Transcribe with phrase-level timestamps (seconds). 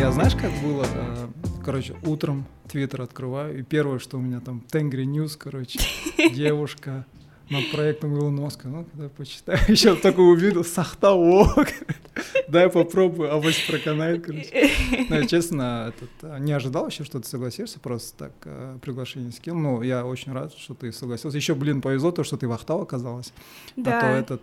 [0.00, 0.86] Я знаешь, как было?
[0.94, 1.28] э,
[1.62, 5.78] Короче, утром Twitter открываю, и первое, что у меня там Tengrinews, короче,
[6.34, 7.04] девушка
[7.50, 8.68] над проектом Илон Маска.
[8.68, 11.68] Ну, когда почитаю, еще только увидел с Актау, ок.
[12.48, 14.70] Дай попробую, авось проканает, короче.
[15.10, 19.32] Ну, я, честно, этот, э, не ожидал вообще, что ты согласишься, просто так э, приглашение
[19.32, 19.60] скинул.
[19.60, 21.36] Ну, я очень рад, что ты согласился.
[21.36, 23.34] Еще, блин, повезло то, что ты в Актау оказалась.
[23.76, 24.18] А то Да.
[24.18, 24.42] этот,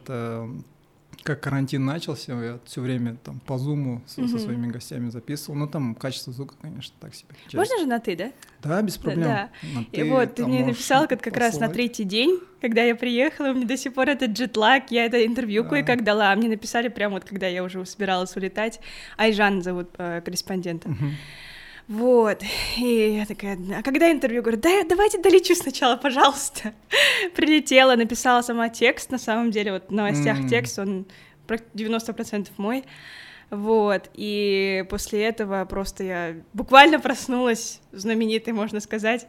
[1.27, 4.39] как карантин начался, я все время там по зуму со, со Мгм.
[4.39, 5.57] своими гостями записывал.
[5.57, 7.29] Ну, там качество звука, конечно, так себе.
[7.45, 7.59] честно.
[7.59, 8.31] Можно же на ты, да?
[8.63, 9.23] Да, без проблем.
[9.27, 9.49] да.
[9.75, 12.95] На И «ты» вот ты мне написал как, как раз на третий день, когда я
[12.95, 15.69] приехала, у меня до сих пор этот джетлаг, я это интервью Да.
[15.69, 18.79] кое-как дала, а мне написали прямо вот, когда я уже собиралась улетать,
[19.17, 20.89] Айжан зовут э, корреспондента.
[20.89, 21.11] Мгм.
[21.87, 22.43] Вот,
[22.77, 24.41] и я такая, а когда интервью?
[24.41, 26.73] Говорю, да, давайте долечу сначала, пожалуйста.
[27.35, 30.47] Прилетела, написала сама текст, на самом деле, вот в новостях М.
[30.49, 31.05] текст, он
[31.47, 32.83] прак- 90% мой.
[33.49, 39.25] Вот, и после этого просто я буквально проснулась, знаменитой, можно сказать.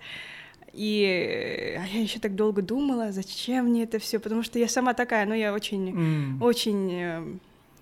[0.72, 4.94] И а я еще так долго думала, зачем мне это все, потому что я сама
[4.94, 6.42] такая, ну я очень, М.
[6.42, 7.22] очень, э,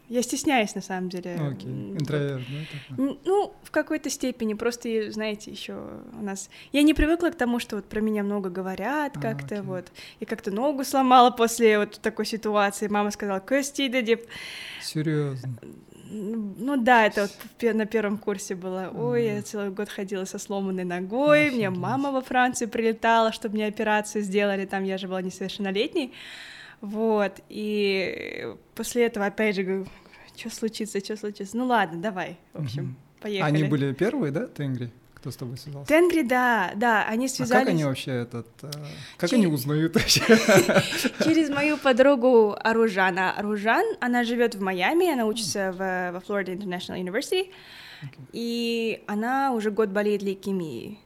[0.08, 1.36] я стесняюсь на самом деле.
[1.38, 2.58] Ну, Окей, М, интроверт, да?
[2.96, 3.18] такой?
[3.24, 4.54] Ну, в какой-то степени.
[4.54, 5.74] Просто, знаете, еще
[6.18, 6.48] у нас...
[6.72, 9.60] Я не привыкла к тому, что вот про меня много говорят А, как-то, окей.
[9.66, 9.86] вот.
[10.20, 12.88] И как-то ногу сломала после вот такой ситуации.
[12.88, 14.27] Мама сказала, Кости, да, деп».
[14.82, 15.54] Серьезно.
[16.08, 17.22] Ну да, это
[17.62, 18.92] вот на первом курсе было.
[18.96, 19.42] Ой, я Мгм.
[19.44, 21.82] целый год ходила со сломанной ногой, мне Офигеть.
[21.82, 26.12] мама во Францию прилетала, чтобы мне операцию сделали, там я же была несовершеннолетней.
[26.80, 29.86] Вот, и после этого опять же говорю,
[30.36, 31.56] что случится, что случится?
[31.56, 32.96] Ну ладно, давай, в общем, Мгм.
[33.20, 33.48] поехали.
[33.50, 34.91] Они были первые, да, Тенгри?
[35.14, 35.88] Кто с тобой связался?
[35.88, 38.46] Тенгри, да, да, они А связались как они вообще этот...
[38.62, 38.70] э,
[39.16, 40.20] Как Че- они узнают вообще?
[41.24, 43.33] через мою подругу Аружана.
[43.33, 45.78] Аружан, она живет в Майами, она учится в,
[46.12, 47.50] во Florida International University,
[48.33, 51.00] и она уже год болеет лейкемией.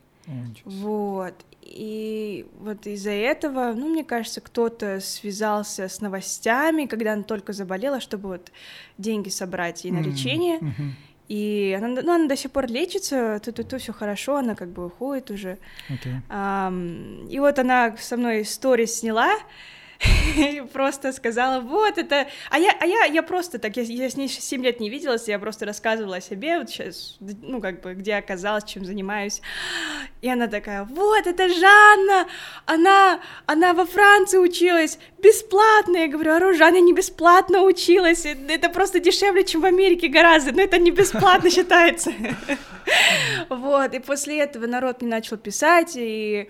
[0.64, 1.34] Вот.
[1.62, 8.00] И вот из-за этого, ну, мне кажется, кто-то связался с новостями, когда она только заболела,
[8.00, 8.50] чтобы вот
[8.98, 10.58] деньги собрать ей на лечение.
[10.60, 10.94] мгм.
[11.28, 15.30] И она, ну, она до сих пор лечится, тут-тут все хорошо, она как бы уходит
[15.30, 15.58] уже.
[15.88, 16.14] Окей.
[16.28, 19.30] Ам, и вот она со мной сторис сняла,
[20.36, 22.26] и просто сказала, вот это...
[22.50, 25.28] А я, а я, я просто так, я, я с ней 7 лет не виделась,
[25.28, 29.42] я просто рассказывала о себе, вот сейчас, ну, как бы, где оказалась, чем занимаюсь.
[30.22, 32.26] И она такая, вот, это Жанна,
[32.66, 35.98] она, она во Франции училась, бесплатно.
[35.98, 40.52] Я говорю, а Жанна не бесплатно училась, э, это просто дешевле, чем в Америке гораздо,
[40.52, 42.12] но это не бесплатно считается.
[43.48, 46.48] Вот, и после этого народ мне начал писать, и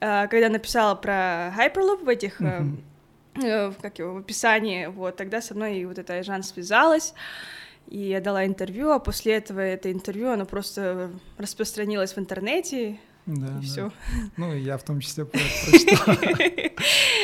[0.00, 2.62] э, когда написала про Hyperloop в этих, э,
[3.34, 7.14] как его, в описании, вот, тогда со мной и вот эта Жан связалась,
[7.88, 13.46] и я дала интервью, а после этого это интервью, оно просто распространилось в интернете, Да,
[13.46, 13.60] и да.
[13.60, 13.92] все.
[14.36, 16.16] Ну, я в том числе прочитал.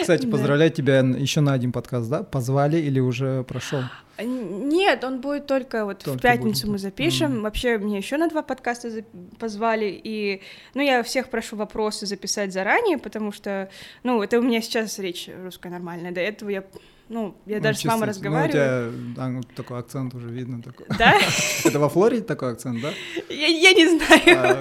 [0.00, 2.22] Кстати, поздравляю тебя еще на один подкаст, да?
[2.22, 3.82] Позвали или уже прошел?
[4.20, 6.72] Нет, он будет только вот Только в пятницу будет.
[6.72, 7.32] мы запишем.
[7.34, 7.42] Мгм.
[7.42, 9.04] Вообще мне еще на два подкаста
[9.38, 10.42] позвали, и
[10.74, 13.70] ну я всех прошу вопросы записать заранее, потому что
[14.02, 16.10] ну это у меня сейчас речь русская нормальная.
[16.10, 16.64] До этого я
[17.08, 18.30] ну я Ну, даже с мамой чувствуется.
[18.30, 18.88] Ну, разговариваю.
[18.88, 20.62] у тебя да, ну, такой акцент уже видно.
[20.62, 20.86] Такой.
[20.98, 21.14] Да?
[21.64, 22.92] Это во Флориде такой акцент, да?
[23.28, 24.58] Я, не знаю.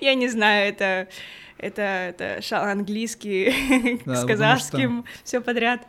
[0.04, 1.08] я не знаю, это
[1.58, 5.86] это это шал английский Да, с казахским, все подряд.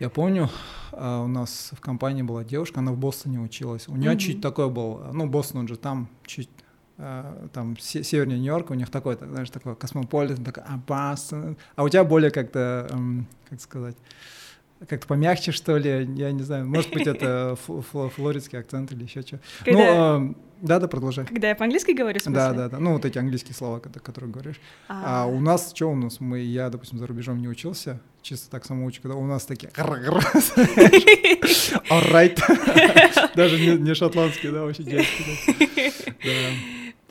[0.00, 0.48] Я помню,
[0.92, 3.86] а, у нас в компании была девушка, она в Бостоне училась.
[3.88, 4.18] У нее Мгм.
[4.18, 6.48] чуть такой был, ну, Бостон, он же там чуть
[6.96, 11.56] а, там се- севернее Нью-Йорка, у них такой, так, знаешь, такой космополитен, такой, а, Бостон.
[11.76, 13.96] А у тебя более как-то, эм, как сказать,
[14.88, 19.04] как-то помягче, что ли, я не знаю, может быть, это фл- фл- флоридский акцент или
[19.04, 19.36] еще что.
[19.36, 21.26] Ну, Когда- эм, да-да, продолжай.
[21.26, 22.32] Когда я по-английски говорю, в?
[22.32, 22.78] Да, да, да.
[22.78, 24.60] Ну, вот эти английские слова, ко- которые говоришь.
[24.88, 28.50] А, А, у нас, что у нас, мы, я, допустим, за рубежом не учился, чисто
[28.50, 29.70] так самоучка, когда у нас такие
[31.90, 32.38] alright,
[33.34, 35.92] даже не, не шотландские, да, вообще детские.
[36.24, 36.30] Да.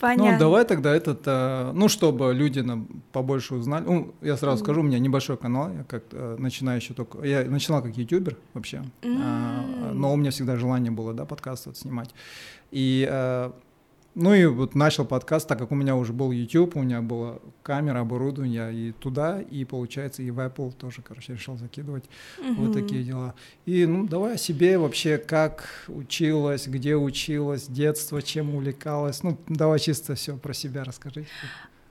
[0.04, 0.34] Понятно.
[0.34, 3.86] Ну, давай тогда этот, э, ну, чтобы люди нам побольше узнали.
[3.86, 7.82] Ну, я сразу скажу, у меня небольшой канал, я как э, начинающий только, я начинал
[7.82, 10.02] как ютубер вообще, а, М.
[10.02, 12.10] но у меня всегда желание было, да, подкаст вот снимать.
[12.72, 13.52] И э,
[14.16, 17.40] ну и вот начал подкаст, так как у меня уже был YouTube, у меня была
[17.64, 22.04] камера, оборудование, и туда, и получается, и в Apple тоже, короче, решил закидывать.
[22.38, 22.74] Вот Мгм.
[22.74, 23.34] такие дела.
[23.66, 29.24] И, ну, давай о себе вообще, как училась, где училась, детство, чем увлекалась.
[29.24, 31.26] Ну, давай чисто все про себя расскажи.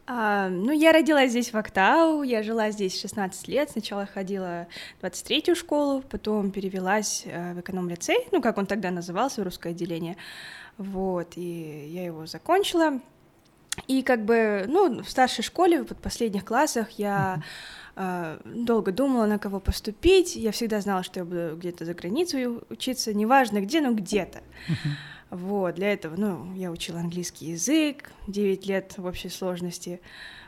[0.07, 3.71] А, ну, я родилась здесь в Актау, я жила здесь 16 лет.
[3.71, 4.67] Сначала ходила
[5.01, 10.17] в 23-ю школу, потом перевелась э, в эконом-лицей, ну, как он тогда назывался, русское отделение.
[10.79, 13.01] Вот, и я его закончила.
[13.87, 17.43] И как бы, ну, в старшей школе, в последних классах я
[17.97, 20.37] э, долго думала, на кого поступить.
[20.37, 24.43] Я всегда знала, что я буду где-то за границей учиться, неважно где, но где-то.
[25.31, 30.03] Вот, для этого, ну, я учила английский язык 9 лет в общей сложности,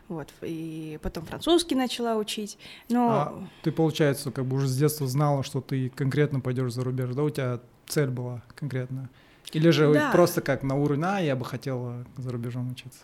[0.09, 2.59] вот, и потом французский начала учить,
[2.91, 3.09] но...
[3.11, 7.15] А ты, получается, как бы уже с детства знала, что ты конкретно пойдешь за рубеж,
[7.15, 9.09] да, у тебя цель была конкретная?
[9.55, 10.11] Или же да.
[10.11, 13.01] просто как на уровне, а, я бы хотела за рубежом учиться?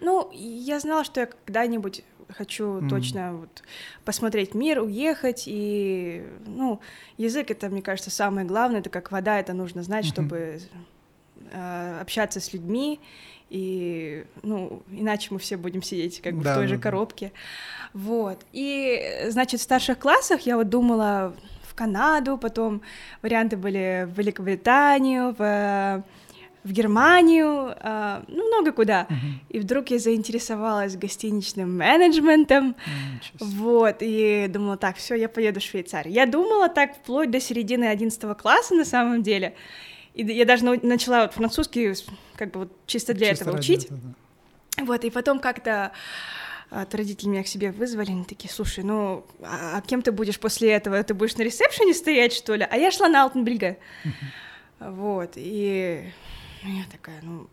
[0.00, 2.88] Ну, я знала, что я когда-нибудь хочу mm.
[2.88, 3.62] точно вот
[4.04, 6.80] посмотреть мир, уехать, и, ну,
[7.18, 10.12] язык— это, мне кажется, самое главное, это как вода, это нужно знать, mm-hmm.
[10.12, 10.60] чтобы
[11.54, 12.98] Э, общаться с людьми,
[13.50, 17.32] и, ну, иначе мы все будем сидеть как бы да, в той да, же коробке.
[17.92, 18.40] Вот.
[18.52, 21.34] И, значит, в старших классах я вот думала
[21.72, 22.82] в Канаду, потом
[23.22, 26.04] варианты были в Великобританию, в
[26.64, 29.08] в Германию, э, ну, много куда.
[29.10, 29.14] Uh-huh.
[29.48, 32.76] И вдруг я заинтересовалась гостиничным менеджментом.
[33.40, 36.14] Uh, вот, и думала, так, все, я поеду в Швейцарию.
[36.14, 39.54] Я думала так вплоть до середины 11 класса на самом деле.
[40.14, 41.94] И я даже начала вот французский
[42.36, 43.86] как бы вот чисто для чисто этого учить.
[43.86, 44.00] Этого,
[44.78, 44.84] да.
[44.84, 45.90] Вот, и потом как-то
[46.72, 50.40] от родителей меня к себе вызвали, они такие, слушай, ну, а, а кем ты будешь
[50.40, 51.02] после этого?
[51.02, 52.66] Ты будешь на ресепшене стоять, что ли?
[52.68, 53.76] А я шла на Алтенбрига.
[54.78, 56.10] Вот, и
[56.64, 57.46] я такая, ну,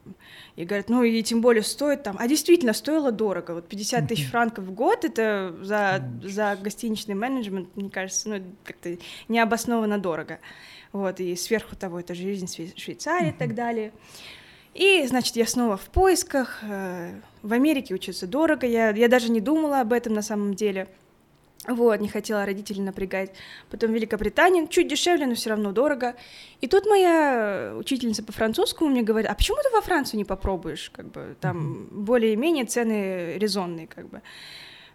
[0.56, 4.28] и говорят, ну, и тем более стоит там, а действительно, стоило дорого, вот 50 тысяч
[4.30, 10.40] франков в год, это за, за гостиничный менеджмент, мне кажется, ну, как-то необоснованно дорого
[10.92, 13.92] вот, и сверху того это жизнь в Швейцарии и так далее.
[14.74, 19.42] И, значит, я снова в поисках, э, в Америке учиться дорого, я, я даже не
[19.42, 20.88] думала об этом на самом деле,
[21.68, 23.32] вот, не хотела родителей напрягать.
[23.70, 26.16] Потом Великобритания, чуть дешевле, но все равно дорого.
[26.62, 30.90] И тут моя учительница по французскому мне говорит, а почему ты во Францию не попробуешь,
[30.90, 34.22] как бы, там более-менее цены резонные, как бы.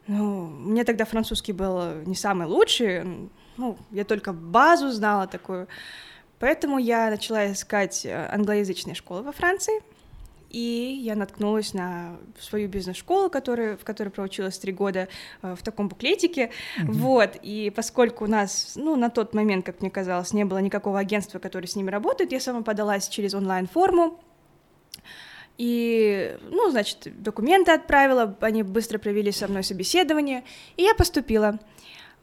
[0.06, 5.68] Ну, мне тогда французский был не самый лучший, ну, я только базу знала такую.
[6.40, 9.80] Поэтому я начала искать англоязычные школы во Франции,
[10.54, 15.08] и я наткнулась на свою бизнес-школу, которая, в которой проучилась три года
[15.42, 16.92] э, в таком буклетике, mm-hmm.
[16.92, 21.00] вот, и поскольку у нас, ну, на тот момент, как мне казалось, не было никакого
[21.00, 24.20] агентства, которое с ними работает, я сама подалась через онлайн-форму,
[25.58, 30.44] и, ну, значит, документы отправила, они быстро провели со мной собеседование,
[30.76, 31.58] и я поступила.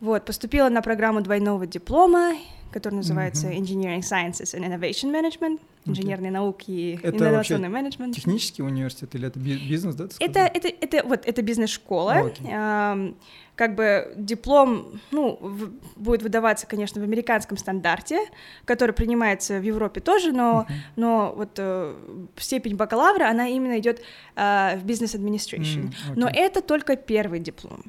[0.01, 2.33] Вот, поступила на программу двойного диплома,
[2.71, 3.59] которая называется mm-hmm.
[3.59, 6.33] Engineering Sciences and Innovation Management, инженерные okay.
[6.33, 8.15] науки и это инновационный менеджмент.
[8.15, 10.07] Технический университет или это бизнес, да?
[10.19, 12.13] Это, это, это, вот, это бизнес-школа.
[12.15, 12.49] Oh, okay.
[12.51, 13.13] а,
[13.55, 18.19] как бы диплом, ну, в, будет выдаваться, конечно, в американском стандарте,
[18.65, 20.73] который принимается в Европе тоже, но, uh-huh.
[20.95, 21.93] но вот э,
[22.37, 24.01] степень бакалавра, она именно идет
[24.35, 25.59] э, в бизнес administration.
[25.59, 26.13] Mm, okay.
[26.15, 27.83] Но это только первый диплом.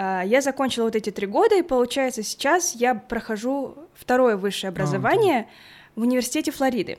[0.00, 5.40] А, я закончила вот эти три года, и получается сейчас я прохожу второе высшее образование
[5.40, 5.46] а,
[5.94, 6.96] в университете Флориды.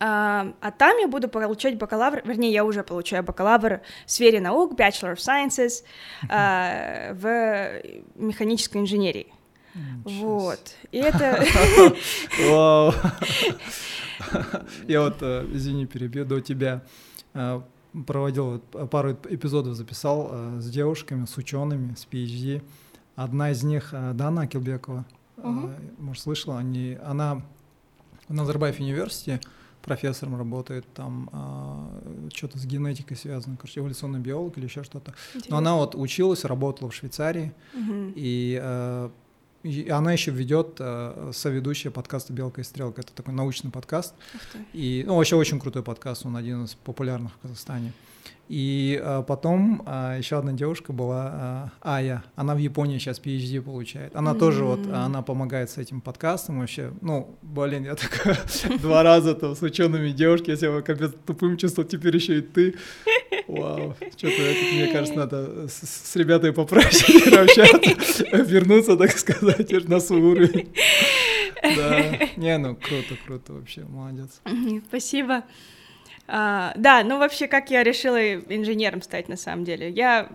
[0.00, 4.72] А, а там я буду получать бакалавр, вернее, я уже получаю бакалавр в сфере наук,
[4.72, 5.84] Bachelor of Sciences,
[6.22, 7.14] uh-huh.
[7.14, 7.82] в
[8.14, 9.26] механической инженерии.
[10.04, 10.76] Вот.
[10.92, 11.44] И это...
[14.86, 16.82] Я вот, э, извини, перебью, до тебя
[17.34, 17.64] а,
[18.06, 22.62] проводил пару эпизодов, записал э, с девушками, с учеными, с PhD.
[23.14, 25.04] Одна из них э, Дана Акилбекова,
[25.36, 25.68] угу.
[25.68, 27.42] э, может, слышала, они, она
[28.28, 29.40] в Назарбаев университете
[29.82, 35.12] профессором работает, там э, что-то с генетикой связано, короче, эволюционный биолог или еще что-то.
[35.48, 38.12] Но она вот училась, работала в Швейцарии, угу.
[38.14, 39.10] и э,
[39.62, 43.02] и она еще ведет э, соведущая подкаста «Белка и стрелка».
[43.02, 44.14] Это такой научный подкаст.
[44.72, 47.92] И, ну, вообще очень крутой подкаст, он один из популярных в Казахстане.
[48.48, 52.24] И а, потом а, еще одна девушка была а, Ая.
[52.36, 54.14] Она в Японии сейчас PhD получает.
[54.14, 54.38] Она mm-hmm.
[54.38, 56.92] тоже вот, она помогает с этим подкастом вообще.
[57.00, 58.38] Ну, блин, я такая
[58.82, 62.74] два раза там с учеными девушки, я себя капец тупым чувствовал, теперь еще и ты.
[63.48, 64.36] Вау, что-то
[64.72, 70.68] мне кажется, надо с, с ребятами попроще общаться, вернуться, так сказать, на свой уровень.
[71.62, 74.40] Да, не, ну круто, круто вообще, молодец.
[74.88, 75.44] Спасибо.
[76.34, 79.90] А, да, ну вообще, как я решила инженером стать на самом деле?
[79.90, 80.30] Я,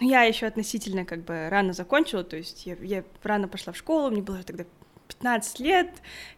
[0.00, 4.10] я еще относительно как бы рано закончила, то есть я, я рано пошла в школу,
[4.10, 4.64] мне было тогда
[5.08, 5.90] 15 лет,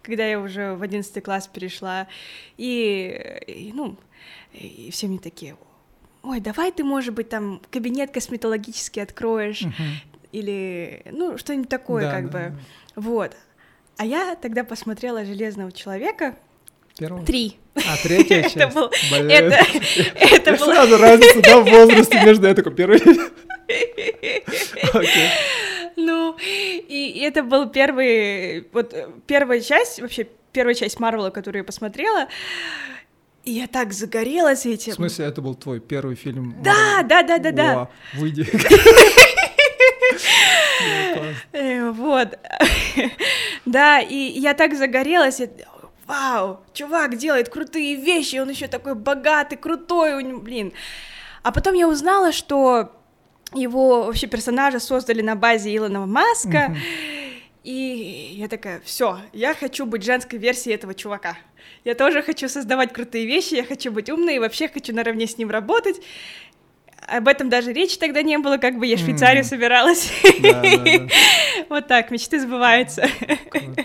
[0.02, 2.08] когда я уже в 11 класс перешла,
[2.56, 3.96] и, и ну,
[4.52, 5.56] и все мне такие,
[6.24, 9.62] ой, давай ты, может быть, там кабинет косметологический откроешь,
[10.32, 12.56] или, ну, что-нибудь такое, Да, как да, бы,
[12.96, 13.02] да.
[13.02, 13.36] вот.
[13.98, 16.36] А я тогда посмотрела «Железного человека»,
[16.98, 17.24] Первый?
[17.26, 17.56] три.
[17.74, 18.56] А, третья часть.
[18.56, 19.30] Это был, Блин.
[19.30, 19.56] это,
[20.18, 22.98] это было, Сразу разница, да, в возрасте между я такой первый.
[24.92, 25.28] Окей.
[25.96, 31.64] ну, и это был первый, вот э, первая часть, вообще первая часть Марвела, которую я
[31.64, 32.28] посмотрела,
[33.44, 34.92] и я так загорелась В этим.
[34.94, 36.54] смысле, это был твой первый фильм?
[36.62, 37.74] Да, да, да, да, да.
[37.74, 38.46] Во, Выйди.
[41.52, 42.38] Э, Вот.
[43.66, 45.40] Да, и я так загорелась.
[46.06, 50.72] Вау, чувак делает крутые вещи, он еще такой богатый, крутой, у него, блин.
[51.42, 52.92] А потом я узнала, что
[53.54, 56.76] его вообще персонажа создали на базе Илона Маска.
[57.64, 61.36] И я такая, все, я хочу быть женской версией этого чувака.
[61.84, 65.36] Я тоже хочу создавать крутые вещи, я хочу быть умной и вообще хочу наравне с
[65.36, 65.96] ним работать.
[67.06, 69.48] Об этом даже речи тогда не было, как бы я в Швейцарию Мгм.
[69.48, 70.10] собиралась.
[70.40, 71.08] Да, да, да.
[71.68, 73.08] Вот так, мечты сбываются.
[73.50, 73.84] Круто.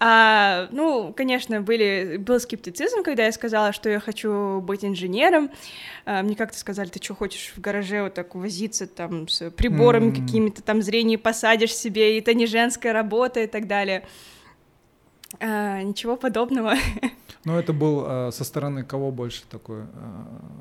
[0.00, 5.50] А, ну, конечно, были, был скептицизм, когда я сказала, что я хочу быть инженером.
[6.06, 10.10] А, мне как-то сказали, ты что, хочешь в гараже вот так возиться там с приборами
[10.10, 14.06] какими-то, там зрение посадишь себе, и это не женская работа и так далее.
[15.40, 16.74] А, ничего подобного.
[17.44, 19.84] Но это был э, со стороны кого больше такой э,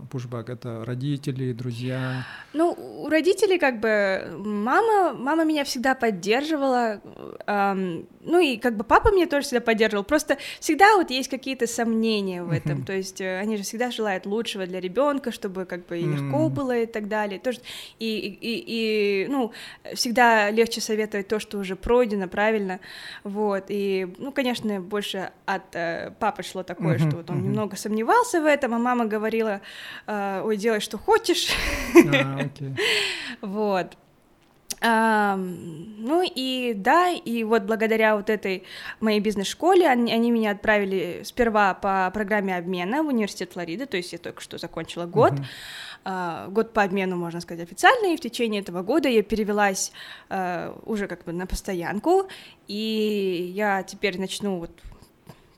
[0.09, 0.49] пушбэк?
[0.49, 2.25] Это родители, друзья?
[2.53, 7.01] Ну, у родителей как бы мама, мама меня всегда поддерживала,
[7.47, 10.05] эм, ну и как бы папа меня тоже всегда поддерживал.
[10.05, 14.25] Просто всегда вот есть какие-то сомнения в этом, то есть э, они же всегда желают
[14.25, 17.39] лучшего для ребенка, чтобы как бы и легко было и так далее.
[17.39, 17.59] Тоже
[17.99, 19.51] и, и, и, и, ну
[19.95, 22.79] всегда легче советовать то, что уже пройдено, правильно,
[23.25, 23.65] вот.
[23.67, 27.45] И ну конечно больше от э, папы шло такое, Мгм, что вот он мгм.
[27.45, 29.61] немного сомневался в этом, а мама говорила,
[30.05, 31.49] э, ой, делай что хочешь.
[32.07, 32.47] А.
[33.41, 33.97] Вот.
[34.81, 38.63] Ну и да, и вот благодаря вот этой
[39.01, 44.13] моей бизнес-школе они, они меня отправили сперва по программе обмена в университет Флориды, то есть
[44.13, 45.45] я только что закончила год, Мгм.
[46.03, 49.91] А, год по обмену, можно сказать, официально, и в течение этого года я перевелась
[50.29, 52.27] а, уже как бы на постоянку,
[52.67, 54.71] и я теперь начну вот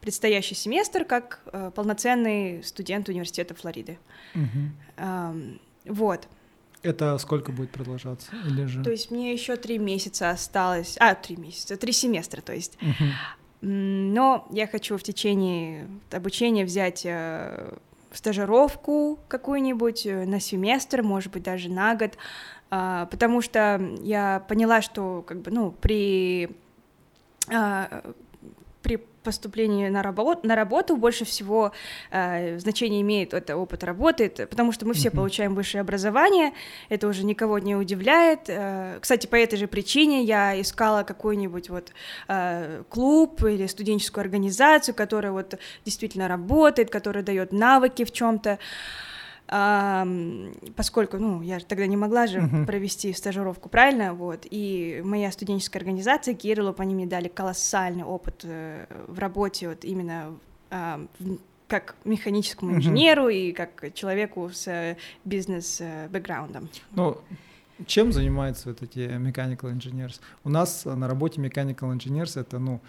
[0.01, 4.00] предстоящий семестр как а, полноценный студент университета Флориды.
[4.98, 6.27] Ам, вот.
[6.83, 8.31] Это сколько будет продолжаться?
[8.48, 8.83] Или же...
[8.83, 12.77] То есть мне еще три месяца осталось, а, три месяца, три семестра, то есть.
[13.62, 17.05] М, Но я хочу в течение обучения взять
[18.12, 22.18] э, стажировку какую-нибудь э, на семестр, может быть, даже на год,
[22.70, 26.56] а, потому что я поняла, что как бы, ну, при
[27.53, 28.13] а,
[28.82, 31.71] при поступлении на, работу, на работу больше всего
[32.11, 36.51] э, значение имеет это опыт работы, это- потому что мы все получаем высшее образование,
[36.89, 38.41] это уже никого не удивляет.
[38.47, 41.91] Э, Кстати, по этой же причине я искала какой-нибудь вот
[42.27, 48.57] э, клуб или студенческую организацию, которая вот действительно работает, которая дает навыки в чем-то.
[50.75, 52.65] Поскольку, ну, я тогда не могла же Мгм.
[52.65, 58.86] провести стажировку, правильно, вот, и моя студенческая организация Кириллов, они мне дали колоссальный опыт э,
[59.08, 60.34] в работе, вот именно
[60.70, 66.70] а, в- как механическому инженеру и как человеку с э, бизнес-бэкграундом.
[66.96, 67.17] Ну,
[67.88, 70.20] чем занимаются вот эти mechanical engineers?
[70.43, 72.79] У нас э, на работе mechanical engineers это, ну,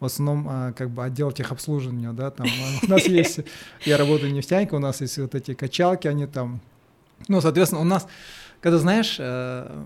[0.00, 3.40] в основном а, как бы отдел техобслуживания, да, там а, у нас есть,
[3.84, 6.60] я работаю нефтяника, у нас есть вот эти качалки, они там,
[7.28, 8.08] ну, соответственно, у нас,
[8.60, 9.84] когда, знаешь, э,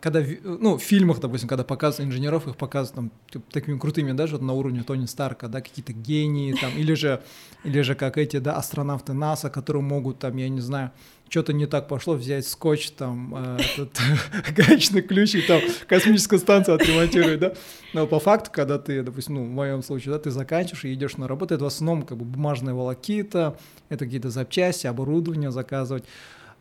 [0.00, 4.32] когда, ви- ну, в фильмах, допустим, когда показывают инженеров, их показывают там такими крутыми, даже
[4.36, 7.22] вот на уровне Тони Старка, да, какие-то гении там, или же,
[7.64, 10.90] или же как эти, да, астронавты НАСА, которые могут там, я не знаю,
[11.28, 13.98] что-то не так пошло, взять скотч, там, э, этот
[14.56, 17.54] гаечный ключ и там космическую станцию отремонтировать, да.
[17.92, 21.16] Но по факту, когда ты, допустим, ну, в моем случае, да, ты заканчиваешь и идешь
[21.16, 23.56] на работу, это в основном как бы бумажные волокита,
[23.88, 26.04] это какие-то запчасти, оборудование заказывать.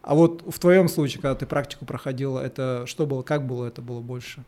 [0.03, 3.81] А вот в твоем случае, когда ты практику проходила, это что было, как было это
[3.81, 4.43] было больше?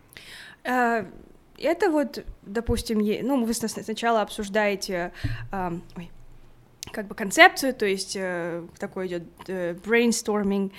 [0.63, 1.05] А,
[1.57, 5.13] Это вот, допустим, ну, вы сна- сначала обсуждаете,
[5.51, 6.11] ам, ой,
[6.91, 10.71] как бы концепцию, то есть э, такой идет brainstorming,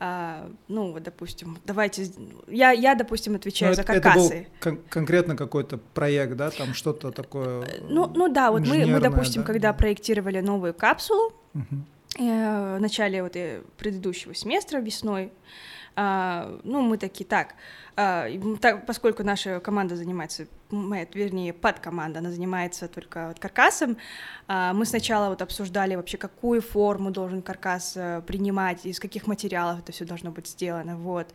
[0.00, 2.06] а, ну, вот, допустим, давайте,
[2.48, 4.48] я, я допустим, отвечаю Ну, за это, это был каркасы.
[4.60, 7.64] кон- конкретно какой-то проект, да, там что-то такое.
[7.82, 9.46] Ну, ну да, вот мы, мы, допустим, да?
[9.46, 11.84] когда проектировали новую капсулу, Мгм.
[12.18, 15.32] Э, в начале вот э, предыдущего семестра весной,
[15.94, 17.54] а, ну, мы такие, так,
[17.96, 18.26] а,
[18.60, 23.98] так, поскольку наша команда занимается мы, вернее, подкоманда, она занимается только вот каркасом.
[24.48, 29.80] А, мы сначала вот обсуждали вообще, какую форму должен каркас э, принимать, из каких материалов
[29.80, 31.28] это все должно быть сделано, вот.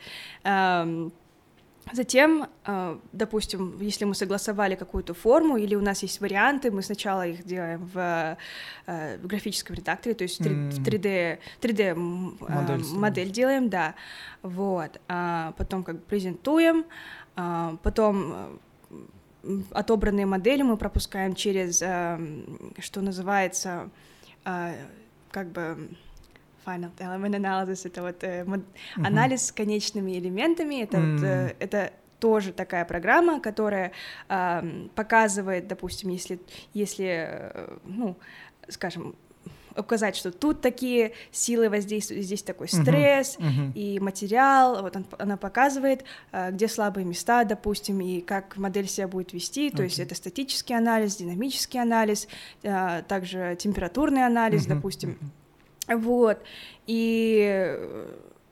[1.94, 7.28] Затем, э, допустим, если мы согласовали какую-то форму или у нас есть варианты, мы сначала
[7.28, 8.38] их делаем в,
[8.88, 13.96] э, в графическом редакторе, то есть 3D, 3D модель, модель делаем, да,
[14.42, 16.86] вот, а потом как бы презентуем,
[17.36, 18.60] а потом
[19.44, 23.90] э, отобранные модели мы пропускаем через, что называется,
[24.44, 25.90] как бы
[26.68, 28.60] Final Element Analysis, это вот э, мод...
[28.60, 29.08] uh-huh.
[29.08, 31.14] анализ с конечными элементами, это mm.
[31.14, 33.92] вот, э, это тоже такая программа, которая
[34.28, 36.40] э, показывает, допустим, если,
[36.74, 38.18] если, э, ну,
[38.68, 39.16] скажем,
[39.78, 43.74] указать, что тут такие силы воздействуют, здесь такой стресс uh-huh, uh-huh.
[43.74, 49.08] и материал, вот он, она показывает, э, где слабые места, допустим, и как модель себя
[49.08, 49.86] будет вести, то okay.
[49.86, 52.28] есть это статический анализ, динамический анализ,
[52.64, 55.10] э, также температурный анализ, uh-huh, допустим.
[55.12, 55.28] Uh-huh.
[55.88, 56.40] Вот.
[56.86, 57.78] И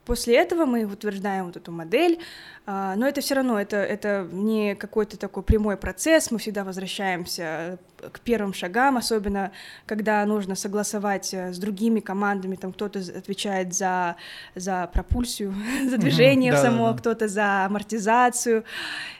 [0.04, 2.18] после этого мы утверждаем вот эту модель,
[2.64, 7.78] а, но это все равно, это, это не какой-то такой прямой процесс, мы всегда возвращаемся
[8.12, 9.52] к первым шагам, особенно
[9.86, 14.16] когда нужно согласовать э, с другими командами, там кто-то отвечает за,
[14.54, 15.54] за пропульсию,
[15.90, 16.98] за движение mm-hmm, само, да, да.
[16.98, 18.64] кто-то за амортизацию,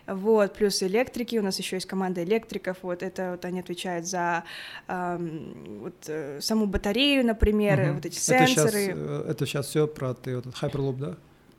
[0.06, 4.44] вот, плюс электрики, у нас еще есть команда электриков, вот, это вот они отвечают за
[4.88, 7.92] эм, вот, э, саму батарею, например, mm-hmm.
[7.94, 8.68] вот эти сенсоры.
[8.68, 11.16] Это сейчас, это сейчас все про ты, вот, Hyperloop, да?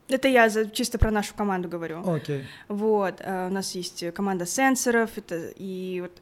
[0.10, 2.00] Это я за, чисто про нашу команду говорю.
[2.10, 2.40] Окей.
[2.40, 2.46] Okay.
[2.70, 6.22] Вот, uh, у нас есть команда сенсоров, это, и вот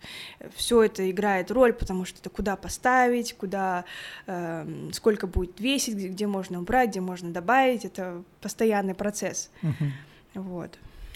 [0.55, 3.85] все это играет роль, потому что это куда поставить, куда,
[4.25, 9.51] uh, сколько будет весить, где, где можно убрать, где можно добавить, это постоянный процесс.
[9.61, 9.91] Uh-huh.
[10.33, 10.71] Вот.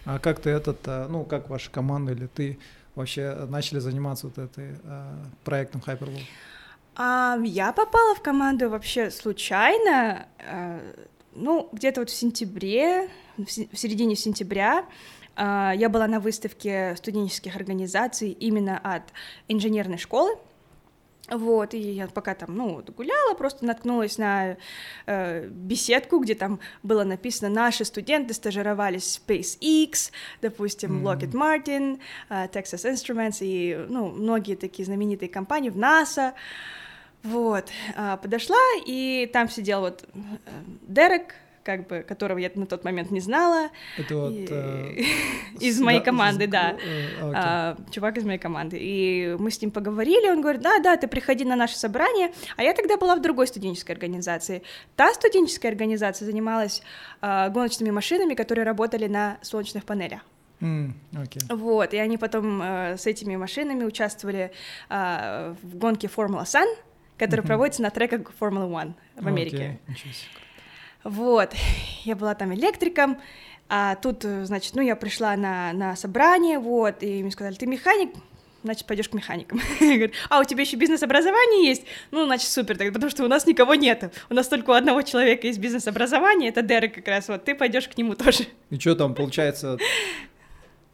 [0.06, 2.60] А как ты этот, а, ну, как ваша команда или ты
[2.96, 6.22] вообще начали заниматься вот этой uh, проектом Hyperloop?
[6.96, 10.28] Um, я попала в команду вообще случайно.
[10.40, 11.08] Uh,
[11.39, 14.86] ну, где-то вот в сентябре, в середине сентября
[15.36, 19.03] а, я была на выставке студенческих организаций именно от
[19.48, 20.38] инженерной школы,
[21.29, 24.57] вот, и я пока там, ну, гуляла, просто наткнулась на
[25.05, 30.11] э, беседку, где там было написано «Наши студенты стажировались в SpaceX»,
[30.42, 31.20] допустим, mm-hmm.
[31.20, 36.33] Lockheed Martin, э, Texas Instruments и, ну, многие такие знаменитые компании в НАСА.
[37.24, 40.20] Вот, а, подошла, и там сидел вот э,
[40.88, 43.70] Дерек, как бы, которого я на тот момент не знала.
[43.98, 44.32] Это вот...
[44.32, 44.48] И...
[44.50, 44.96] Э,
[45.60, 46.77] из моей команды, да.
[46.82, 48.77] Э, а, чувак из моей команды.
[48.79, 52.32] И мы с ним поговорили, он говорит, да, да, ты приходи на наше собрание.
[52.55, 54.64] А я тогда была в другой студенческой организации.
[54.96, 56.82] Та студенческая организация занималась
[57.22, 60.22] а, гоночными машинами, которые работали на солнечных панелях.
[60.62, 61.55] Mm, okay.
[61.55, 64.51] Вот, и они потом э, с этими машинами участвовали
[64.90, 66.68] э, в гонке Формула Sun,
[67.20, 67.48] который mm-hmm.
[67.48, 69.79] проводится на треках Формулы One в Америке.
[69.88, 70.16] Okay.
[71.03, 71.53] Вот,
[72.03, 73.20] я была там электриком,
[73.68, 78.16] а тут, значит, ну, я пришла на, на собрание, вот, и мне сказали, ты механик,
[78.64, 79.62] значит, пойдешь к механикам.
[79.79, 81.84] Говорит, а у тебя еще бизнес-образование есть?
[82.12, 84.12] Ну, значит, супер, так, потому что у нас никого нет.
[84.29, 87.88] У нас только у одного человека есть бизнес-образование, это Дерек как раз, вот, ты пойдешь
[87.88, 88.46] к нему тоже.
[88.70, 89.77] И что там, получается,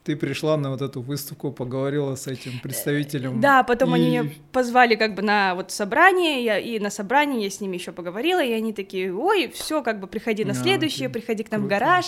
[0.06, 3.42] ты пришла на вот эту выставку, поговорила с этим представителем.
[3.42, 4.00] Да, потом и...
[4.00, 7.78] они меня позвали как бы на вот собрание, я, и на собрании я с ними
[7.78, 11.22] еще поговорила, и они такие, ой, все, как бы приходи на а, следующее, окей.
[11.22, 11.76] приходи к нам Круто.
[11.76, 12.06] в гараж,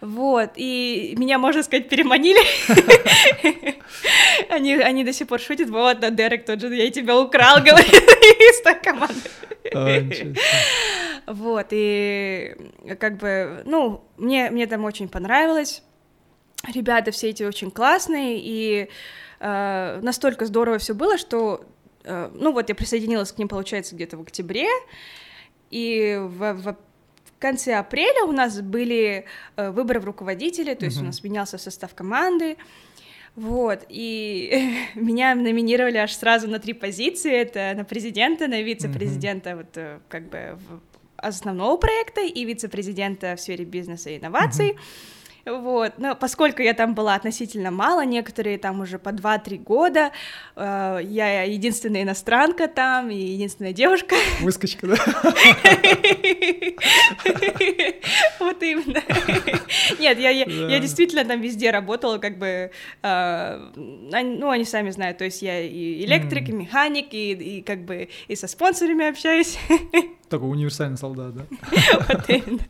[0.00, 2.40] вот, и меня, можно сказать, переманили.
[4.50, 7.92] Они, они до сих пор шутят, вот, да, Дерек тот же, я тебя украл, говорит,
[7.92, 9.14] из той команды.
[9.74, 12.56] А, вот, и
[12.98, 15.82] как бы, ну, мне, мне там очень понравилось,
[16.66, 18.88] ребята все эти очень классные, и
[19.40, 21.64] э, настолько здорово все было, что,
[22.04, 24.68] э, ну вот я присоединилась к ним, получается, где-то в октябре,
[25.70, 26.76] и в, в
[27.38, 29.24] конце апреля у нас были
[29.56, 31.02] э, выборы в руководителя, то есть uh-huh.
[31.02, 32.56] у нас менялся состав команды,
[33.36, 39.56] вот, и меня номинировали аж сразу на три позиции, это на президента, на вице-президента, uh-huh.
[39.56, 40.58] вот э, как бы
[41.16, 44.70] основного проекта и вице-президента в сфере бизнеса и инноваций.
[44.70, 45.17] Uh-huh.
[45.48, 50.12] Вот, но поскольку я там была относительно мало, некоторые там уже по 2-3 года,
[50.56, 54.16] э, я единственная иностранка там и единственная девушка.
[54.40, 54.96] Выскочка, да?
[58.38, 59.02] Вот именно.
[59.98, 62.70] Нет, я, действительно там везде работала, как бы,
[63.02, 67.84] э, ну, они сами знают, то есть я и электрик, и механик, и, и как
[67.84, 69.58] бы и со спонсорами общаюсь.
[70.28, 71.44] Такой универсальный солдат, да?
[72.08, 72.60] Вот именно.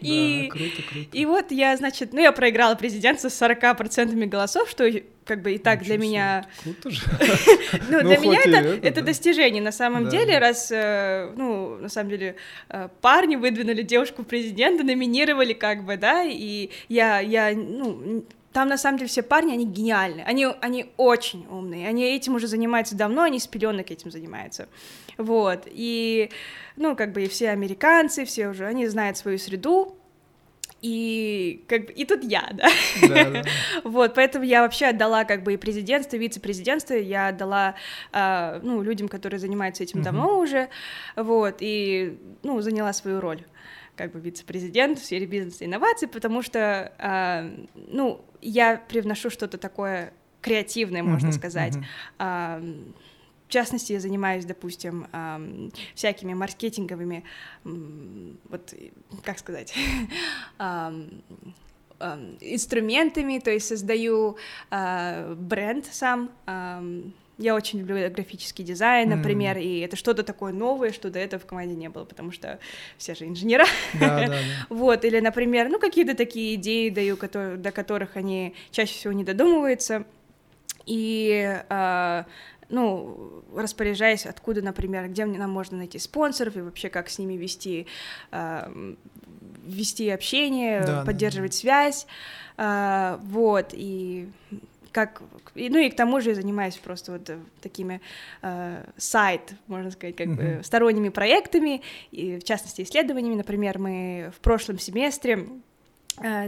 [0.00, 1.08] И, да, круто, круто.
[1.12, 4.90] и вот я, значит, ну, я проиграла президентство с 40% голосов, что
[5.24, 6.46] как бы и так Ничего для меня...
[6.62, 7.02] Круто же.
[7.90, 12.10] Ну, Ну, для меня это, это, достижение на самом деле, раз, э, ну, на самом
[12.10, 12.36] деле,
[12.68, 18.78] э, парни выдвинули девушку президента, номинировали как бы, да, и я, я, ну, там на
[18.78, 23.22] самом деле все парни, они гениальны, они, они очень умные, они этим уже занимаются давно,
[23.22, 24.68] они с пеленок этим занимаются,
[25.18, 26.30] вот, и,
[26.76, 29.96] ну, как бы и все американцы, все уже, они знают свою среду,
[30.80, 32.68] и как бы и тут я, да.
[33.08, 33.44] Да, да.
[33.84, 37.74] Вот, поэтому я вообще отдала как бы и президентство, и вице-президентство, я отдала,
[38.12, 40.68] а, ну, людям, которые занимаются этим давно уже,
[41.16, 43.42] вот, и, ну, заняла свою роль
[43.96, 49.58] как бы вице-президент в сфере бизнеса и инноваций, потому что, а, ну, я привношу что-то
[49.58, 51.74] такое креативное, можно сказать.
[51.76, 52.94] мгм.
[53.48, 57.24] В частности, я занимаюсь, допустим, ам, всякими маркетинговыми,
[57.64, 58.74] м, вот,
[59.24, 59.74] как сказать,
[60.58, 61.22] ам,
[62.40, 64.36] инструментами, то есть создаю
[64.70, 66.30] а, бренд сам.
[66.46, 71.40] ам, я очень люблю графический дизайн, например, и это что-то такое новое, что до этого
[71.40, 72.58] в команде не было, потому что
[72.98, 73.64] все же инженера.
[73.94, 74.34] Да, да, да.
[74.68, 79.24] Вот, или, например, ну, какие-то такие идеи даю, которые, до которых они чаще всего не
[79.24, 80.04] додумываются.
[80.86, 82.26] И, а,
[82.68, 87.86] ну, распоряжаясь, откуда, например, где нам можно найти спонсоров и вообще как с ними вести,
[88.30, 88.96] м,
[89.66, 92.06] вести общение, Да, да, поддерживать связь,
[92.56, 94.28] а, вот, и
[94.92, 95.22] как,
[95.54, 98.00] и, ну и к тому же я занимаюсь просто вот э, такими
[98.42, 100.64] э, сайт, можно сказать, как бы Мгм.
[100.64, 103.36] сторонними проектами, и в частности исследованиями.
[103.36, 105.46] Например, мы в прошлом семестре э,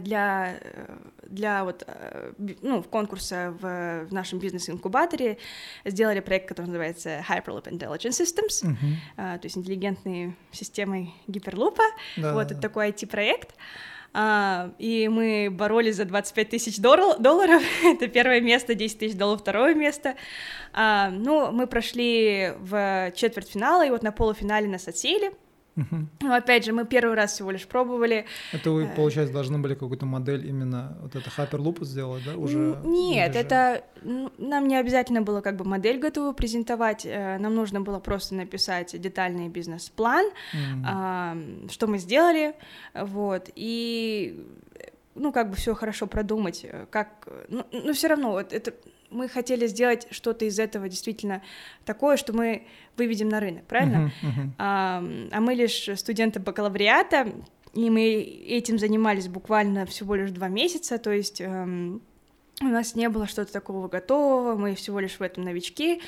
[0.01, 5.39] для, э, для вот, э, ну, конкурса в, в нашем бизнес-инкубаторе
[5.85, 8.77] сделали проект, который называется Hyperloop Intelligent Systems,
[9.17, 11.83] а, то есть интеллигентные системы гиперлупа.
[12.17, 13.55] Да, вот да, это такой IT-проект.
[14.13, 17.63] А, и мы боролись за 25 тысяч дол- долларов.
[17.85, 20.17] это первое место, 10 тысяч долларов второе место.
[20.73, 25.33] А, ну, мы прошли в четвертьфинал, и вот на полуфинале нас отсеяли.
[25.81, 26.09] Мгм.
[26.21, 28.27] Ну, опять же, мы первый раз всего лишь пробовали.
[28.53, 28.95] Это вы, Э.
[28.95, 32.79] получается, должны были какую-то модель именно вот это Hyperloop сделать, да, уже?
[32.85, 37.81] Нет, это ну, нам не обязательно было как бы модель готовую презентовать, э, нам нужно
[37.81, 40.27] было просто написать детальный бизнес-план,
[40.87, 41.37] а,
[41.71, 42.55] что мы сделали,
[42.95, 44.47] вот, и
[45.15, 47.09] ну, как бы все хорошо продумать, э, как,
[47.49, 48.73] ну, но все равно, вот это,
[49.11, 51.43] мы хотели сделать что-то из этого действительно
[51.85, 54.13] такое, что мы выведем на рынок, правильно?
[54.23, 54.55] Мгм, мгм.
[54.59, 57.33] А, а мы лишь студенты бакалавриата,
[57.75, 62.03] и мы этим занимались буквально всего лишь два месяца, то есть эм,
[62.63, 66.03] у нас не было что-то такого готового, мы всего лишь в этом новички,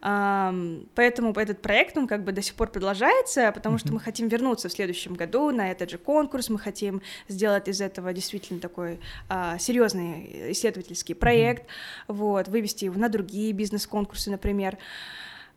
[0.00, 4.70] поэтому этот проект, он как бы до сих пор продолжается, потому что мы хотим вернуться
[4.70, 9.58] в следующем году на этот же конкурс, мы хотим сделать из этого действительно такой а,
[9.58, 11.66] серьезный исследовательский проект,
[12.06, 14.78] вот, вывести его на другие бизнес-конкурсы, например.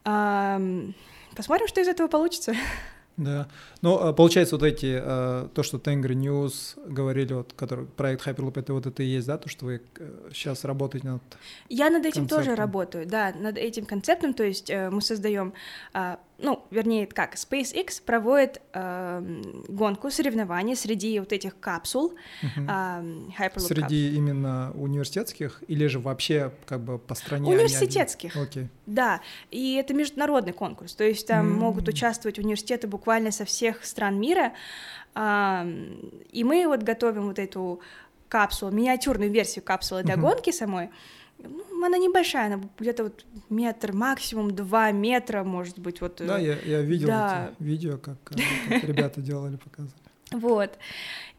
[0.03, 2.53] Посмотрим, что из этого получится.
[3.17, 3.47] Да.
[3.81, 8.59] Ну, а, получается, вот эти, э, то, что Tengri News говорили, вот, который проект Hyperloop,
[8.59, 9.81] это вот это и есть, да, то, что вы
[10.33, 11.21] сейчас работаете над...
[11.69, 12.65] Я над этим тоже Концептом.
[12.65, 15.53] работаю, да, над этим концептом, то есть э, мы создаем,
[15.93, 22.13] а, ну, вернее, как, SpaceX проводит эм, гонку, соревнования среди вот этих капсул,
[22.67, 23.01] а,
[23.39, 27.45] Hyperloop Среди именно университетских или же вообще как бы по стране?
[27.51, 28.35] они Университетских.
[28.35, 28.43] один?
[28.43, 28.67] Окей.
[28.85, 31.53] Да, и это международный конкурс, то есть там М.
[31.53, 34.53] могут участвовать университеты буквально со всех стран мира,
[35.15, 35.65] а,
[36.31, 37.81] и мы вот готовим вот эту
[38.27, 40.25] капсулу, миниатюрную версию капсулы для Мгм.
[40.25, 40.89] гонки самой.
[41.43, 46.21] Ну, она небольшая, она где-то вот метр, максимум два метра, может быть, вот.
[46.21, 47.51] э, Да, я, я видел да.
[47.51, 48.35] эти видео, как, э,
[48.69, 50.01] как ребята делали, показывали.
[50.31, 50.77] Вот.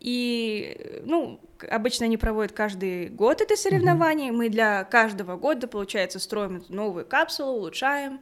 [0.00, 4.32] И, ну, обычно они проводят каждый год это соревнование.
[4.32, 8.20] Мы для каждого года, получается, строим новую капсулу, улучшаем.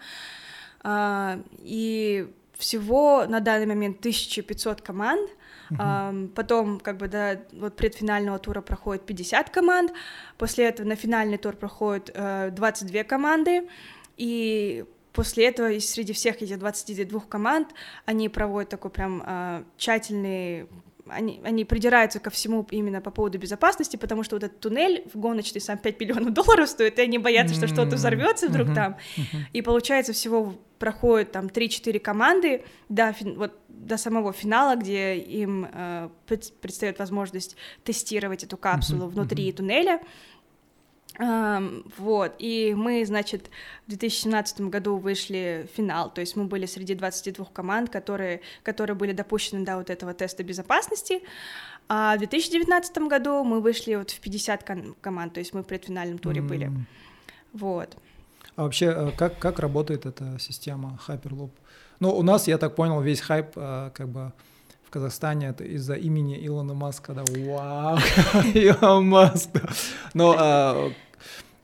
[0.82, 5.28] А, и всего на данный момент 1500 команд.
[6.34, 9.92] Потом, как бы, до вот предфинального тура проходит 50 команд.
[10.38, 13.68] После этого на финальный тур проходит э, 22 команды.
[14.16, 17.68] И после этого среди всех этих 22 команд
[18.04, 20.68] они проводят такой прям э, тщательный
[21.08, 25.18] они, они придираются ко всему именно по поводу безопасности, потому что вот этот туннель в
[25.18, 28.96] гоночный сам 5 миллионов долларов стоит, и они боятся, что что-то взорвется вдруг мгм, там.
[29.16, 29.46] мгм.
[29.52, 36.08] И получается, всего проходит там 3-4 команды до, вот, до самого финала, где им э,
[36.26, 39.56] пред- предстает возможность тестировать эту капсулу Мгм, внутри мгм.
[39.56, 40.00] туннеля.
[41.18, 43.50] Вот, и мы, значит,
[43.86, 48.96] в 2017 году вышли в финал, то есть мы были среди 22 команд, которые, которые
[48.96, 51.22] были допущены до вот этого теста безопасности,
[51.88, 55.66] а в 2019 году мы вышли вот в 50 ком- команд, то есть мы в
[55.66, 56.46] предфинальном туре mm.
[56.48, 56.70] были,
[57.52, 57.96] вот.
[58.56, 61.50] А вообще, э, как, как работает эта система Hyperloop?
[61.98, 64.32] Ну, у нас, я так понял, весь хайп э, как бы
[64.90, 67.96] в Казахстане это из-за имени Илона Маска, да, вау,
[68.54, 69.50] Илон Маск.
[70.14, 70.90] Но а,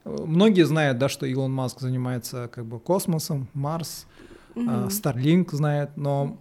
[0.04, 4.06] многие знают, да, что Илон Маск занимается как бы космосом, Марс,
[4.54, 6.38] а, Starlink знает, но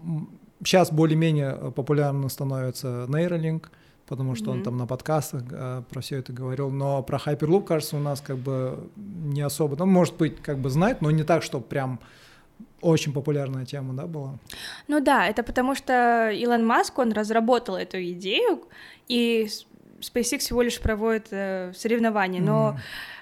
[0.63, 3.63] сейчас более-менее популярным становится Neuralink,
[4.06, 4.58] потому что mm-hmm.
[4.58, 8.21] он там на подкастах э, про все это говорил, но про Hyperloop, кажется, у нас
[8.21, 12.00] как бы не особо, ну, может быть, как бы знает, но не так, что прям
[12.82, 14.38] очень популярная тема, да, была?
[14.88, 18.62] Ну да, это потому что Илон Маск, он разработал эту идею,
[19.08, 19.48] и
[20.00, 22.78] SpaceX всего лишь проводит э, соревнования, но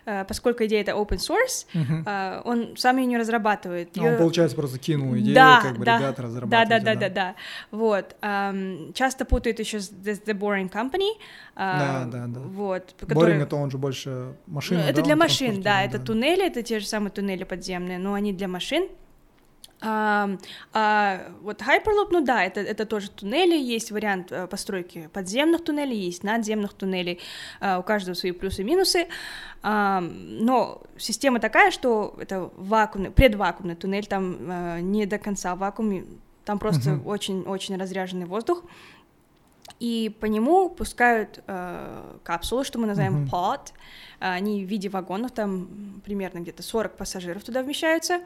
[0.05, 2.03] э, поскольку идея это open source, mm-hmm.
[2.05, 3.95] э, он сам ее не разрабатывает.
[3.95, 6.69] Ну, он, получается, просто кинул идею, да, как бы да, ребята разрабатывают.
[6.69, 7.35] Да, да, да, да, да.
[7.71, 8.15] Вот.
[8.21, 11.11] Эм, часто путают еще с The, The Boring Company.
[11.55, 12.39] Э, да, да, да.
[12.39, 12.95] Вот.
[12.99, 13.33] Который...
[13.33, 14.77] Boring это он же больше машин.
[14.77, 17.99] Ну, это да, для машин, да, да, это туннели, это те же самые туннели подземные,
[17.99, 18.89] но они для машин.
[19.85, 20.29] А,
[20.71, 25.97] а, вот Hyperloop, ну да, это, это тоже туннели, есть вариант э, постройки подземных туннелей,
[25.97, 27.19] есть надземных туннелей,
[27.59, 29.07] а, у каждого свои плюсы и минусы,
[29.61, 36.05] а, но система такая, что это вакуумный, предвакуумный туннель, там а, не до конца вакуум,
[36.45, 37.79] там просто очень-очень uh-huh.
[37.79, 38.63] разряженный воздух,
[39.79, 43.29] и по нему пускают э, капсулы, что мы называем uh-huh.
[43.29, 43.71] pod,
[44.19, 48.21] они в виде вагонов, там примерно где-то 40 пассажиров туда вмещаются,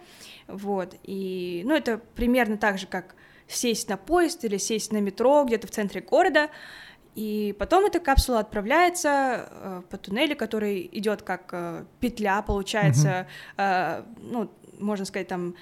[0.48, 3.16] вот, и, ну, это примерно так же, как
[3.48, 6.50] сесть на поезд или сесть на метро где-то в центре города,
[7.18, 13.26] и потом эта капсула отправляется э, по туннелю, который идет как э, петля, получается,
[13.58, 14.02] mm-hmm.
[14.02, 15.56] э, ну, можно сказать, там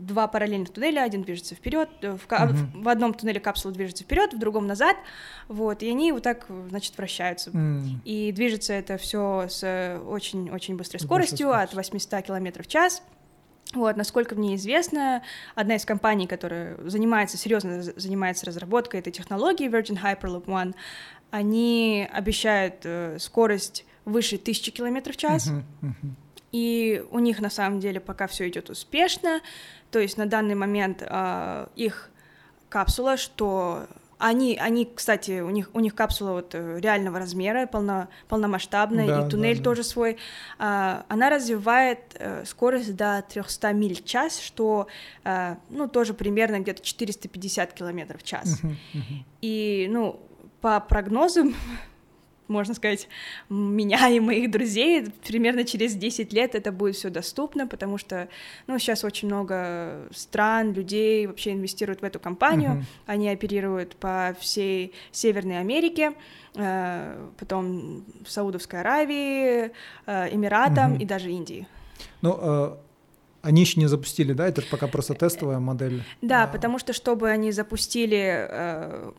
[0.00, 2.82] два параллельных туннеля, один движется вперед, э, в, mm-hmm.
[2.82, 4.96] в одном туннеле капсула движется вперед, в другом назад,
[5.48, 7.50] вот, и они вот так, значит, вращаются.
[7.50, 8.00] Mm.
[8.04, 13.02] И движется это все с очень-очень быстрой скоростью, от 800 км в час.
[13.72, 15.22] Вот, насколько мне известно,
[15.54, 20.74] одна из компаний, которая занимается, серьезно занимается разработкой этой технологии, Virgin Hyperloop One,
[21.30, 25.48] они обещают э, скорость выше 1000 км в час.
[25.48, 26.10] Uh-huh, uh-huh.
[26.52, 29.40] И у них на самом деле пока все идет успешно.
[29.90, 32.10] То есть на данный момент э, их
[32.68, 33.86] капсула, что
[34.20, 39.26] они, они, кстати, у них, у них капсула вот э, реального размера, полно, полномасштабная, да,
[39.26, 39.64] и туннель да, да.
[39.64, 40.18] тоже свой.
[40.58, 44.88] А, она развивает а, скорость до 300 миль в час, что,
[45.24, 48.60] а, ну, тоже примерно где-то 450 километров в час.
[48.62, 49.24] Uh-huh, uh-huh.
[49.40, 50.20] И, ну,
[50.60, 51.54] по прогнозам
[52.50, 53.08] можно сказать,
[53.48, 58.28] меня и моих друзей, примерно через 10 лет это будет все доступно, потому что,
[58.66, 62.84] ну, сейчас очень много стран, людей вообще инвестируют в эту компанию, uh-huh.
[63.06, 66.12] они оперируют по всей Северной Америке,
[66.56, 69.70] э, потом в Саудовской Аравии,
[70.06, 71.02] э, Эмиратам uh-huh.
[71.02, 71.66] и даже Индии.
[72.20, 72.76] Ну, э,
[73.42, 74.46] они еще не запустили, да?
[74.46, 76.04] Это пока просто тестовая модель.
[76.20, 76.46] Да, а...
[76.46, 79.12] потому что чтобы они запустили э,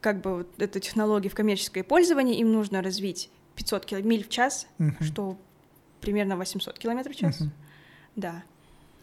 [0.00, 4.28] как бы вот эту технологию в коммерческое пользование, им нужно развить 500 км, миль в
[4.28, 5.02] час, uh-huh.
[5.02, 5.38] что
[6.00, 7.40] примерно 800 километров в час.
[7.40, 7.48] Uh-huh.
[8.16, 8.42] Да.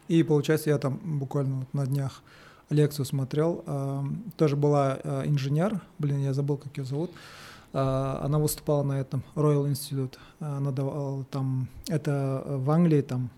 [0.08, 2.22] И получается, я там буквально вот на днях
[2.70, 3.64] лекцию смотрел.
[3.66, 4.04] Э,
[4.38, 7.12] тоже была э, инженер, блин, я забыл, как ее зовут.
[7.74, 10.18] Э, она выступала на этом Royal Institute.
[10.40, 13.30] Она давала там, это в Англии там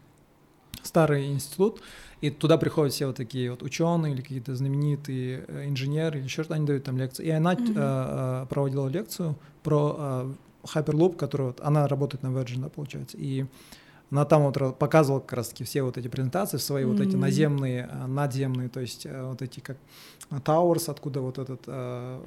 [0.83, 1.81] старый институт,
[2.21, 6.43] и туда приходят все вот такие вот ученые или какие-то знаменитые э, инженеры или еще
[6.43, 7.25] что-то, они дают там лекции.
[7.25, 8.43] И она mm-hmm.
[8.43, 13.45] э, проводила лекцию про э, Hyperloop, который вот, она работает на Virgin, да, получается, и
[14.09, 16.91] она там вот показывала как раз-таки все вот эти презентации, свои mm-hmm.
[16.91, 19.77] вот эти наземные, надземные, то есть вот эти как
[20.29, 22.19] Towers, откуда вот этот э,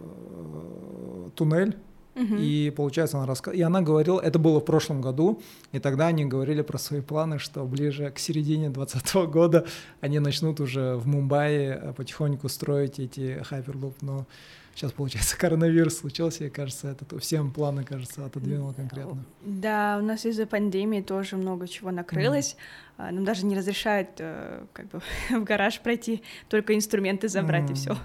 [1.35, 1.77] туннель
[2.17, 3.61] и получается, она рассказывала.
[3.61, 5.41] И она говорила, это было в прошлом году,
[5.73, 9.67] и тогда они говорили про свои планы, что ближе к середине 2020 года
[10.01, 13.97] они начнут уже в Мумбаи э, потихоньку строить эти Hyperloop.
[14.01, 14.27] Но
[14.75, 19.25] сейчас, получается, коронавирус случился, и, кажется, это всем планы, кажется, отодвинуло конкретно.
[19.43, 22.57] Да, у нас из-за пандемии тоже много чего накрылось.
[22.97, 23.11] Mm.
[23.13, 25.01] Нам даже не разрешают э, как бы
[25.31, 27.73] в гараж пройти, только инструменты забрать mm.
[27.73, 27.97] и все.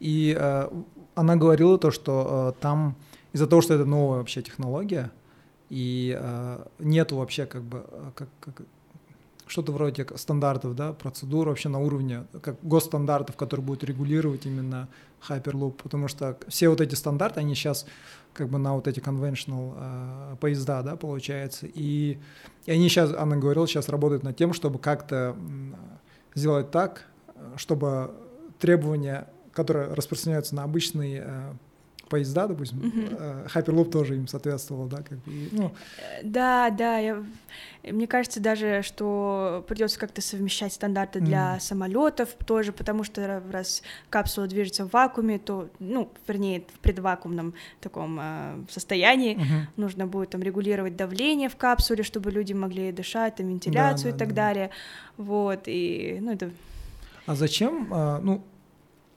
[0.00, 0.68] И э,
[1.14, 2.96] она говорила то, что э, там
[3.32, 5.10] из-за того, что это новая вообще технология,
[5.70, 8.62] и э, нету вообще как бы, э, как, как,
[9.46, 14.88] что-то вроде стандартов, да, процедур вообще на уровне как госстандартов, которые будут регулировать именно
[15.28, 17.86] Hyperloop, потому что все вот эти стандарты, они сейчас
[18.32, 22.18] как бы на вот эти conventional э, поезда, да, получается, и,
[22.66, 25.36] и они сейчас, она говорила, сейчас работают над тем, чтобы как-то
[26.34, 27.06] сделать так,
[27.56, 28.12] чтобы
[28.58, 31.52] требования, которые распространяются на обычные э,
[32.08, 32.80] поезда, допустим.
[33.54, 35.72] Hyperloop тоже им соответствовал, да, как бы, ну...
[35.98, 37.22] Э, да, да, я,
[37.84, 41.60] мне кажется даже, что придется как-то совмещать стандарты для mm.
[41.60, 48.18] самолетов тоже, потому что раз капсула движется в вакууме, то, ну, вернее, в предвакуумном таком
[48.20, 49.66] э, состоянии, uh-huh.
[49.76, 54.18] нужно будет там регулировать давление в капсуле, чтобы люди могли дышать, там, вентиляцию да, и
[54.18, 54.34] так да.
[54.34, 54.70] далее,
[55.16, 56.50] вот, и, ну, это...
[57.26, 58.42] А зачем, а, ну,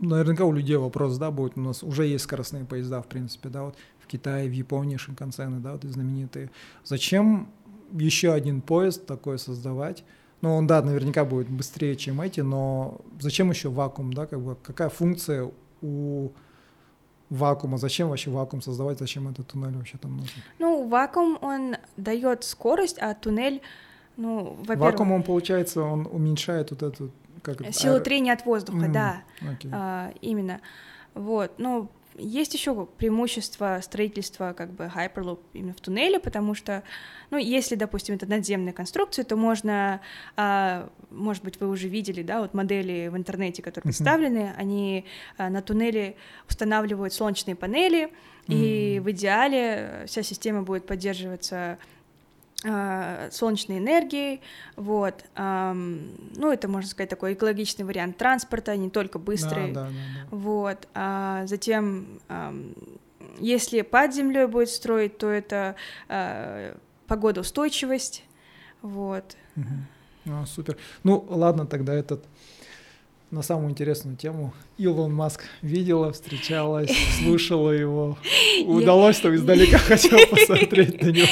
[0.01, 3.63] наверняка у людей вопрос, да, будет, у нас уже есть скоростные поезда, в принципе, да,
[3.63, 6.49] вот в Китае, в Японии, шинкансены, да, вот знаменитые.
[6.83, 7.49] Зачем
[7.91, 10.03] еще один поезд такой создавать?
[10.41, 14.55] Ну, он, да, наверняка будет быстрее, чем эти, но зачем еще вакуум, да, как бы,
[14.55, 16.31] какая функция у
[17.29, 20.41] вакуума, зачем вообще вакуум создавать, зачем этот туннель вообще там нужен?
[20.59, 23.61] Ну, вакуум, он дает скорость, а туннель,
[24.17, 24.91] ну, во-первых...
[24.91, 27.11] Вакуум, он, получается, он уменьшает вот эту
[27.41, 28.01] как Силу ар...
[28.01, 29.69] трения от воздуха, mm, да, okay.
[29.71, 30.61] а, именно.
[31.13, 36.83] Вот, ну, есть еще преимущество строительства как бы Hyperloop именно в туннеле, потому что,
[37.29, 40.01] ну, если, допустим, это надземная конструкция, то можно,
[40.35, 44.55] а, может быть, вы уже видели, да, вот модели в интернете, которые представлены, uh-huh.
[44.57, 45.05] они
[45.37, 46.15] а, на туннеле
[46.49, 48.11] устанавливают солнечные панели, uh-huh.
[48.47, 51.77] и в идеале вся система будет поддерживаться а,
[52.63, 54.41] солнечной энергией,
[54.75, 59.93] вот, ну, это, можно сказать, такой экологичный вариант транспорта, не только быстрый, да, да, да,
[60.29, 60.35] да.
[60.35, 62.19] вот, а затем,
[63.39, 65.75] если под землей будет строить, то это
[66.07, 68.23] а, погодоустойчивость,
[68.81, 69.35] вот.
[69.55, 70.33] Угу.
[70.33, 70.77] А, супер.
[71.03, 72.25] Ну, ладно, тогда этот
[73.31, 74.53] на самую интересную тему.
[74.77, 76.91] Илон Маск видела, встречалась,
[77.23, 78.17] слушала его.
[78.65, 81.27] Удалось там издалека хотела посмотреть на него.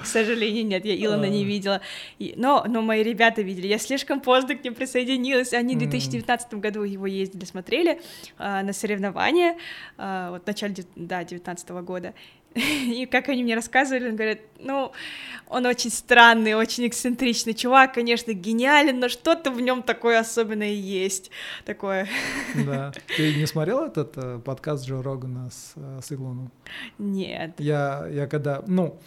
[0.00, 1.80] К сожалению, нет, я Илона не видела.
[2.18, 3.66] Но, но мои ребята видели.
[3.66, 5.52] Я слишком поздно к ним присоединилась.
[5.52, 8.00] Они в 2019 году его ездили, смотрели
[8.38, 9.56] а, на соревнования.
[9.98, 12.14] А, вот в начале да, 2019 года.
[12.54, 14.92] И как они мне рассказывали, он говорит, ну,
[15.48, 21.30] он очень странный, очень эксцентричный чувак, конечно, гениален, но что-то в нем такое особенное есть,
[21.64, 22.08] такое.
[22.66, 22.92] Да.
[23.16, 26.50] Ты не смотрел этот э, подкаст Джо Рогана с, э, с Илоном?
[26.98, 27.52] Нет.
[27.58, 28.98] Я, я когда, ну,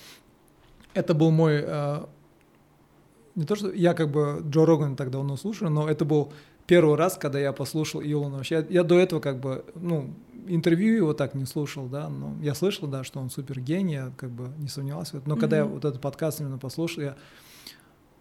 [0.93, 2.06] это был мой, э,
[3.36, 6.32] не то, что я как бы Джо Роган так давно слушаю, но это был
[6.67, 8.38] первый раз, когда я послушал Илона.
[8.38, 10.13] Вообще, я, я до этого как бы, ну,
[10.47, 14.12] интервью его так не слушал, да, но я слышал, да, что он супер гений, я
[14.17, 15.21] как бы не сомневался.
[15.25, 15.39] Но mm-hmm.
[15.39, 17.15] когда я вот этот подкаст именно послушал, я,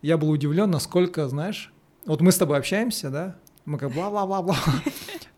[0.03, 1.73] я был удивлен, насколько, знаешь,
[2.07, 4.57] вот мы с тобой общаемся, да, мы как бла-бла-бла-бла,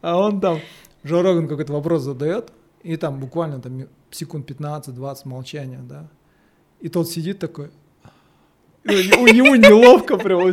[0.01, 0.59] а он там,
[1.05, 6.09] Джо Роган какой-то вопрос задает, и там буквально там секунд 15-20 молчания, да,
[6.81, 7.71] и тот сидит такой,
[8.85, 10.49] у него неловко прям.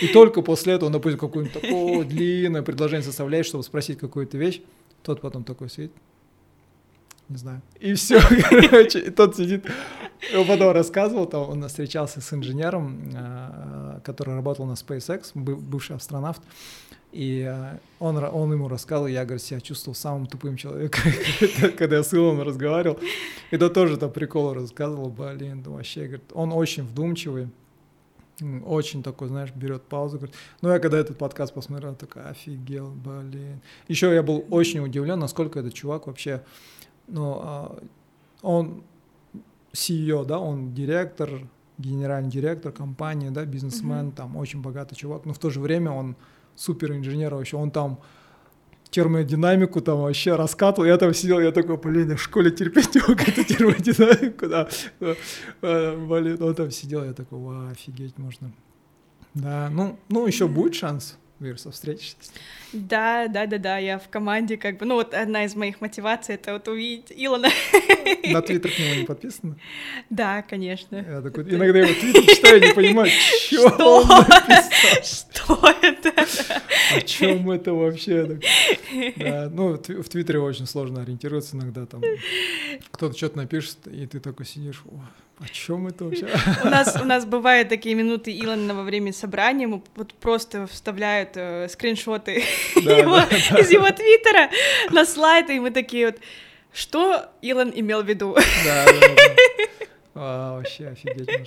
[0.00, 4.60] И только после этого допустим, какое-нибудь такое длинное предложение составляет, чтобы спросить какую-то вещь.
[5.02, 5.92] Тот потом такой сидит,
[7.28, 7.62] не знаю.
[7.80, 9.66] И все, короче, и тот сидит.
[10.36, 16.42] Он потом рассказывал, там он встречался с инженером, э, который работал на SpaceX, бывший астронавт.
[17.12, 21.02] И э, он, он ему рассказывал, я, говорю, себя чувствовал самым тупым человеком,
[21.78, 22.98] когда я с Илоном разговаривал.
[23.50, 27.48] И тот тоже там прикол рассказывал, блин, да вообще, говорит, он очень вдумчивый,
[28.64, 33.60] очень такой, знаешь, берет паузу, говорит, ну я когда этот подкаст посмотрел, такой, офигел, блин.
[33.88, 36.44] Еще я был очень удивлен, насколько этот чувак вообще,
[37.06, 37.78] ну, а,
[38.42, 38.84] он
[39.72, 41.30] CEO, да, он директор,
[41.78, 44.14] генеральный директор компании, да, бизнесмен, mm-hmm.
[44.14, 46.16] там очень богатый чувак, но в то же время он
[46.58, 48.00] супер инженер вообще, он там
[48.90, 53.00] термодинамику там вообще раскатывал, я там сидел, я такой, блин, я в школе терпеть не
[53.06, 54.68] мог эту термодинамику, да,
[55.60, 58.50] блин, он там сидел, я такой, ва, офигеть можно.
[59.34, 62.16] Да, ну, ну еще будет шанс, Вируса, встретишься
[62.72, 66.34] Да, да, да, да, я в команде как бы, ну вот одна из моих мотиваций
[66.34, 67.48] это вот увидеть Илона.
[68.24, 69.56] На Твиттер к нему не подписано?
[70.10, 70.96] Да, конечно.
[70.96, 73.10] Я такой, иногда его Твиттер читаю, не понимаю,
[73.46, 74.68] что он написал.
[75.02, 76.12] Что это?
[76.96, 78.38] О чем это вообще?
[79.16, 82.02] Да, ну, в Твиттере очень сложно ориентироваться иногда, там
[82.90, 84.82] кто-то что-то напишет, и ты такой сидишь,
[85.40, 86.28] о чем это вообще?
[86.64, 91.30] У нас, у нас бывают такие минуты Илона во время собрания, мы вот просто вставляют
[91.36, 92.42] э, скриншоты
[92.84, 93.58] да, его, да, да.
[93.60, 94.50] из его твиттера
[94.90, 96.16] на слайды, и мы такие вот,
[96.72, 98.34] что Илон имел в виду?
[98.64, 99.86] Да, да, да.
[100.14, 101.46] А, вообще офигеть можно.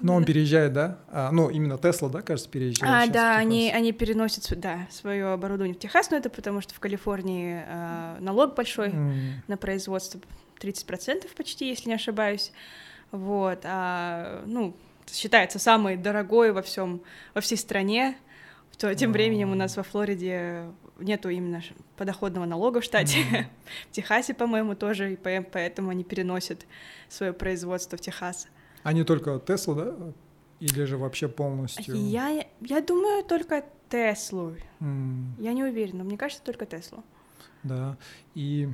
[0.00, 0.98] Но он переезжает, да?
[1.10, 3.08] А, ну, именно Тесла, да, кажется, переезжает.
[3.10, 6.74] А, да, они, они переносят св- да, свое оборудование в Техас, но это потому что
[6.74, 10.20] в Калифорнии э, налог большой М, на производство
[10.60, 12.52] 30% почти, если не ошибаюсь.
[13.12, 14.74] Вот, а, ну,
[15.10, 17.00] считается самый дорогой во всем,
[17.34, 18.16] во всей стране.
[18.78, 21.62] То тем временем у нас во Флориде нету именно
[21.96, 23.18] подоходного налога в штате.
[23.88, 26.66] В Техасе, по-моему, тоже, и по- поэтому они переносят
[27.08, 28.48] свое производство в Техас.
[28.82, 29.94] Они только Тесла, да?
[30.60, 31.94] Или же вообще полностью?
[31.96, 34.56] Я, я думаю, только Теслу.
[34.80, 37.02] М, Я не уверена, мне кажется, только Теслу.
[37.62, 37.96] Да.
[38.34, 38.68] И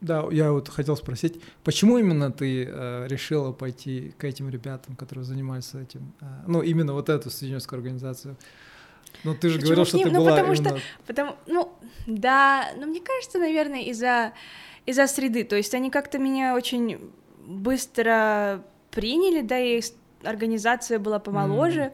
[0.00, 5.24] да, я вот хотел спросить, почему именно ты э, решила пойти к этим ребятам, которые
[5.24, 6.12] занимаются этим?
[6.20, 8.36] А, ну, именно вот эту студенческую организацию.
[9.24, 10.80] Ну, ты же Почему говорил, что ты Ну, была потому что именно...
[11.06, 14.32] Потому, ну, да, но мне кажется, наверное, из-за
[14.86, 15.44] из-за среды.
[15.44, 17.10] То есть они как-то меня очень
[17.46, 19.82] быстро приняли, да, и
[20.22, 21.92] организация была помоложе.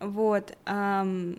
[0.00, 0.56] Вот.
[0.64, 1.36] ам,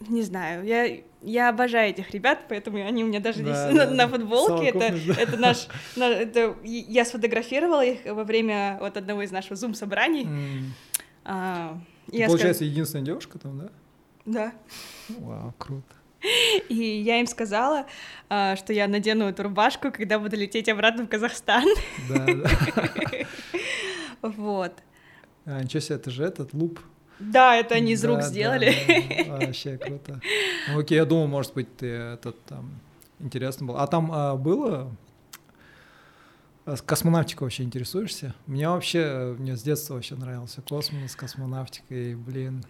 [0.00, 3.86] не знаю, я, я обожаю этих ребят, поэтому они у меня даже Да, здесь на,
[3.86, 4.08] да, на да.
[4.08, 4.66] футболке.
[4.68, 5.14] Это, да.
[5.20, 5.66] это наш.
[5.96, 10.24] на- это, я сфотографировала их во время вот одного из наших зум-собраний.
[10.24, 10.74] М,
[11.24, 11.78] А,
[12.10, 13.64] Ты, получается, единственная девушка там, да?
[13.64, 13.72] сказ-
[14.26, 14.52] Да.
[15.18, 15.84] Вау, круто.
[16.68, 17.86] И я им сказала,
[18.28, 21.64] а, что я надену эту рубашку, когда буду лететь обратно в Казахстан.
[22.08, 22.48] Да, да.
[24.22, 24.72] Вот.
[25.44, 26.80] А, ничего себе, это же этот луп.
[27.18, 28.74] Да, это они из Да, рук да, сделали.
[28.86, 29.46] да, да.
[29.46, 30.20] Вообще круто.
[30.68, 32.70] Ну, окей, я думал, может быть, ты этот там
[33.18, 33.82] интересно было.
[33.82, 34.90] А там а, было
[36.64, 38.34] а, с космонавтикой вообще интересуешься?
[38.46, 42.64] Мне вообще, мне с детства вообще нравился космос, космонавтика, и, блин,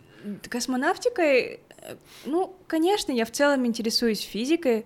[0.51, 1.97] Космонавтикой, э,
[2.27, 4.85] ну, конечно, я в целом интересуюсь физикой.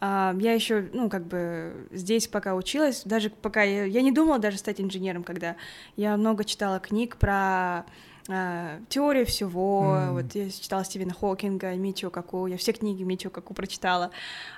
[0.00, 4.40] А, Я еще, ну, как бы здесь пока училась, даже пока я, я не думала
[4.40, 5.54] даже стать инженером, когда
[5.96, 7.84] я много читала книг про
[8.28, 10.12] а, теорию всего, М.
[10.14, 14.10] вот я читала Стивена Хокинга, Мичио Каку, я все книги Мичио Каку прочитала,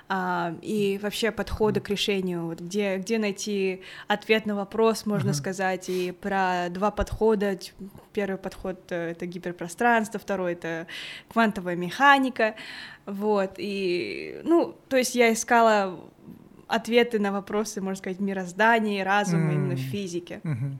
[0.07, 5.37] А, и вообще подходы к решению, вот где, где найти ответ на вопрос, можно Ага.
[5.39, 7.57] сказать, и про два подхода,
[8.13, 10.85] первый подход э,— это гиперпространство, второй— это
[11.29, 12.53] квантовая механика,
[13.07, 15.99] вот, и, ну, то есть я искала
[16.67, 20.41] ответы на вопросы, можно сказать, мироздания, разума именно в физике.
[20.43, 20.79] мгм.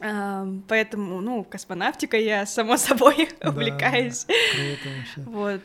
[0.00, 4.24] Поэтому, ну, космонавтикой я, само собой, Да, увлекаюсь.
[4.26, 5.20] Круто вообще.
[5.30, 5.60] Вот.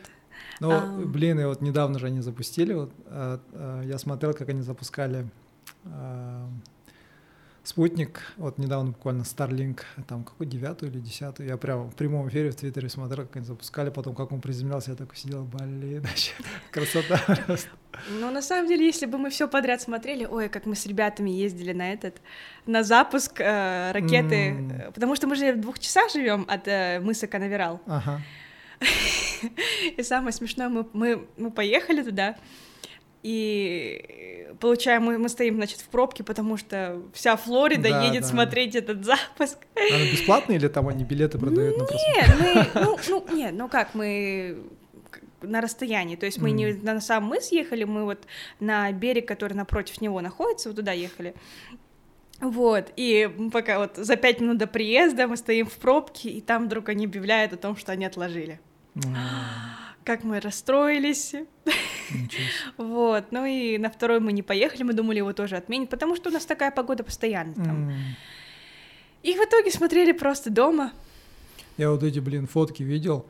[0.60, 1.12] Ну, Ам.
[1.12, 5.26] блин, и вот недавно же они запустили, вот, а, а, я смотрел, как они запускали
[5.84, 6.48] а,
[7.64, 12.50] спутник, вот недавно буквально Starlink, там какой девятую или десятую, я прям в прямом эфире
[12.50, 16.32] в Твиттере смотрел, как они запускали, потом как он приземлялся, я такой сидел, блин, вообще
[16.70, 17.70] красота просто.
[18.10, 21.30] Ну, на самом деле, если бы мы все подряд смотрели, ой, как мы с ребятами
[21.30, 22.20] ездили на этот,
[22.66, 27.00] на запуск э, ракеты, э, потому что мы же в двух часах живем от э,
[27.00, 27.80] мыса Канаверал.
[27.86, 28.20] Ага.
[29.96, 32.36] И самое смешное, мы, мы, мы поехали туда,
[33.24, 38.28] и получаем, мы, мы стоим, значит, в пробке, потому что вся Флорида Да, едет да.
[38.28, 39.58] смотреть этот запуск.
[39.74, 41.76] Она бесплатная или там они билеты продают?
[41.78, 44.58] Нет, мы, ну, ну, нет, ну как, мы
[45.40, 46.84] на расстоянии, то есть мы не Мгм.
[46.84, 48.24] на сам мыс ехали, мы вот
[48.60, 51.34] на берег, который напротив него находится, вот туда ехали.
[52.40, 56.66] Вот, и пока вот за пять минут до приезда мы стоим в пробке, и там
[56.66, 58.60] вдруг они объявляют о том, что они отложили.
[58.96, 61.34] А, Как мы расстроились.
[62.76, 66.28] Вот, ну и на второй мы не поехали, мы думали его тоже отменить, потому что
[66.28, 67.92] у нас такая погода постоянно там.
[69.22, 70.92] И в итоге смотрели просто дома.
[71.78, 73.24] Я вот эти, блин, фотки видел,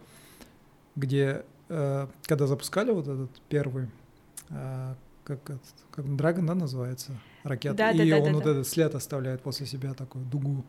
[0.97, 3.89] где, э, когда запускали вот этот первый,
[4.51, 5.41] э, как,
[5.91, 7.13] как Dragon, да, называется,
[7.45, 8.51] ракета, Да, и да, да, он да, вот да.
[8.51, 10.65] этот след оставляет после себя такую дугу.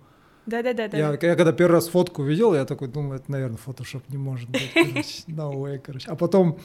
[0.46, 0.98] Да-да-да.
[0.98, 4.50] Я, я когда первый раз фотку видел, я такой думаю, это, наверное, фотошоп не может
[4.50, 6.10] быть, короче, no way, короче.
[6.10, 6.60] А потом,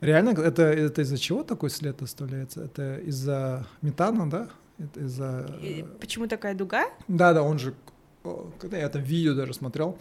[0.00, 2.64] реально, это, это из-за чего такой след оставляется?
[2.64, 4.48] Это из-за метана, да?
[4.78, 5.50] Это из-за...
[6.00, 6.86] Почему такая дуга?
[7.08, 7.74] Да, да, он же,
[8.58, 9.98] когда я там видео даже смотрел,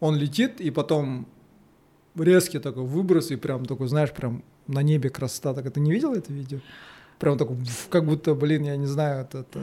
[0.00, 1.26] он летит, и потом
[2.16, 5.54] резкий такой выброс, и прям такой, знаешь, прям на небе красота.
[5.54, 6.58] Так ты не видел это видео?
[7.18, 9.58] Прям вф, как будто, блин, я не знаю, это, это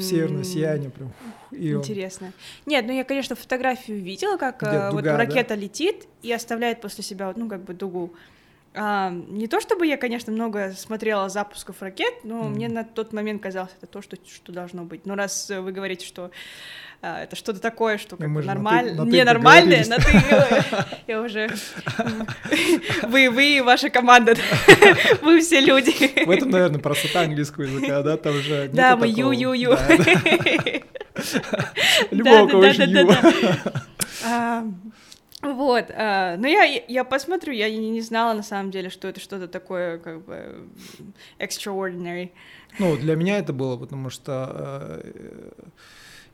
[0.00, 1.12] северное сияние прям.
[1.50, 2.32] и он- Интересно.
[2.66, 5.16] Нет, ну я, конечно, фотографию видела, как Где э, вот дуга, да?
[5.18, 8.12] ракета летит и оставляет после себя, ну, как бы дугу.
[8.74, 12.52] А, не то чтобы я, конечно, много смотрела запусков ракет, но Мгм.
[12.54, 15.04] мне на тот момент казалось, это то, что, что должно быть.
[15.04, 16.30] Но раз вы говорите, что
[17.02, 20.62] это что-то такое, что как же нормально, ты ненормальное, на ты, э,
[21.08, 21.50] я уже...
[23.02, 24.36] Вы, вы и ваша команда,
[25.22, 25.90] вы все люди.
[26.24, 29.72] В этом, наверное, простота английского языка, да, там уже Да, мы ю-ю-ю.
[32.12, 32.62] Любого, кого
[35.42, 39.18] Вот, а, но я, я посмотрю, я не, не знала на самом деле, что это
[39.18, 40.68] что-то такое, как бы,
[41.40, 42.30] extraordinary.
[42.78, 45.50] Ну, для меня это было, потому что, э,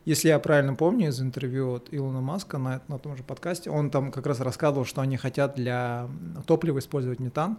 [0.04, 3.90] если я правильно помню из интервью от Илона Маска на, на том же подкасте, он
[3.90, 6.08] там как раз рассказывал, что они хотят для
[6.46, 7.58] топлива использовать метан,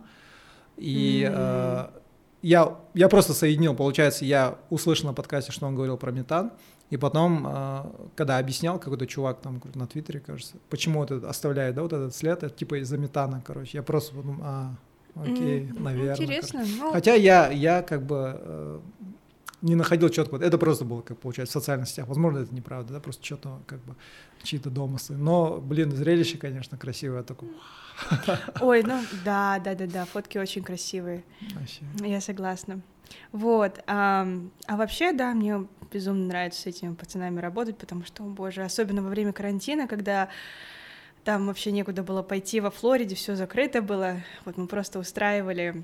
[0.78, 1.34] и mm.
[1.36, 2.00] э,
[2.42, 6.52] я, я просто соединил, получается, я услышал на подкасте, что он говорил про метан,
[6.90, 11.84] и потом, а, когда объяснял какой-то чувак там на Твиттере, кажется, почему это оставляет, да,
[11.84, 13.78] вот этот след, это типа из-за метана, короче.
[13.78, 14.76] Я просто подумал, а,
[15.16, 16.16] окей, mm, наверное.
[16.16, 16.64] Интересно.
[16.80, 16.92] Ну...
[16.92, 18.80] Хотя я, я как бы э,
[19.62, 22.08] не находил четко, это просто было, как получается, в социальных сетях.
[22.08, 23.96] Возможно, это неправда, да, просто что-то как бы
[24.44, 25.18] чьи-то домыслы.
[25.18, 27.24] Но, блин, зрелище, конечно, красивое.
[27.24, 27.50] Такое.
[28.62, 31.24] Ой, ну да, да, да, да, фотки очень красивые.
[31.56, 31.82] Вообще.
[32.00, 32.82] Я согласна.
[33.32, 33.80] Вот.
[33.88, 34.28] А,
[34.68, 39.02] а вообще, да, мне безумно нравится с этими пацанами работать, потому что, о боже, особенно
[39.02, 40.30] во время карантина, когда
[41.24, 44.18] там вообще некуда было пойти во Флориде, все закрыто было.
[44.46, 45.84] Вот мы просто устраивали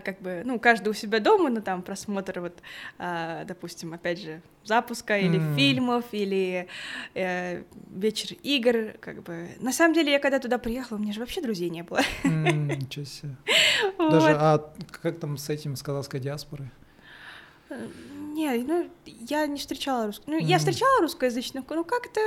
[0.00, 2.58] как бы, ну, каждый у себя дома, но там просмотр, вот,
[2.98, 5.56] а, допустим, опять же, запуска или mm.
[5.56, 6.68] фильмов, или
[7.14, 9.48] э, вечер игр, как бы.
[9.60, 12.00] На самом деле, я когда туда приехала, у меня же вообще друзей не было.
[12.24, 13.36] Mm, ничего себе.
[13.98, 14.10] Вот.
[14.10, 14.72] Даже, а
[15.02, 16.70] как там с этим с казахской диаспорой?
[17.70, 17.86] Э,
[18.32, 20.36] не, ну, я не встречала русскую.
[20.36, 20.46] Ну, mm.
[20.46, 22.20] я встречала русскоязычных, ну, как-то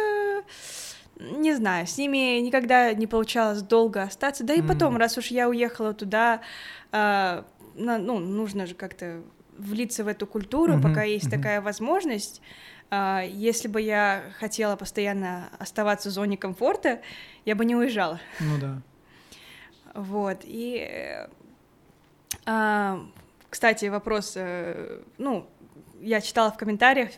[1.20, 4.44] не знаю, с ними никогда не получалось долго остаться.
[4.44, 4.68] Да и mm.
[4.68, 6.42] потом, раз уж я уехала туда,
[6.92, 7.44] э,
[7.76, 9.22] ну, нужно же как-то
[9.58, 10.82] влиться в эту культуру, mm-hmm.
[10.82, 11.32] пока есть mm-hmm.
[11.32, 12.42] такая возможность.
[12.92, 17.02] Э, если бы я хотела постоянно оставаться в зоне комфорта,
[17.46, 18.20] я бы не уезжала.
[18.40, 18.82] Ну да.
[19.94, 20.88] Вот, и...
[22.46, 23.00] Э,
[23.50, 25.48] кстати, вопрос, э, ну,
[26.02, 27.12] я читала в комментариях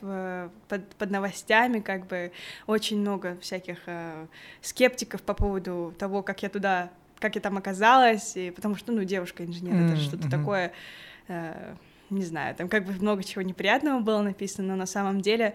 [0.67, 2.31] под, под новостями, как бы
[2.67, 4.27] очень много всяких э,
[4.61, 9.03] скептиков по поводу того, как я туда, как я там оказалась, и потому что, ну,
[9.03, 9.93] девушка-инженер, mm-hmm.
[9.93, 10.31] это что-то mm-hmm.
[10.31, 10.71] такое,
[11.27, 11.75] э,
[12.09, 15.53] не знаю, там как бы много чего неприятного было написано, но на самом деле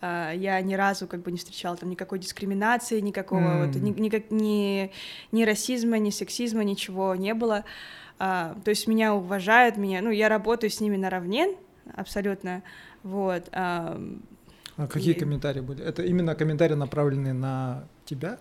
[0.00, 3.66] э, я ни разу как бы не встречала там никакой дискриминации, никакого mm-hmm.
[3.66, 4.92] вот, ни, ни, ни,
[5.32, 7.64] ни расизма, ни сексизма, ничего не было.
[8.18, 11.56] Uh, то есть меня уважают, меня, ну, я работаю с ними наравне,
[11.94, 12.62] абсолютно,
[13.02, 13.48] вот.
[13.52, 14.00] А,
[14.88, 15.18] какие и...
[15.18, 15.84] комментарии были?
[15.84, 18.38] Это именно комментарии, направленные на тебя?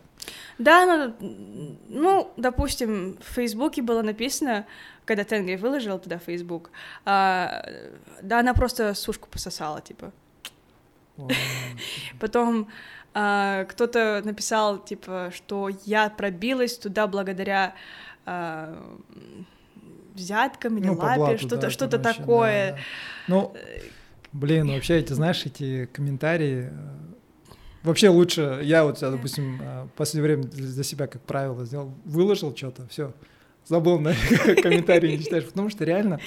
[0.58, 0.86] Да,
[1.20, 4.66] ну, ну, допустим, в Фейсбуке было написано,
[5.06, 6.70] когда Тенгри выложил туда Фейсбук,
[7.06, 7.66] а,
[8.22, 10.12] да, она просто сушку пососала, типа.
[12.20, 12.70] Потом
[13.14, 17.76] а, кто-то написал, типа, что я пробилась туда благодаря
[18.26, 18.98] а,
[20.14, 22.72] взяткам или ну, лапе, что-то да, что такое.
[22.72, 22.82] Да, да.
[23.28, 23.54] Ну,
[24.34, 27.54] блин, вообще эти, знаешь, эти комментарии, э,
[27.84, 32.56] вообще лучше, я вот, допустим, э, в последнее время для себя, как правило, сделал, выложил
[32.56, 33.14] что-то, все,
[33.66, 34.14] забыл на
[34.62, 36.20] комментарии не читаешь, потому что реально,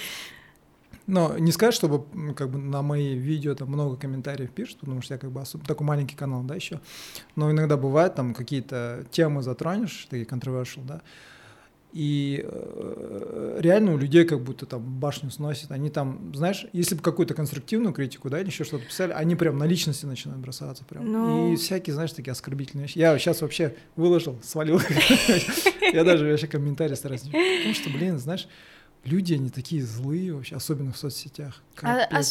[1.06, 5.14] но не сказать, чтобы как бы на мои видео там много комментариев пишут, потому что
[5.14, 6.80] я как бы особо, такой маленький канал, да, еще.
[7.36, 11.02] Но иногда бывает там какие-то темы затронешь, такие controversial, да,
[11.94, 15.70] и э, реально у людей как будто там башню сносит.
[15.70, 19.56] Они там, знаешь, если бы какую-то конструктивную критику, да, или еще что-то писали, они прям
[19.58, 21.10] на личности начинают бросаться прям.
[21.10, 21.52] Но...
[21.52, 22.98] И всякие, знаешь, такие оскорбительные вещи.
[22.98, 24.80] Я сейчас вообще выложил, свалил.
[25.92, 27.22] Я даже вообще комментарии стараюсь.
[27.22, 28.48] Потому что, блин, знаешь,
[29.04, 31.62] люди, они такие злые вообще, особенно в соцсетях.
[31.80, 32.22] А, а,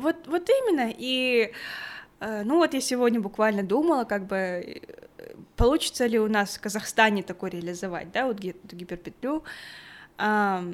[0.00, 0.92] вот, именно.
[0.98, 1.52] И
[2.20, 4.82] Э, ну вот я сегодня буквально думала, как бы
[5.56, 9.42] получится ли у нас в Казахстане такое реализовать, да, вот эту гиперпетлю.
[10.18, 10.64] А,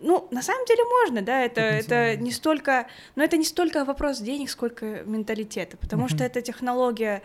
[0.00, 4.18] ну, на самом деле можно, да, это, это не столько, но это не столько вопрос
[4.18, 7.22] денег, сколько менталитета, потому что это технология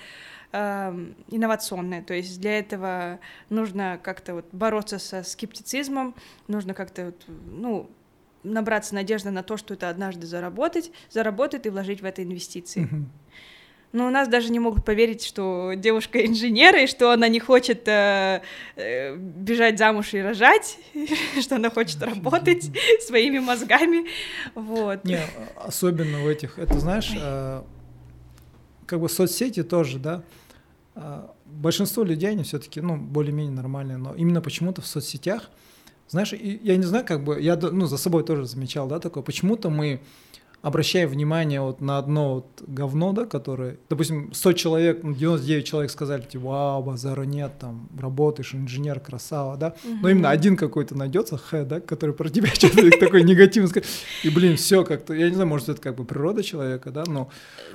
[0.51, 6.15] э, инновационная, то есть для этого нужно как-то вот бороться со скептицизмом,
[6.47, 7.89] нужно как-то, вот, ну,
[8.43, 12.89] набраться надежды на то, что это однажды заработать, заработать и вложить в это инвестиции.
[13.93, 17.87] Но у нас даже не могут поверить, что девушка инженер, и что она не хочет
[17.87, 18.41] э,
[18.75, 20.79] э, бежать замуж и рожать,
[21.41, 22.71] что она хочет работать
[23.01, 24.07] своими мозгами.
[24.55, 25.05] Вот.
[25.05, 25.21] Не,
[25.55, 27.61] особенно в этих, это знаешь, э,
[28.87, 30.23] как бы соцсети тоже, да,
[30.95, 35.51] э, большинство людей, они все-таки, ну, более-менее нормальные, но именно почему-то в соцсетях
[36.09, 39.69] знаешь, я не знаю, как бы, я ну, за собой тоже замечал, да, такое, почему-то
[39.69, 40.01] мы
[40.64, 45.91] обращаем внимание вот на одно вот говно, да, которое, допустим, 100 человек, ну, 99 человек
[45.91, 49.97] сказали, типа, вау, базара нет, там, работаешь, инженер, красава, да, угу.
[50.01, 53.89] но именно один какой-то найдется, х, да, который про тебя что-то такой негативный скажет,
[54.24, 57.30] и, блин, все как-то, я не знаю, может, это как бы природа человека, да, но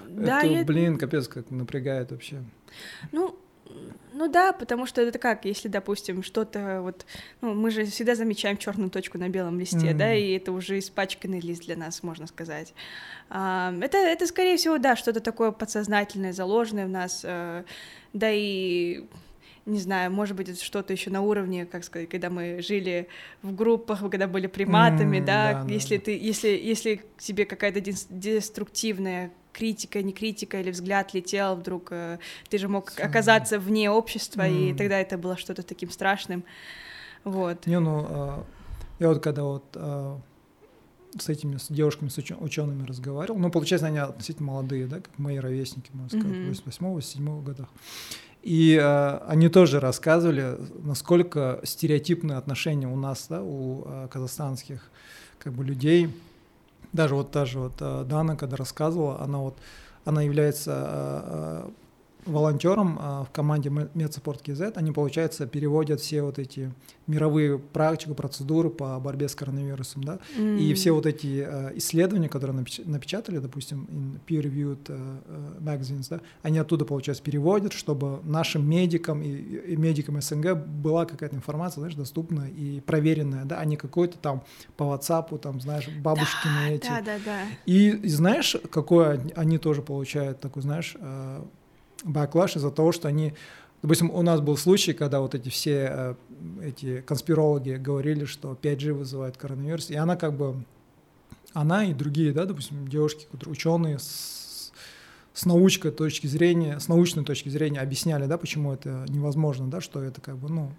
[0.09, 2.43] это, блин, капец, как напрягает вообще.
[3.13, 3.39] Ну,
[4.19, 7.07] ну да, потому что это как, если, допустим, что-то вот,
[7.41, 9.95] ну, мы же всегда замечаем черную точку на белом листе, mm-hmm.
[9.95, 12.75] да, и это уже испачканный лист для нас, можно сказать.
[13.31, 17.65] А, это, это, скорее всего, да, что-то такое подсознательное, заложенное в нас, а,
[18.13, 19.05] да и
[19.67, 23.07] не знаю, может быть, это что-то еще на уровне, как сказать, когда мы жили
[23.43, 26.05] в группах, когда были приматами, mm, да, да, если да.
[26.05, 32.59] ты, если, если тебе какая-то деструктивная критика, не критика или взгляд летел вдруг, э, ты
[32.59, 34.71] же мог оказаться вне общества, mm.
[34.71, 36.45] и тогда это было что-то таким страшным,
[37.25, 37.67] вот.
[37.67, 38.45] Не, ну, а,
[39.01, 40.21] я вот когда вот а,
[41.19, 45.39] с этими с девушками, с учеными разговаривал, ну, получается, они относительно молодые, да, как мои
[45.39, 46.99] ровесники, можно сказать, mm-hmm.
[47.01, 47.69] 88-87 годах.
[48.43, 54.91] И э, они тоже рассказывали, насколько стереотипные отношения у нас, да, у э, казахстанских
[55.39, 56.09] как бы людей
[56.93, 59.57] даже вот та же вот э, Дана, когда рассказывала, она вот,
[60.05, 61.71] она является э, э,
[62.29, 66.73] волонтером в команде MedSupport KZ, они, получается, переводят все вот эти
[67.07, 70.59] мировые практики, процедуры по борьбе с коронавирусом, да, mm.
[70.59, 77.23] и все вот эти исследования, которые напечатали, допустим, in peer-reviewed magazines, да, они оттуда, получается,
[77.23, 83.45] переводят, чтобы нашим медикам и, и медикам СНГ была какая-то информация, знаешь, доступная и проверенная,
[83.45, 84.43] да, а не какой-то там
[84.77, 86.89] по WhatsApp, там, знаешь, бабушкины да, эти.
[86.89, 87.41] Да, да, да.
[87.67, 90.97] И, и знаешь, какое они тоже получают такой, знаешь,
[92.05, 93.35] баклаш из-за того, что они
[93.81, 96.15] Допустим, у нас был случай, когда вот эти все э,
[96.63, 100.65] эти конспирологи говорили, что 5G вызывает коронавирус, и она как бы,
[101.53, 104.73] она и другие, да, допустим, девушки, ученые с,
[105.33, 110.03] с научной точки зрения, с научной точки зрения объясняли, да, почему это невозможно, да, что
[110.03, 110.73] это как бы, ну,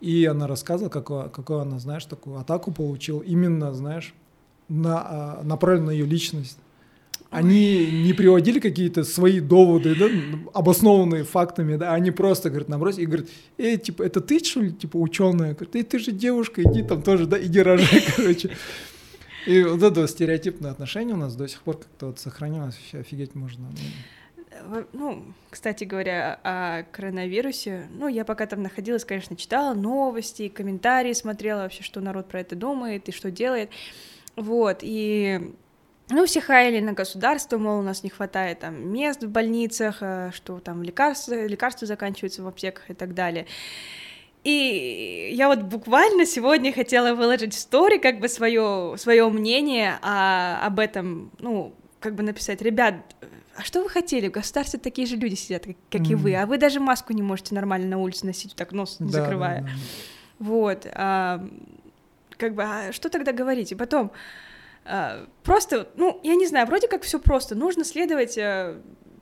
[0.00, 4.14] и она рассказывала, какую, какую она, знаешь, такую атаку получила, именно, знаешь,
[4.68, 6.58] на, а, направленную на ее личность
[7.30, 10.06] они не приводили какие-то свои доводы, да,
[10.52, 13.26] обоснованные фактами, да, они просто, говорят, набросили и говорят,
[13.58, 15.54] эй, типа, это ты, что ли, типа, ученая?
[15.54, 18.50] Говорит, эй, ты же девушка, иди там тоже, да, иди рожай, короче.
[19.46, 23.34] И вот это стереотипное отношение у нас до сих пор как-то вот сохранилось, вообще офигеть
[23.34, 23.68] можно.
[24.92, 31.62] Ну, кстати говоря, о коронавирусе, ну, я пока там находилась, конечно, читала новости, комментарии смотрела
[31.62, 33.70] вообще, что народ про это думает и что делает,
[34.36, 35.54] вот, и
[36.10, 40.30] ну, все хаяли на государство, мол, у нас не хватает там мест в больницах, э,
[40.34, 43.46] что там лекарства, лекарства заканчиваются в аптеках и так далее.
[44.42, 50.66] И я вот буквально сегодня хотела выложить в стори как бы свое, свое мнение о,
[50.66, 52.96] об этом, ну, как бы написать, ребят,
[53.56, 54.28] а что вы хотели?
[54.28, 56.12] В государстве такие же люди сидят, как, как mm.
[56.12, 59.10] и вы, а вы даже маску не можете нормально на улице носить, так нос не
[59.10, 59.62] да, закрывая.
[59.62, 59.72] Да, да.
[60.40, 61.48] Вот, а,
[62.36, 63.72] как бы, а что тогда говорить?
[63.72, 64.18] И потом, а,
[65.42, 67.54] просто, ну, я не знаю, вроде как все просто.
[67.54, 68.76] Нужно следовать э,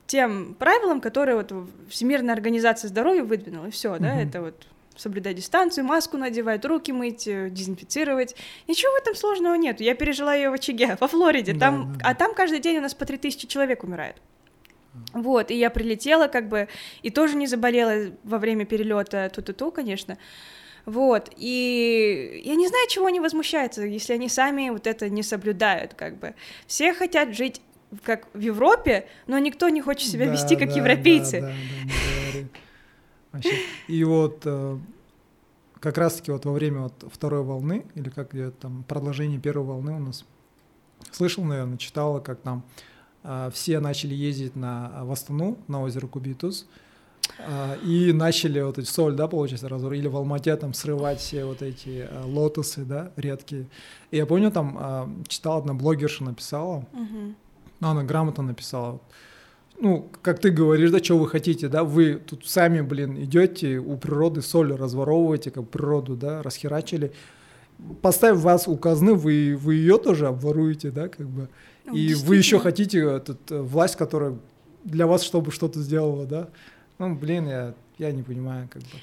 [0.07, 1.53] тем правилам, которые вот
[1.89, 7.27] Всемирная организация здоровья выдвинула, и все, да, это вот соблюдать дистанцию, маску надевать, руки мыть,
[7.27, 8.35] э, дезинфицировать.
[8.67, 9.81] Ничего в этом сложного нет.
[9.81, 12.09] Я пережила ее в очаге во Флориде, там, да, да.
[12.09, 14.17] а там каждый день у нас по 3000 человек умирает.
[15.13, 16.67] Вот, и я прилетела, как бы,
[17.01, 20.19] и тоже не заболела во время перелета ту-ту-ту, конечно.
[20.85, 25.93] Вот, и я не знаю, чего они возмущаются, если они сами вот это не соблюдают,
[25.93, 26.35] как бы.
[26.67, 27.61] Все хотят жить
[28.03, 31.41] как в Европе, но никто не хочет себя да, вести как да, европейцы.
[31.41, 31.53] Да, да,
[32.33, 32.47] да,
[33.31, 33.57] Вообще.
[33.87, 34.77] И вот э,
[35.79, 39.93] как раз-таки вот во время вот второй волны, или как я там продолжение первой волны
[39.93, 40.25] у нас
[41.11, 42.63] слышал, наверное, читала, как там
[43.23, 46.67] э, все начали ездить на в Астану, на озеро Кубитус,
[47.83, 51.61] и начали вот эти соль, да, получается, разор, или в Алмате там срывать все вот
[51.61, 53.67] эти а, лотосы, да, редкие.
[54.11, 57.33] И я помню, там а, читала, одна блогерша написала, uh-huh.
[57.79, 58.99] ну, она грамотно написала,
[59.79, 63.97] ну, как ты говоришь, да, что вы хотите, да, вы тут сами, блин, идете у
[63.97, 67.11] природы соль разворовываете, как природу, да, расхерачили,
[68.01, 71.49] поставив вас у казны, вы, вы ее тоже обворуете, да, как бы,
[71.85, 74.37] ну, и вы еще хотите этот, э, власть, которая
[74.83, 76.49] для вас, чтобы что-то сделала, да,
[77.07, 78.97] ну, блин, я, я не понимаю, как бы.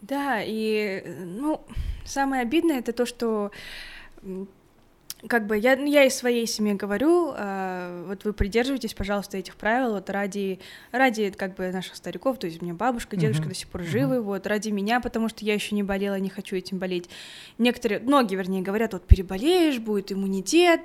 [0.00, 1.64] Да, и, ну,
[2.04, 3.50] самое обидное это то, что
[5.28, 9.54] как бы я, ну, я из своей семьи говорю, э, вот вы придерживайтесь, пожалуйста, этих
[9.54, 10.58] правил, вот ради,
[10.90, 13.48] ради как бы наших стариков, то есть у меня бабушка, дедушка uh-huh.
[13.50, 14.22] до сих пор живы, uh-huh.
[14.22, 17.08] вот ради меня, потому что я еще не болела, не хочу этим болеть.
[17.58, 20.80] Некоторые, многие, вернее, говорят, вот переболеешь, будет иммунитет,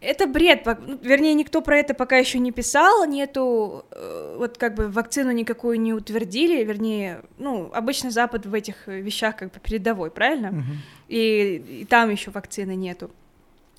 [0.00, 4.74] Это бред, ну, вернее, никто про это пока еще не писал, нету, э, вот как
[4.74, 10.10] бы вакцину никакую не утвердили, вернее, ну, обычно Запад в этих вещах как бы передовой,
[10.12, 10.52] правильно?
[10.52, 10.64] Мгм.
[11.08, 13.10] И, и там еще вакцины нету.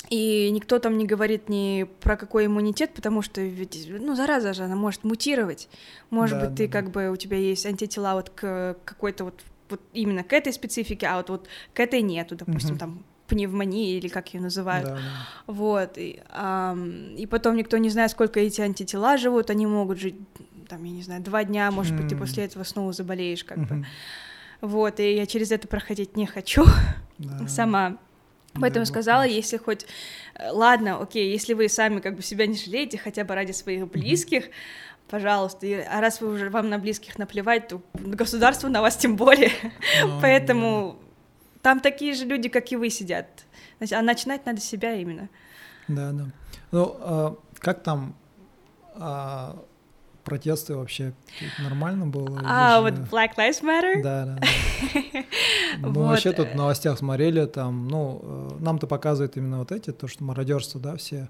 [0.10, 4.64] И никто там не говорит ни про какой иммунитет, потому что ведь, ну, зараза же,
[4.64, 5.70] она может мутировать.
[6.10, 6.82] Может Да, быть, ты да, да.
[6.82, 9.40] как бы, у тебя есть антитела вот к какой-то вот,
[9.70, 12.80] вот именно к этой специфике, а вот, вот к этой нету, допустим, Мгм.
[12.80, 14.88] там пневмонии или как ее называют.
[14.90, 15.02] Да, да.
[15.48, 20.16] Вот, и, ам, и потом никто не знает, сколько эти антитела живут, они могут жить,
[20.68, 22.20] там, я не знаю, два дня, может быть, ты М.
[22.22, 23.76] после этого снова заболеешь, как бы.
[23.76, 23.86] Мгм.
[24.62, 26.66] Вот, и я через это проходить не хочу
[27.18, 27.48] Да.
[27.48, 27.98] сама.
[28.60, 29.86] Поэтому Да, сказала, вот, если хоть,
[30.36, 33.88] э, ладно, окей, если вы сами как бы себя не жалеете, хотя бы ради своих
[33.88, 34.46] близких,
[35.08, 39.16] пожалуйста, и- а раз вы уже вам на близких наплевать, то государство на вас тем
[39.16, 39.52] более,
[40.04, 41.00] Ну, поэтому
[41.62, 43.28] там такие же люди, как и вы, сидят,
[43.92, 45.30] а начинать надо с себя именно.
[45.88, 46.26] Да, да.
[46.72, 48.16] Ну, а как там
[48.96, 49.62] а,
[50.24, 51.14] протесты вообще?
[51.60, 52.40] Нормально было?
[52.46, 54.02] А, вот же- Black Lives Matter?
[54.04, 54.48] Да, да, да.
[55.80, 59.92] Мы Вот, вообще тут в новостях смотрели, там, ну, э, нам-то показывают именно вот эти,
[59.92, 61.30] то, что мародерство, да, все.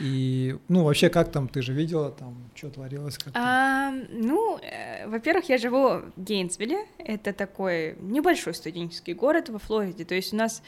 [0.00, 3.32] И, ну, вообще, как там, ты же видела, там, что творилось, как?
[3.36, 6.86] А, ну, э, во-первых, я живу в Гейнсвилле.
[6.98, 10.04] Это такой небольшой студенческий город во Флориде.
[10.04, 10.62] То есть у нас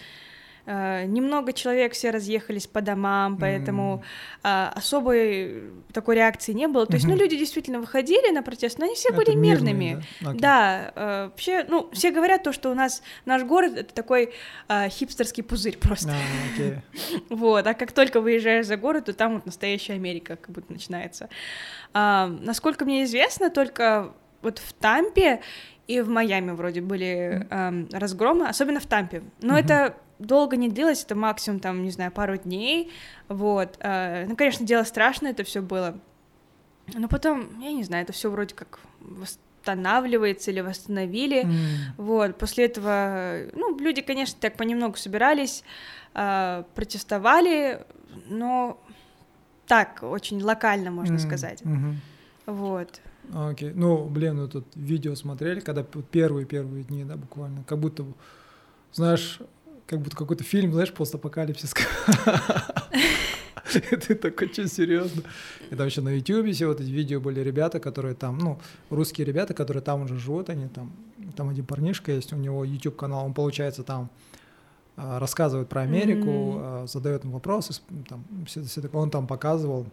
[0.67, 4.03] э, немного человек все разъехались по домам, поэтому
[4.43, 6.87] а, особой такой реакции не было.
[6.87, 10.05] То есть, ну, люди действительно выходили на протест, но они все Это были мирные, мирными.
[10.21, 10.29] да?
[10.31, 10.41] Окей.
[10.41, 14.33] Да, э, вообще, ну, все говорят то, что у нас наш город это такой
[14.69, 16.11] э, хипстерский пузырь просто.
[16.11, 16.75] А, окей.
[17.29, 21.29] Вот, а как только выезжаешь за город, то там вот настоящая Америка как будто начинается.
[21.95, 25.41] А, насколько мне известно, только вот в Тампе
[25.87, 29.23] и в Майами вроде были ам, разгромы, особенно в Тампе.
[29.41, 29.65] Но Мгм.
[29.65, 29.97] это
[30.27, 32.91] долго не длилось, это максимум там, не знаю, пару дней.
[33.29, 33.77] Вот.
[33.81, 35.99] А, ну, конечно, дело страшное это все было.
[36.95, 41.43] Но потом, я не знаю, это все вроде как восстанавливается или восстановили.
[41.45, 41.53] М,
[41.97, 45.63] Вот, после этого, ну, люди, конечно, так понемногу собирались,
[46.15, 47.85] а, протестовали,
[48.29, 48.79] но
[49.67, 51.65] так, очень локально, можно м, сказать.
[51.65, 52.01] мгм.
[52.47, 53.01] Вот.
[53.33, 53.73] Окей.
[53.75, 58.05] Ну, блин, вы тут видео смотрели, когда первые-первые дни, да, буквально, как будто,
[58.93, 59.39] знаешь,
[59.87, 61.75] как будто какой-то фильм, знаешь, постапокалипсис.
[63.75, 65.23] И Ты такой, что, серьезно?
[65.71, 68.61] Это вообще на Ютубе все вот эти видео были ребята, которые там, ну,
[68.91, 70.93] русские ребята, которые там уже живут, они там,
[71.37, 74.11] там один парнишка есть, у него YouTube канал, он, получается, там
[74.97, 79.01] а, рассказывает про Америку, а, задает им вопросы, там, все, все такое.
[79.01, 79.87] он там показывал,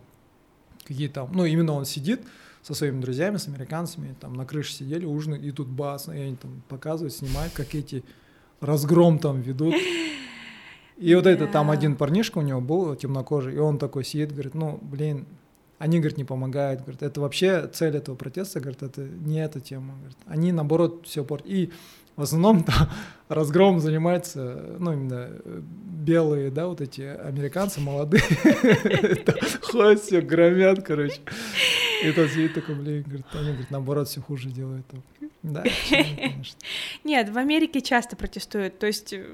[0.84, 2.22] какие там, ну, именно он сидит
[2.62, 6.36] со своими друзьями, с американцами, там на крыше сидели, ужинают, и тут бас, и они
[6.36, 8.04] там показывают, снимают, как эти
[8.62, 9.76] разгром там ведут.
[10.97, 11.74] И вот это там Да.
[11.74, 15.26] один парнишка у него был темнокожий, и он такой сидит, говорит, ну, блин,
[15.78, 19.95] они, говорит, не помогают, говорит, это вообще цель этого протеста, говорит, это не эта тема,
[19.97, 21.47] говорит, они, наоборот, все портят.
[21.49, 21.72] И
[22.18, 22.89] в основном там
[23.30, 28.22] разгром занимаются, ну, именно э, белые, да, вот эти американцы молодые,
[29.62, 31.22] ходят все, громят, короче.
[32.03, 34.86] И тот сидит такой, блин, говорит, они, говорит, наоборот, все хуже делают.
[35.44, 35.64] Да.
[37.04, 39.26] Нет, в Америке часто протестуют, то есть э,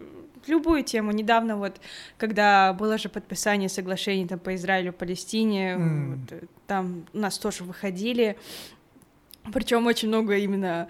[0.47, 1.11] любую тему.
[1.11, 1.81] Недавно вот,
[2.17, 6.11] когда было же подписание соглашений там по Израилю, Палестине, М.
[6.11, 8.37] вот, э, там у нас тоже выходили,
[9.53, 10.87] причем очень много именно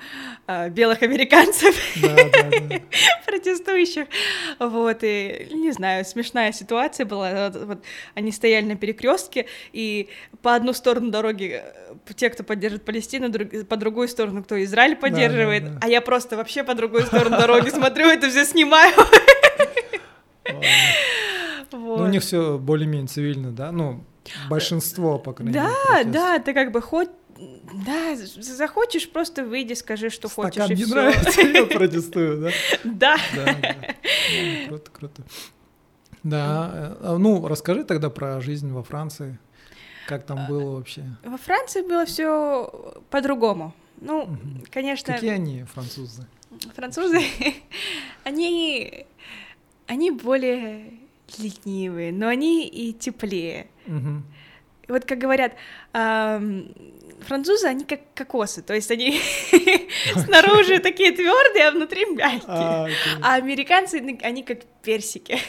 [0.47, 1.75] а, белых американцев.
[2.01, 2.81] Да, да, да.
[3.25, 4.07] протестующих.
[4.59, 7.49] Вот, и, не знаю, смешная ситуация была.
[7.49, 10.09] Вот, вот они стояли на перекрестке, и
[10.41, 14.95] по одну сторону дороги э, те, кто поддерживает Палестину, друг- по другую сторону, кто Израиль
[14.95, 15.79] поддерживает, да.
[15.81, 18.93] а я просто вообще по другую сторону дороги смотрю, это все снимаю.
[21.71, 21.99] Вот.
[21.99, 23.71] Ну, у них все более-менее цивильно, да?
[23.71, 24.03] Ну,
[24.49, 25.67] большинство, по крайней мере.
[25.83, 27.09] Да, да, ты как бы хоть
[27.85, 30.95] да, захочешь, просто выйди, скажи, что хочешь, Стакан не всё.
[30.95, 32.49] нравится, я протестую, да?
[32.83, 33.17] Да.
[33.35, 33.75] Да, да.
[34.31, 35.23] Ну, Круто, круто.
[36.23, 39.37] Да, э, ну, расскажи тогда про жизнь во Франции.
[40.07, 41.03] Как А, там было вообще?
[41.23, 43.73] Во Франции было все по-другому.
[44.01, 44.63] Ну, Мгм.
[44.71, 46.25] конечно, Какие они, французы?
[46.75, 47.19] французы,
[48.23, 49.05] они,
[49.87, 50.93] они более
[51.37, 53.67] ленивые, но они и теплее.
[53.87, 55.53] И Вот как говорят,
[57.21, 59.19] французы, они как кокосы, то есть они
[60.25, 62.45] снаружи такие твердые, а внутри мягкие.
[62.47, 62.87] А.
[63.21, 65.39] А американцы, они как персики.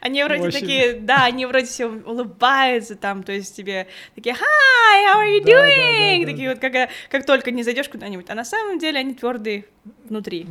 [0.00, 5.20] Они вроде такие, да, они вроде все улыбаются там, то есть тебе такие, hi, how
[5.20, 6.24] are you Да, да, да, doing?
[6.24, 9.64] да, такие вот, как, как только не зайдешь куда-нибудь, а на самом деле они твердые
[10.04, 10.46] внутри.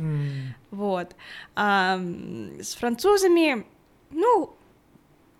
[0.70, 1.14] Вот.
[1.54, 2.00] А,
[2.60, 3.64] с французами,
[4.10, 4.56] ну,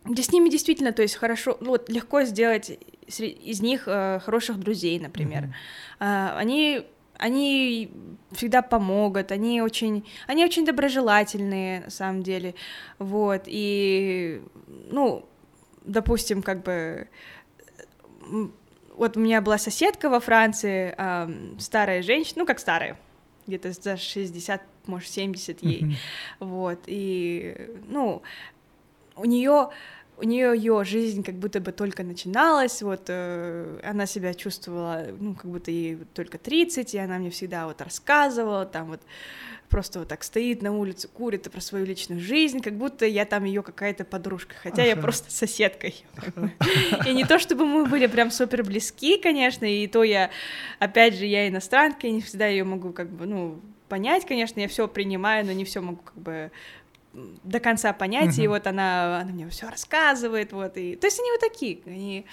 [0.04, 4.58] где с ними действительно, то есть хорошо, ну, вот легко сделать из них э, хороших
[4.58, 5.44] друзей, например.
[5.44, 6.32] Mm-hmm.
[6.34, 6.86] Э, они
[7.22, 7.88] они
[8.32, 12.54] всегда помогут, они очень, они очень доброжелательные, на самом деле,
[12.98, 14.42] вот, и,
[14.90, 15.24] ну,
[15.84, 17.08] допустим, как бы,
[18.96, 22.98] вот у меня была соседка во Франции, э, старая женщина, ну, как старая,
[23.46, 25.94] где-то за 60, может, 70 ей, mm-hmm.
[26.40, 28.22] вот, и, ну,
[29.14, 29.70] у нее
[30.22, 35.34] у нее ее жизнь как будто бы только начиналась, вот э, она себя чувствовала, ну,
[35.34, 39.00] как будто ей только 30, и она мне всегда вот рассказывала, там вот
[39.68, 43.44] просто вот так стоит на улице, курит про свою личную жизнь, как будто я там
[43.44, 44.90] ее какая-то подружка, хотя ага.
[44.90, 45.88] я просто соседка.
[47.06, 50.30] И не то чтобы мы были прям супер близки, конечно, и то я,
[50.78, 54.68] опять же, я иностранка, и не всегда ее могу как бы, ну, понять, конечно, я
[54.68, 56.50] все принимаю, но не все могу как бы
[57.12, 58.44] до конца понять, uh-huh.
[58.44, 60.96] и вот она, она мне все рассказывает, вот, и...
[60.96, 62.26] То есть они вот такие, они...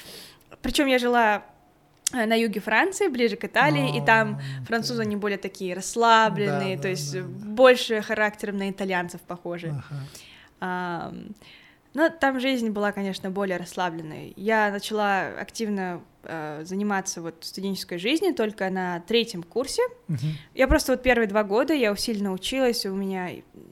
[0.62, 1.46] Причем я жила
[2.14, 6.76] э, на юге Франции, ближе к Италии, oh, и там французы, они более такие расслабленные,
[6.76, 9.68] да, то да, есть да, больше характером на итальянцев похожи.
[9.68, 9.96] Uh-huh.
[10.62, 11.14] А,
[11.94, 14.34] но там жизнь была, конечно, более расслабленной.
[14.36, 19.82] Я начала активно э, заниматься вот студенческой жизнью только на третьем курсе.
[20.08, 20.18] Uh-huh.
[20.54, 23.32] Я просто вот первые два года я усиленно училась, у меня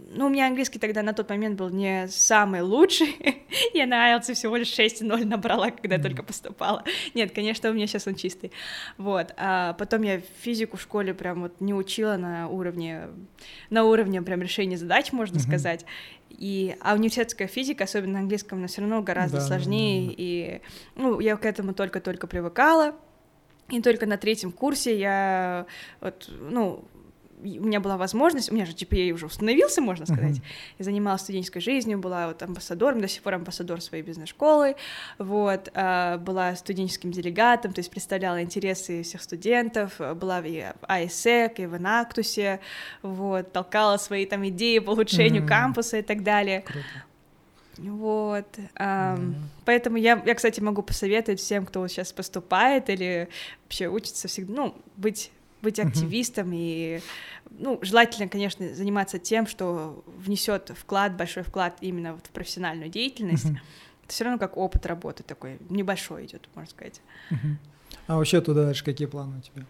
[0.09, 3.15] ну, у меня английский тогда на тот момент был не самый лучший.
[3.73, 6.01] я на IELTS всего лишь 6,0 набрала, когда mm-hmm.
[6.01, 6.83] только поступала.
[7.13, 8.51] Нет, конечно, у меня сейчас он чистый.
[8.97, 9.33] Вот.
[9.37, 13.07] А потом я физику в школе прям вот не учила на уровне,
[13.69, 15.47] на уровне прям решения задач, можно mm-hmm.
[15.47, 15.85] сказать.
[16.29, 20.15] И, а университетская физика, особенно на английском, она все равно гораздо да, сложнее, да, да,
[20.17, 20.61] и
[20.95, 22.95] ну, я к этому только-только привыкала.
[23.69, 25.65] И только на третьем курсе я
[25.99, 26.85] вот, ну,
[27.43, 30.75] у меня была возможность, у меня же GPA уже установился, можно сказать, uh-huh.
[30.79, 34.75] я занималась студенческой жизнью, была вот амбассадором, до сих пор амбассадор своей бизнес-школы,
[35.19, 41.59] вот, а, была студенческим делегатом, то есть представляла интересы всех студентов, была и в АИСЭК,
[41.59, 42.59] и в Инактусе,
[43.03, 45.47] вот, толкала свои там идеи по улучшению uh-huh.
[45.47, 46.61] кампуса и так далее.
[46.61, 46.85] Круто.
[47.77, 49.35] Вот, mm-hmm.
[49.63, 53.29] поэтому я, я, кстати, могу посоветовать всем, кто сейчас поступает или
[53.65, 55.31] вообще учится всегда, ну, быть
[55.61, 57.01] быть активистом и,
[57.49, 63.45] ну, желательно, конечно, заниматься тем, что внесет вклад, большой вклад именно вот в профессиональную деятельность.
[63.45, 67.01] Это все равно как опыт работы такой небольшой идет, можно сказать.
[68.07, 69.65] А вообще туда дальше какие планы у тебя?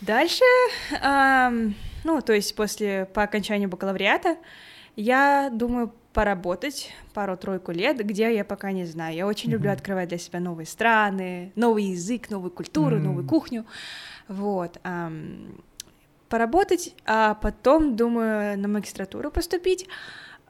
[0.00, 0.44] Дальше,
[1.02, 1.74] эм,
[2.04, 4.36] ну, то есть после по окончанию бакалавриата
[4.94, 9.14] я думаю поработать пару-тройку лет, где я пока не знаю.
[9.14, 9.52] Я очень mm-hmm.
[9.52, 13.02] люблю открывать для себя новые страны, новый язык, новую культуру, mm-hmm.
[13.02, 13.66] новую кухню.
[14.28, 14.80] Вот.
[16.28, 19.86] Поработать, а потом, думаю, на магистратуру поступить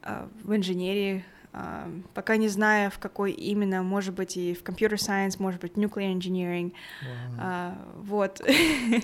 [0.03, 4.97] uh, в инженерии, Uh, пока не знаю, в какой именно, может быть, и в computer
[4.97, 7.41] science, может быть, nuclear engineering, wow.
[7.41, 8.43] uh, вот.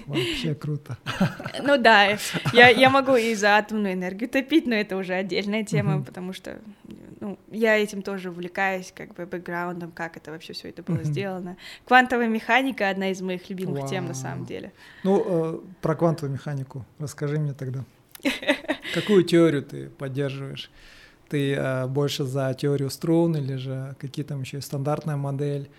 [0.06, 0.98] Вообще круто.
[1.62, 2.18] Ну да,
[2.52, 6.04] я, я могу и за атомную энергию топить, но это уже отдельная тема, uh-huh.
[6.04, 6.60] потому что
[7.22, 11.04] ну, я этим тоже увлекаюсь, как бы бэкграундом, как это вообще все это было mm-hmm.
[11.04, 11.56] сделано.
[11.84, 13.88] Квантовая механика одна из моих любимых wow.
[13.88, 14.72] тем на самом деле.
[15.04, 17.84] Ну, э, про квантовую механику расскажи мне тогда.
[18.94, 20.68] Какую теорию ты поддерживаешь?
[21.28, 25.70] Ты э, больше за теорию струн или же какие там еще стандартная модель?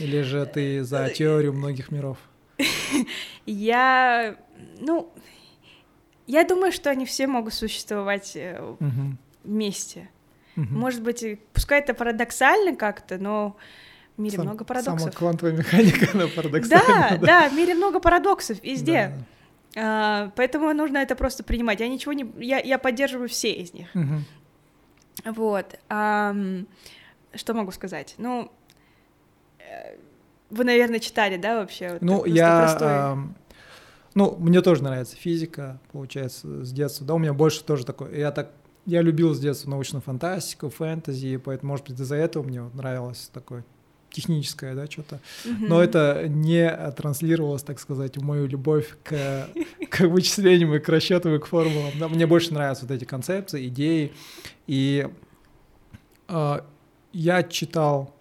[0.00, 2.18] Или же ты за э, теорию многих миров?
[3.46, 4.36] Я,
[4.80, 5.12] ну,
[6.26, 8.36] я думаю, что они все могут существовать
[8.80, 9.16] угу.
[9.44, 10.10] вместе.
[10.58, 10.76] Угу.
[10.76, 13.56] Может быть, пускай это парадоксально как-то, но
[14.16, 15.00] в мире Сам, много парадоксов.
[15.00, 16.84] Сама квантовая механика, она парадоксальна.
[16.86, 19.12] Да, да, да, в мире много парадоксов везде.
[19.74, 19.80] Да.
[19.80, 21.78] А, поэтому нужно это просто принимать.
[21.78, 22.28] Я ничего не...
[22.38, 23.88] Я, я поддерживаю все из них.
[23.94, 25.34] Угу.
[25.34, 25.78] Вот.
[25.88, 26.34] А,
[27.34, 28.16] что могу сказать?
[28.18, 28.50] Ну,
[29.60, 29.96] э,
[30.50, 31.98] вы, наверное, читали, да, вообще?
[32.00, 32.76] Ну, я...
[32.80, 33.18] А,
[34.14, 37.06] ну, мне тоже нравится физика, получается, с детства.
[37.06, 38.18] Да, у меня больше тоже такой...
[38.18, 38.50] Я так
[38.88, 43.30] я любил с детства научную фантастику, фэнтези, поэтому, может быть, из-за этого мне вот нравилось
[43.34, 43.62] такое
[44.10, 45.20] техническое, да, что-то.
[45.44, 45.66] Mm-hmm.
[45.68, 49.48] Но это не транслировалось, так сказать, в мою любовь к,
[49.90, 51.92] к вычислениям и к расчетам и к формулам.
[52.00, 54.12] Да, мне больше нравятся вот эти концепции, идеи.
[54.66, 55.06] И
[56.28, 56.60] э,
[57.12, 58.14] я читал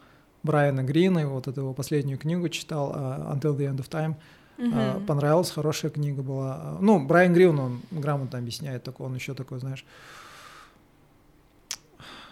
[0.43, 4.15] Брайана Грина, вот эту его последнюю книгу читал, uh, Until the End of Time.
[4.57, 4.97] Uh-huh.
[4.97, 6.77] Uh, понравилась, хорошая книга была.
[6.81, 9.85] Ну, Брайан Грин, он грамотно объясняет, такой, он еще такой, знаешь,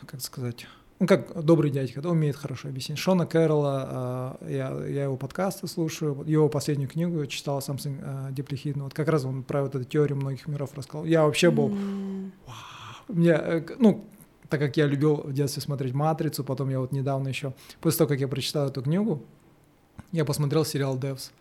[0.06, 0.68] как сказать,
[0.99, 2.97] ну, как добрый дядька, да, умеет хорошо объяснить.
[2.97, 8.56] Шона Кэрролла, э, я, я его подкасты слушаю, его последнюю книгу читал Something э, Deeply
[8.64, 11.06] Hidden, вот как раз он про вот эту теорию многих миров рассказал.
[11.06, 12.32] Я вообще был, mm.
[12.45, 14.06] вау, мне, э, ну,
[14.47, 18.10] так как я любил в детстве смотреть «Матрицу», потом я вот недавно еще, после того,
[18.10, 19.22] как я прочитал эту книгу,
[20.12, 21.32] я посмотрел сериал «Девс».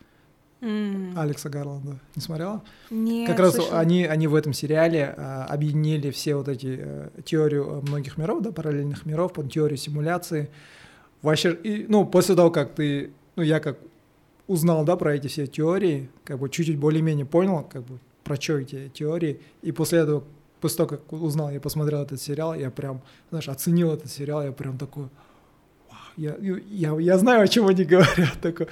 [0.61, 1.13] М.
[1.17, 1.99] Алекса Гарланда.
[2.15, 2.63] Не смотрела?
[2.89, 3.79] Нет, как раз слышала.
[3.79, 8.41] они, они в этом сериале а, объединили все вот эти э, теорию э, многих миров,
[8.41, 10.49] да, параллельных миров, под теорию симуляции.
[11.21, 13.77] Вообще, и, ну, после того, как ты, ну, я как
[14.47, 18.57] узнал, да, про эти все теории, как бы чуть-чуть более-менее понял, как бы, про что
[18.57, 20.23] эти теории, и после этого,
[20.61, 24.51] после того, как узнал, я посмотрел этот сериал, я прям, знаешь, оценил этот сериал, я
[24.51, 25.11] прям такой, «Вау,
[26.17, 28.67] я, я, я знаю, о чем они говорят, такой,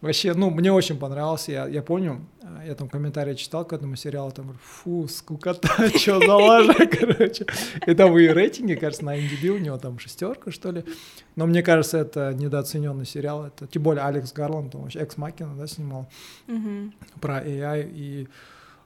[0.00, 2.24] Вообще, ну, мне очень понравился, я, я помню,
[2.64, 7.46] я там комментарии читал к этому сериалу, там, фу, скукота, что за лажа, короче.
[7.84, 10.84] И там и рейтинги, кажется, на IMDb у него там шестерка, что ли.
[11.34, 15.66] Но мне кажется, это недооцененный сериал, это тем более Алекс Гарланд, он вообще экс-макина, да,
[15.66, 16.08] снимал
[16.46, 16.94] Мгм.
[17.20, 18.28] про AI, и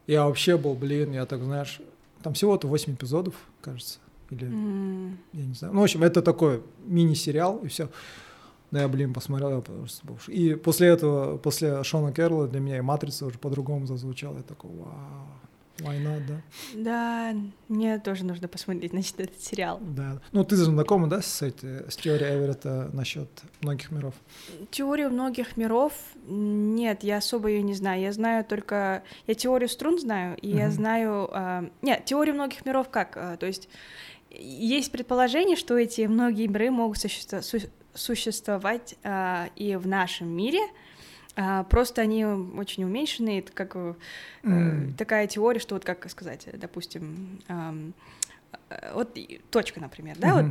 [0.07, 1.83] я вообще был, блин, я так, знаешь,
[2.23, 3.99] там всего-то 8 эпизодов, кажется,
[4.33, 5.19] или М.
[5.33, 5.75] я не знаю.
[5.75, 7.89] Ну, в общем, это такой мини-сериал, и все.
[8.71, 12.79] Да, я, блин, посмотрел, я просто был И после этого, после Шона Керла для меня
[12.79, 14.39] и «Матрица» уже по-другому зазвучала.
[14.39, 15.27] Я такой, вау,
[15.81, 16.41] война, да?
[16.75, 17.35] Да,
[17.69, 19.79] мне тоже нужно посмотреть, значит, этот сериал.
[19.83, 20.23] Да.
[20.33, 23.29] Ну, ты знакома, да, с, этой, с теорией Эверетта насчет
[23.61, 24.15] многих миров?
[24.71, 25.93] Теорию многих миров
[26.27, 28.01] нет, я особо ее не знаю.
[28.01, 29.03] Я знаю только...
[29.27, 30.73] Я теорию струн знаю, и я Мгм.
[30.73, 31.29] знаю...
[31.31, 33.17] а, Нет, теорию многих миров как?
[33.19, 33.69] а, То есть
[34.39, 40.61] есть предположение, что эти многие миры могут существо- су- существовать а, и в нашем мире,
[41.37, 43.77] а, просто они очень уменьшены, это как
[44.45, 44.95] М.
[44.99, 49.17] такая теория, что вот как сказать, допустим, э, вот
[49.51, 50.45] точка, например, да, вот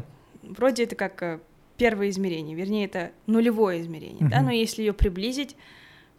[0.43, 0.53] Мгм.
[0.55, 1.39] вроде это как э,
[1.77, 4.45] первое измерение, вернее, это нулевое измерение, да, Мгм.
[4.45, 5.55] но если ее приблизить,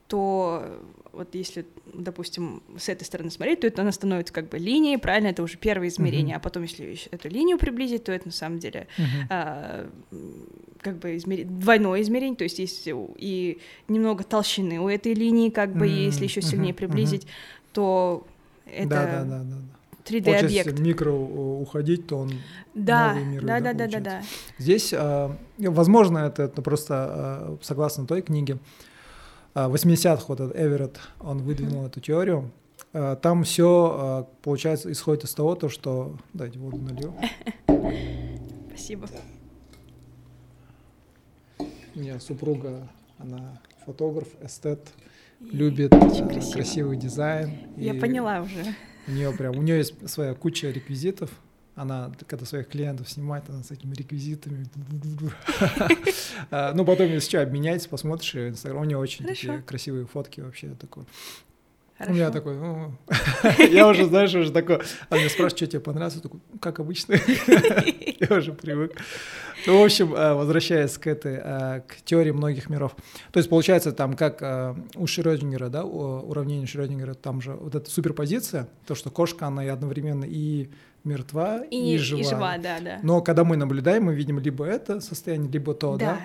[0.08, 0.80] то
[1.12, 5.28] вот если, допустим, с этой стороны смотреть, то это она становится как бы линией, правильно,
[5.28, 6.36] это уже первое измерение, Мгм.
[6.36, 9.26] а потом, если эту линию приблизить, то это на самом деле Мгм.
[9.30, 9.90] а,
[10.80, 13.58] как бы измери- двойное измерение, то есть есть и
[13.88, 16.76] немного толщины у этой линии, как бы, и если еще сильнее мгм.
[16.76, 17.26] приблизить,
[17.72, 18.26] то
[18.66, 19.44] это Да, да, да, да.
[19.44, 19.56] да.
[20.04, 20.24] 3D-объект.
[20.24, 22.32] Получается, если микро э, уходить, то он
[22.74, 24.22] Да, новые миры, да, да, да, да, да.
[24.58, 28.58] Здесь, а, возможно, это, это просто а, согласно той книге,
[29.54, 32.50] 80-х вот этот Эверетт, он выдвинул эту теорию.
[32.92, 36.16] А, Там все, получается, исходит из того, то, что...
[36.32, 37.14] Дайте воду налью.
[38.68, 39.06] Спасибо.
[41.94, 42.88] У меня супруга,
[43.18, 44.88] она фотограф, эстет,
[45.40, 46.52] И любит очень а, красиво.
[46.54, 47.52] красивый дизайн.
[47.76, 48.74] Я и поняла уже.
[49.06, 51.30] У нее прям, у нее есть своя куча реквизитов.
[51.74, 54.66] Она, когда своих клиентов снимает, она с этими реквизитами.
[56.50, 58.82] А, Ну, потом, если что, обменяйтесь, посмотришь инстаграм.
[58.82, 59.24] У нее очень
[59.62, 60.74] красивые фотки вообще.
[60.74, 61.04] Такой.
[62.02, 62.14] У Хорошо.
[62.18, 62.56] меня такой,
[63.70, 66.80] я уже, знаешь, уже такой, она меня спрашивает, что тебе понравилось, я такой, «Ну, как
[66.80, 67.14] обычно,
[68.30, 68.96] я уже привык.
[69.66, 72.96] Ну, в общем, а, возвращаясь к этой, а, к теории многих миров.
[73.30, 77.74] То есть, получается, там, как а, у Шрёдингера, да, у- уравнение Шрёдингера, там же вот
[77.76, 80.68] эта суперпозиция, то, что кошка, она и одновременно и
[81.04, 82.22] мертва, И, и, и жива.
[82.24, 82.98] жива, да, да.
[83.02, 86.06] Но когда мы наблюдаем, мы видим либо это состояние, либо то, да.
[86.06, 86.20] да.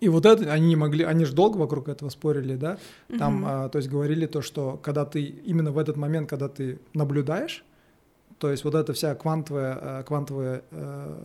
[0.00, 2.78] И вот это они не могли, они же долго вокруг этого спорили, да.
[3.18, 3.44] Там, Мгм.
[3.46, 7.64] а, то есть говорили то, что когда ты именно в этот момент, когда ты наблюдаешь,
[8.38, 11.16] то есть вот эта вся квантовая, а, квантовая э,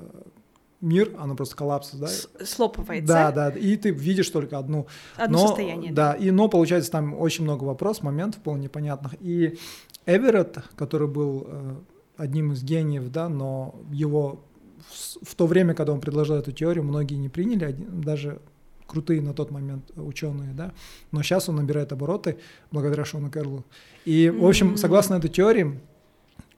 [0.80, 2.07] мир, оно просто коллапс, да.
[2.07, 3.07] С- Слопывается.
[3.07, 4.88] Да, да, и ты видишь только одну.
[5.18, 5.91] Одно но, состояние.
[5.91, 9.16] Да, и но получается там очень много вопросов, моментов полно непонятных.
[9.20, 9.57] И
[10.05, 11.76] Эверетт, который был э,
[12.18, 14.43] одним из гениев, да, но его
[14.89, 18.39] в, то время, когда он предложил эту теорию, многие не приняли, даже
[18.88, 20.73] крутые на тот момент ученые, да,
[21.11, 22.38] но сейчас он набирает обороты
[22.71, 23.65] благодаря Шону Керлу.
[24.03, 25.79] И, в общем, согласно этой теории,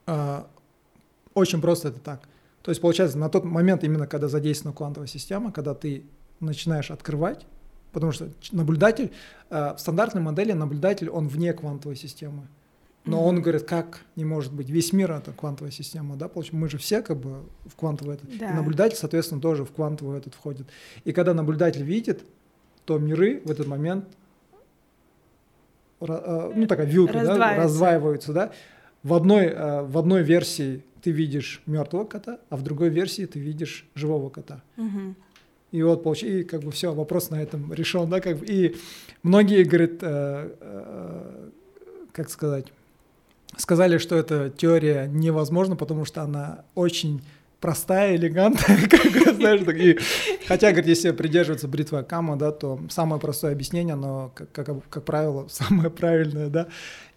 [0.08, 0.48] а,
[1.34, 2.28] очень просто это так.
[2.64, 6.04] То есть, получается, на тот момент, именно когда задействована квантовая система, когда ты
[6.40, 7.46] начинаешь открывать,
[7.92, 9.12] потому что наблюдатель,
[9.50, 12.48] э, в стандартной модели наблюдатель, он вне квантовой системы.
[13.06, 13.26] Но Мгм.
[13.28, 16.78] он говорит, как не может быть, весь мир это квантовая система, да, получается, мы же
[16.78, 18.50] все как бы в квантовый этот, Да.
[18.50, 20.68] и наблюдатель, соответственно, тоже в квантовый этот входит.
[21.04, 22.24] И когда наблюдатель видит,
[22.86, 24.06] то миры в этот момент,
[26.02, 28.34] э, ну такая вилка, да, Раздваиваются.
[28.34, 28.52] да.
[29.04, 33.38] В одной, э, в одной версии ты видишь мертвого кота, а в другой версии ты
[33.40, 34.62] видишь живого кота.
[34.78, 35.16] Мгм.
[35.72, 38.46] И вот получ- и как бы все, вопрос на этом решен, да, как бы.
[38.46, 38.76] И
[39.24, 41.50] многие, говорят, э, э,
[42.14, 42.72] как сказать,
[43.58, 47.22] сказали, что эта теория невозможна, потому что она очень
[47.64, 49.98] простая, элегантная, как знаешь, так, и,
[50.48, 55.06] хотя, говорит, если придерживаться бритвы Акама, да, то самое простое объяснение, но, как, как, как
[55.06, 56.68] правило, самое правильное, да.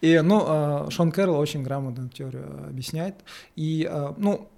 [0.00, 3.16] И, ну, э, Шон Кэрролл очень грамотно теорию объясняет.
[3.56, 4.48] И, э, ну,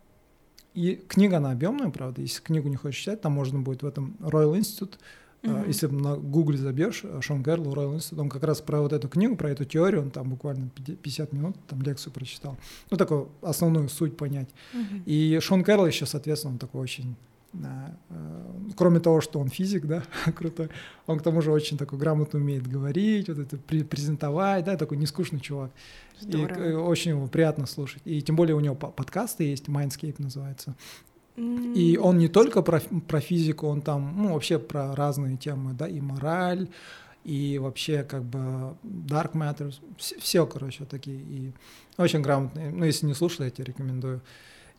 [0.75, 4.15] и книга, она объемная, правда, если книгу не хочешь читать, там можно будет в этом
[4.21, 4.99] Royal Institute,
[5.43, 5.67] uh-huh.
[5.67, 9.09] если на Google забьешь, э, Шон Герл, Royal Institute, он как раз про вот эту
[9.09, 12.57] книгу, про эту теорию, он там буквально 50 минут там лекцию прочитал.
[12.91, 14.49] Ну, такую основную суть понять.
[14.75, 15.03] Uh-huh.
[15.07, 17.17] И Шон Герл еще, соответственно, он такой очень
[17.55, 17.91] Э,
[18.77, 20.03] кроме того, что он физик, да,
[20.37, 20.69] крутой,
[21.07, 25.41] он к тому же очень такой грамотно умеет говорить, вот это презентовать, да, такой нескучный
[25.41, 25.71] чувак.
[26.21, 26.69] Здорово.
[26.69, 28.03] И очень его приятно слушать.
[28.05, 30.77] И тем более у него подкасты есть, Mindscape называется.
[31.39, 35.87] И он не только про, про физику, он там, ну, вообще про разные темы, да,
[35.87, 36.69] и мораль,
[37.25, 41.53] и вообще как бы Dark Matters, все, все короче, такие, и
[41.97, 42.71] очень грамотные.
[42.71, 44.21] Ну, если не слушали, я тебе рекомендую.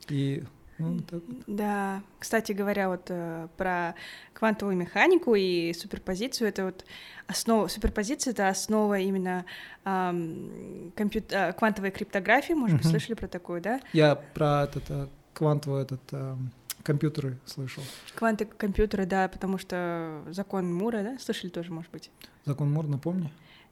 [0.08, 0.42] И
[0.80, 1.22] ну, так.
[1.46, 3.94] Да, кстати говоря, вот э, про
[4.32, 6.84] квантовую механику и суперпозицию, это вот
[7.26, 9.44] основа, суперпозиция— это основа именно
[9.84, 11.22] эм, компью...
[11.30, 13.80] э, квантовой криптографии, может быть, слышали про такую, да?
[13.92, 16.00] Я про этот, э, квантовый этот...
[16.12, 16.36] Э,
[16.82, 17.82] компьютеры слышал.
[18.14, 22.10] Кванты компьютеры, да, потому что закон Мура, да, слышали тоже, может быть?
[22.44, 23.30] Закон Мура, напомни.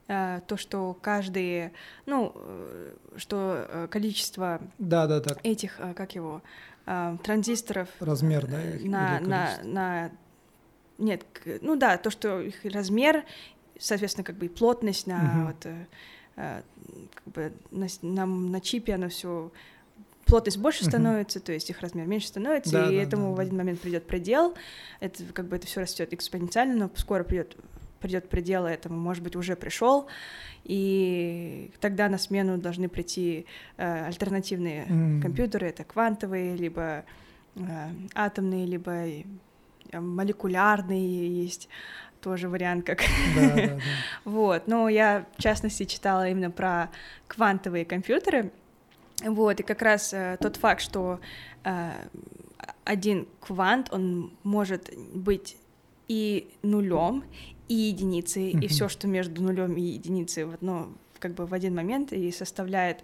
[0.09, 1.73] Uh, то, что каждый,
[2.07, 5.37] ну, э, что э, количество да, да, да.
[5.43, 6.41] этих, как его,
[6.87, 7.91] транзисторов.
[8.01, 8.59] Размер, да?
[8.81, 10.11] На, на, на,
[10.97, 11.27] нет,
[11.61, 13.27] ну да, то, что их размер,
[13.79, 15.47] соответственно, как бы и плотность на угу.
[15.49, 15.67] вот,
[16.35, 19.53] как бы на, на, на чипе, оно все
[20.29, 23.41] плотность больше становится, то есть их размер меньше становится, да, и да, этому да, в
[23.41, 24.55] один момент придет предел.
[25.01, 27.57] Это как бы это все растет экспоненциально, но скоро придет
[28.01, 30.07] придет предел этому, может быть, уже пришел,
[30.63, 35.21] и тогда на смену должны прийти э, альтернативные mm.
[35.23, 37.05] компьютеры, это квантовые, либо
[37.57, 37.61] э,
[38.15, 39.23] атомные, либо э,
[39.93, 41.69] молекулярные есть
[42.21, 43.01] тоже вариант как.
[43.35, 43.79] Да, да, да.
[44.25, 46.91] вот, но я в частности читала именно про
[47.27, 48.53] квантовые компьютеры,
[49.25, 51.21] вот, и как раз э, тот факт, что
[51.65, 51.93] э,
[52.85, 55.57] один квант, он может быть
[56.07, 57.25] и нулем,
[57.69, 58.65] и единицы, mm-hmm.
[58.65, 60.89] и все, что между нулем и единицей в одно
[61.19, 63.03] как бы в один момент и составляет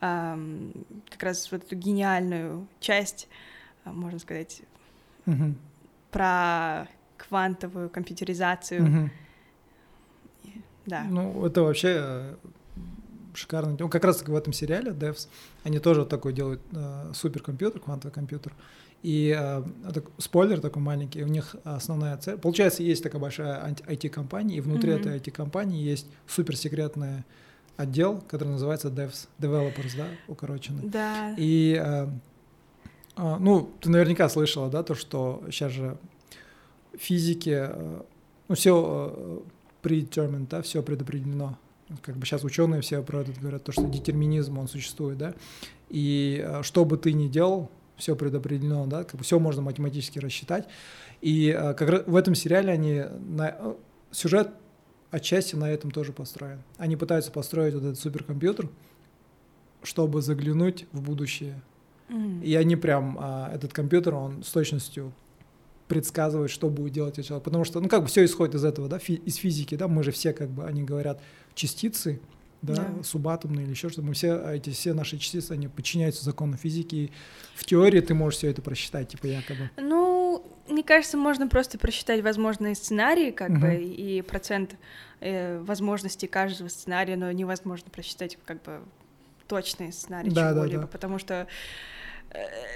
[0.00, 0.72] эм,
[1.10, 3.28] как раз вот эту гениальную часть,
[3.84, 4.62] э, можно сказать,
[5.26, 5.54] mm-hmm.
[6.12, 8.82] про квантовую компьютеризацию.
[8.82, 9.10] Mm-hmm.
[10.86, 11.04] Да.
[11.10, 12.36] Ну, это вообще
[13.36, 13.76] шикарно.
[13.78, 15.28] Ну, как раз в этом сериале Devs,
[15.64, 18.52] они тоже такой делают э, суперкомпьютер, квантовый компьютер.
[19.02, 22.38] И э, это, спойлер такой маленький, у них основная цель.
[22.38, 25.00] Получается, есть такая большая IT-компания, и внутри mm-hmm.
[25.00, 27.24] этой IT-компании есть суперсекретный
[27.76, 30.88] отдел, который называется Devs, Developers, да, укороченный.
[30.88, 31.34] Да.
[31.36, 32.08] И, э,
[33.16, 35.98] э, ну, ты наверняка слышала, да, то, что сейчас же
[36.98, 38.02] физики, э,
[38.48, 41.58] ну, все э, predetermined, да, все предопределено.
[42.02, 45.34] Как бы сейчас ученые все про это говорят, то, что детерминизм, он существует, да.
[45.88, 50.18] И э, что бы ты ни делал, все предопределено, да, как бы все можно математически
[50.18, 50.68] рассчитать.
[51.20, 53.74] И э, как раз в этом сериале они на, э,
[54.10, 54.50] сюжет
[55.10, 56.62] отчасти на этом тоже построен.
[56.76, 58.68] Они пытаются построить вот этот суперкомпьютер,
[59.82, 61.60] чтобы заглянуть в будущее.
[62.08, 62.42] Mm.
[62.42, 65.12] И они прям а, этот компьютер, он с точностью
[65.88, 67.44] предсказывает, что будет делать этот человек.
[67.44, 70.02] Потому что, ну, как бы все исходит из этого, да, фи- из физики, да, мы
[70.02, 71.20] же все, как бы, они говорят,
[71.54, 72.20] частицы,
[72.62, 73.04] да, yeah.
[73.04, 74.06] субатомные или еще что-то.
[74.06, 76.94] Мы все, эти все наши частицы, они подчиняются закону физики.
[76.94, 77.12] И
[77.54, 79.70] в теории ты можешь все это просчитать, типа якобы.
[79.76, 83.60] Ну, мне кажется, можно просто просчитать возможные сценарии, как uh-huh.
[83.60, 84.76] бы, и процент
[85.20, 88.80] э, возможностей каждого сценария, но невозможно просчитать, как бы,
[89.46, 90.86] точный сценарий да, чего-либо, да, да.
[90.88, 91.46] потому что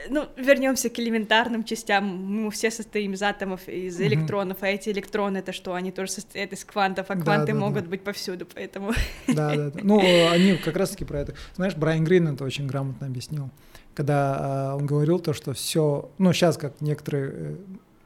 [0.08, 2.04] ну, вернемся к элементарным частям.
[2.06, 5.74] Мы все состоим из атомов, из электронов, а эти электроны это что?
[5.74, 7.90] Они тоже состоят из квантов, а кванты да, да, могут да.
[7.90, 8.92] быть повсюду, поэтому.
[9.26, 9.80] Да, да, да.
[9.82, 11.34] Ну, они как раз-таки про это.
[11.56, 13.50] Знаешь, Брайан Грин это очень грамотно объяснил,
[13.94, 17.56] когда он говорил то, что все, ну, сейчас как некоторые э,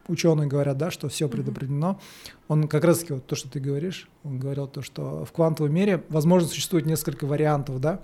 [0.09, 2.01] ученые говорят, да, что все предопределено.
[2.49, 6.03] Он как раз-таки вот то, что ты говоришь, он говорил то, что в квантовом мире,
[6.09, 8.01] возможно, существует несколько вариантов, да,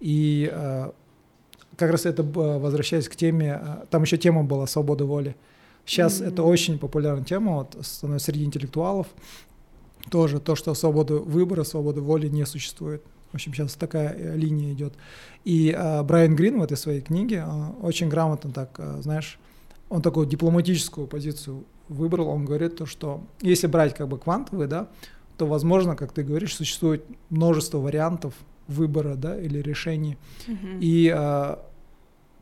[0.00, 0.52] и
[1.80, 5.34] как раз это возвращаясь к теме, а, там еще тема была свобода воли.
[5.86, 6.28] Сейчас mm-hmm.
[6.28, 9.06] это очень популярная тема вот, среди интеллектуалов.
[10.10, 13.02] Тоже то, что свобода выбора, свобода воли не существует.
[13.32, 14.94] В общем, сейчас такая э, линия идет.
[15.44, 19.38] И а, Брайан Грин в этой своей книге а, очень грамотно так, а, знаешь,
[19.88, 22.28] он такую дипломатическую позицию выбрал.
[22.28, 24.88] Он говорит то, что если брать как бы квантовые, да,
[25.38, 28.34] то, возможно, как ты говоришь, существует множество вариантов
[28.68, 30.16] выбора, да, или решений.
[30.46, 30.78] Mm-hmm.
[30.80, 31.58] И а,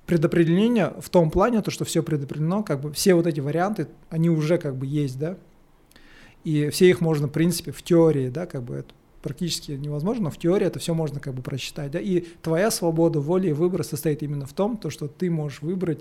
[0.08, 4.30] предопределение в том плане, то, что все предопределено, как бы все вот эти варианты, они
[4.30, 5.36] уже как бы есть, да,
[6.44, 10.30] и все их можно, в принципе, в теории, да, как бы это практически невозможно, но
[10.30, 13.82] в теории это все можно как бы прочитать, да, и твоя свобода воли и выбора
[13.82, 16.00] состоит именно в том, то, что ты можешь выбрать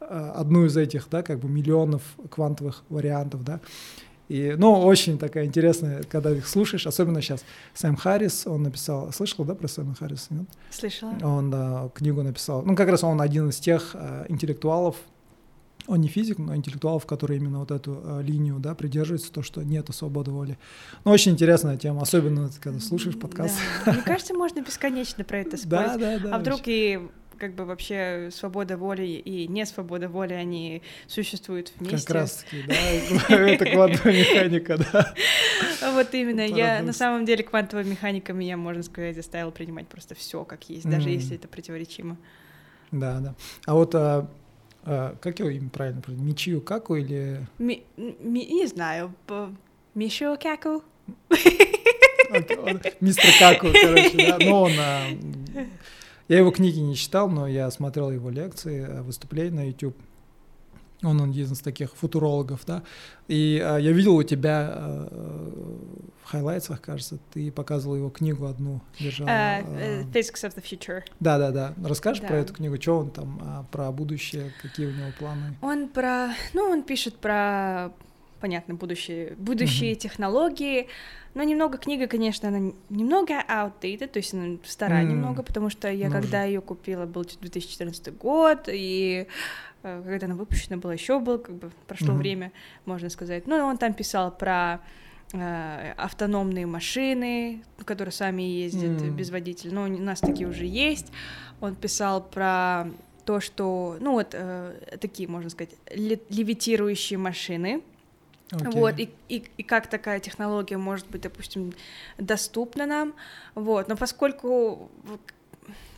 [0.00, 3.60] э, одну из этих, да, как бы миллионов квантовых вариантов, да.
[4.28, 7.44] И, ну, очень такая интересная, когда их слушаешь, особенно сейчас.
[7.74, 10.48] Сэм Харрис, он написал, слышал, да, про Сэма Харриса, нет?
[10.70, 11.14] Слышала.
[11.22, 12.62] Он да, книгу написал.
[12.62, 14.96] Ну, как раз он один из тех э, интеллектуалов,
[15.86, 19.62] он не физик, но интеллектуалов, которые именно вот эту э, линию, да, придерживаются, то, что
[19.62, 20.58] нет свободы воли.
[21.04, 23.54] Ну, очень интересная тема, особенно когда слушаешь подкаст.
[23.84, 23.92] Да.
[23.92, 25.70] Мне кажется, можно бесконечно про это спорить.
[25.70, 26.34] Да, да, да.
[26.34, 27.00] А вдруг и
[27.38, 32.06] как бы вообще свобода воли и не свобода воли, они существуют вместе.
[32.06, 32.74] Как раз таки, да,
[33.36, 35.14] это квантовая механика, да.
[35.92, 40.44] Вот именно, я на самом деле квантовая механика меня, можно сказать, заставила принимать просто все
[40.44, 42.16] как есть, даже если это противоречимо.
[42.90, 43.34] Да, да.
[43.66, 44.28] А вот а,
[44.84, 46.00] а, как его имя правильно?
[46.06, 47.46] Мичио Каку или...
[47.58, 49.12] Не знаю,
[49.94, 50.82] Мишио Каку?
[53.00, 54.38] Мистер Каку, короче, да.
[54.40, 55.02] Но он а,
[56.28, 59.96] я его книги не читал, но я смотрел его лекции, э, выступления на YouTube.
[61.02, 62.82] Он один из таких футурологов, да.
[63.28, 65.08] И а, я видел у тебя а,
[66.22, 69.28] в хайлайтсах, кажется, ты показывал его книгу одну, держал.
[69.28, 71.02] Uh, uh, Physics of the Future.
[71.20, 71.74] Да, да, да.
[71.84, 72.28] Расскажешь да.
[72.28, 75.54] про эту книгу, что он там, а, про будущее, какие у него планы?
[75.60, 77.92] Он про, ну, он пишет про
[78.40, 79.96] понятно, будущие, будущие mm-hmm.
[79.96, 80.88] технологии,
[81.36, 85.08] но немного книга, конечно, она немного outdated, то есть она старая mm-hmm.
[85.10, 86.22] немного, потому что я, Может.
[86.22, 89.26] когда ее купила, был 2014 год, и
[89.82, 92.16] э, когда она выпущена была, еще был, как бы прошло mm-hmm.
[92.16, 92.52] время,
[92.86, 93.46] можно сказать.
[93.46, 94.80] Ну, он там писал про
[95.34, 99.10] э, автономные машины, которые сами ездят mm-hmm.
[99.10, 101.12] без водителя, но у нас такие уже есть.
[101.60, 102.86] Он писал про
[103.26, 107.82] то, что, ну вот, э, такие, можно сказать, левитирующие машины,
[108.50, 108.70] Okay.
[108.70, 111.72] Вот, и, и, и как такая технология может быть, допустим,
[112.16, 113.14] доступна нам,
[113.54, 114.88] вот, но поскольку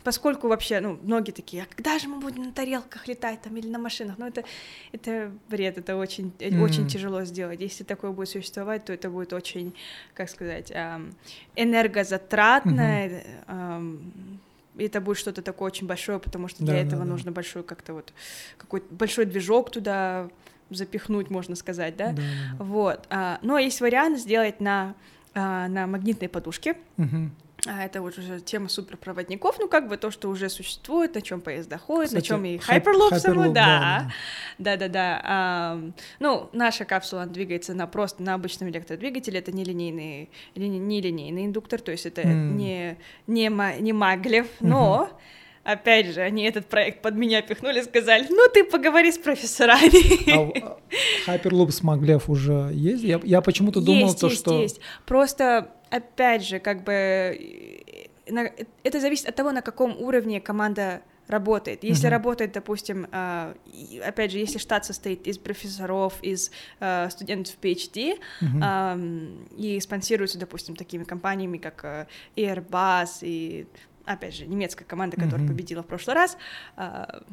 [0.03, 3.67] поскольку вообще, ну, многие такие, а когда же мы будем на тарелках летать там или
[3.67, 4.17] на машинах?
[4.17, 4.43] Ну, это,
[4.91, 6.61] это бред, это очень, mm-hmm.
[6.61, 7.59] очень тяжело сделать.
[7.59, 9.75] Если такое будет существовать, то это будет очень,
[10.15, 11.13] как сказать, эм,
[11.55, 13.23] энергозатратно, mm-hmm.
[13.47, 14.39] эм,
[14.77, 17.93] это будет что-то такое очень большое, потому что для да, этого да, нужно большой как-то
[17.93, 18.13] вот
[18.57, 20.29] какой-то большой движок туда
[20.69, 22.11] запихнуть, можно сказать, да?
[22.11, 22.63] да, да.
[22.63, 23.05] Вот.
[23.09, 24.95] А, но есть вариант сделать на,
[25.33, 26.75] а, на магнитной подушке.
[26.97, 27.31] Угу.
[27.67, 31.41] А это вот уже тема суперпроводников, ну как бы то, что уже существует, на чем
[31.41, 34.11] поезда ходят, Кстати, на чем и Hyperloop, Hyperloop само, да,
[34.57, 35.21] да, да, да.
[35.23, 41.45] А, ну наша капсула двигается на просто на обычном электродвигателе, это не линейный, не линейный
[41.45, 42.51] индуктор, то есть это mm.
[42.53, 42.97] не
[43.27, 43.49] не
[43.81, 45.38] не маглев, но mm-hmm
[45.71, 50.59] Опять же, они этот проект под меня пихнули, сказали, ну ты поговори с профессорами.
[50.59, 50.79] А,
[51.27, 53.03] а Hyperloop с Маглев уже есть?
[53.03, 54.59] Я, я почему-то думал, есть, то, есть, что...
[54.59, 61.01] Есть, опять опять же, как бы э, это зависит от того, на каком уровне команда
[61.27, 61.83] работает.
[61.83, 62.11] Если uh-huh.
[62.11, 63.53] работает, допустим, э,
[64.03, 69.47] опять же, если штат состоит из профессоров, из э, студентов PhD uh-huh.
[69.55, 73.67] и спонсируется, допустим, такими компаниями, как Airbus и
[74.05, 75.47] опять же, немецкая команда, которая mm-hmm.
[75.47, 76.37] победила в прошлый раз,
[76.75, 77.23] а,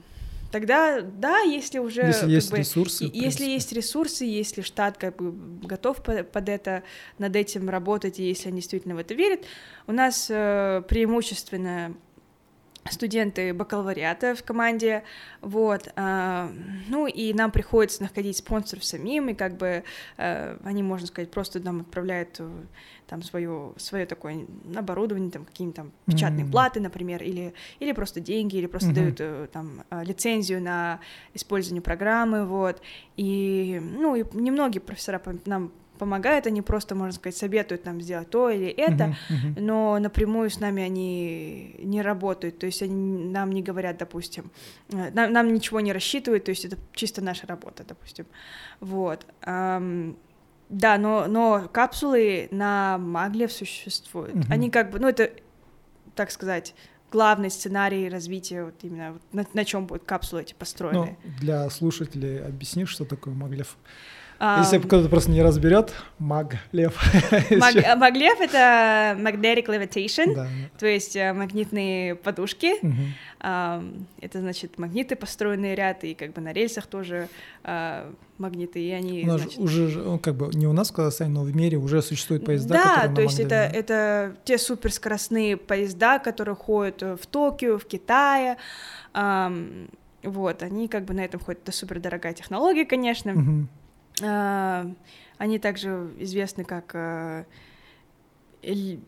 [0.50, 2.02] тогда, да, если уже...
[2.02, 3.10] Если есть бы, ресурсы.
[3.12, 5.32] Если есть ресурсы, если штат как бы
[5.66, 6.82] готов под это,
[7.18, 9.44] над этим работать, и если они действительно в это верят,
[9.86, 11.94] у нас э, преимущественно
[12.90, 15.02] студенты бакалавриата в команде,
[15.40, 16.48] вот, э,
[16.88, 19.84] ну и нам приходится находить спонсоров самим, и как бы
[20.16, 22.50] э, они, можно сказать, просто нам отправляют э,
[23.06, 26.50] там свое, свое такое оборудование, там какие-нибудь там печатные mm-hmm.
[26.50, 28.94] платы, например, или, или просто деньги, или просто mm-hmm.
[28.94, 31.00] дают э, там э, лицензию на
[31.34, 32.80] использование программы, вот,
[33.16, 38.50] и, ну, и немногие профессора нам помогают, они просто, можно сказать, советуют нам сделать то
[38.50, 39.60] или это, uh-huh, uh-huh.
[39.60, 44.50] но напрямую с нами они не работают, то есть они нам не говорят, допустим,
[44.92, 48.26] э, нам, нам ничего не рассчитывают, то есть это чисто наша работа, допустим,
[48.80, 49.26] вот.
[50.68, 54.34] Да, но, но капсулы на Маглев существуют.
[54.34, 54.52] Uh-huh.
[54.52, 55.30] Они как бы, ну это,
[56.16, 56.74] так сказать,
[57.12, 61.16] главный сценарий развития, вот именно вот на, на чем будут капсулы эти построены.
[61.22, 63.76] Ну, для слушателей объяснишь, что такое Маглев?
[64.38, 67.00] Если кто-то просто не разберет, маглев.
[67.50, 70.48] Маг, маглев— это magnetic levitation, да.
[70.78, 72.74] то есть э, магнитные подушки.
[72.82, 72.94] Угу.
[74.20, 77.28] Это значит магниты, построенные ряд, и как бы на рельсах тоже
[77.62, 79.22] а, магниты, и они...
[79.24, 79.58] У нас значит...
[79.60, 82.74] уже, ну, как бы, не у нас в Казахстане, но в мире уже существуют поезда,
[82.74, 88.56] Да, то есть это, это те суперскоростные поезда, которые ходят в Токио, в Китае,
[89.12, 93.68] вот, они как бы на этом ходят, это супердорогая технология, конечно, угу.
[94.22, 94.90] А,
[95.38, 97.44] они также известны как а,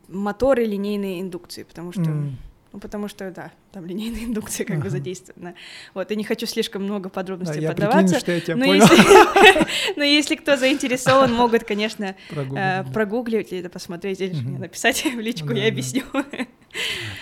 [0.08, 2.32] моторы линейной индукции, потому что mm.
[2.70, 4.84] Ну, потому что, да, там линейная индукция как ага.
[4.84, 5.54] бы задействована.
[5.94, 8.16] Вот, и не хочу слишком много подробностей да, поддаваться.
[8.16, 8.82] Я прикинь, что я тебя но, понял.
[8.84, 15.02] Если, но если кто заинтересован, могут, конечно, э, прогуглить или это посмотреть, или мне написать
[15.02, 16.02] в личку, я объясню.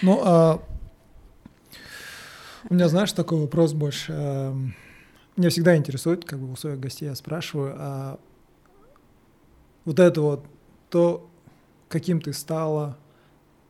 [0.02, 0.62] Ну, а,
[2.68, 4.52] у меня, знаешь, такой вопрос больше.
[5.36, 8.20] Меня всегда интересует, как бы у своих гостей я спрашиваю, а
[9.84, 10.44] вот это вот,
[10.88, 11.28] то,
[11.88, 12.96] каким ты стала,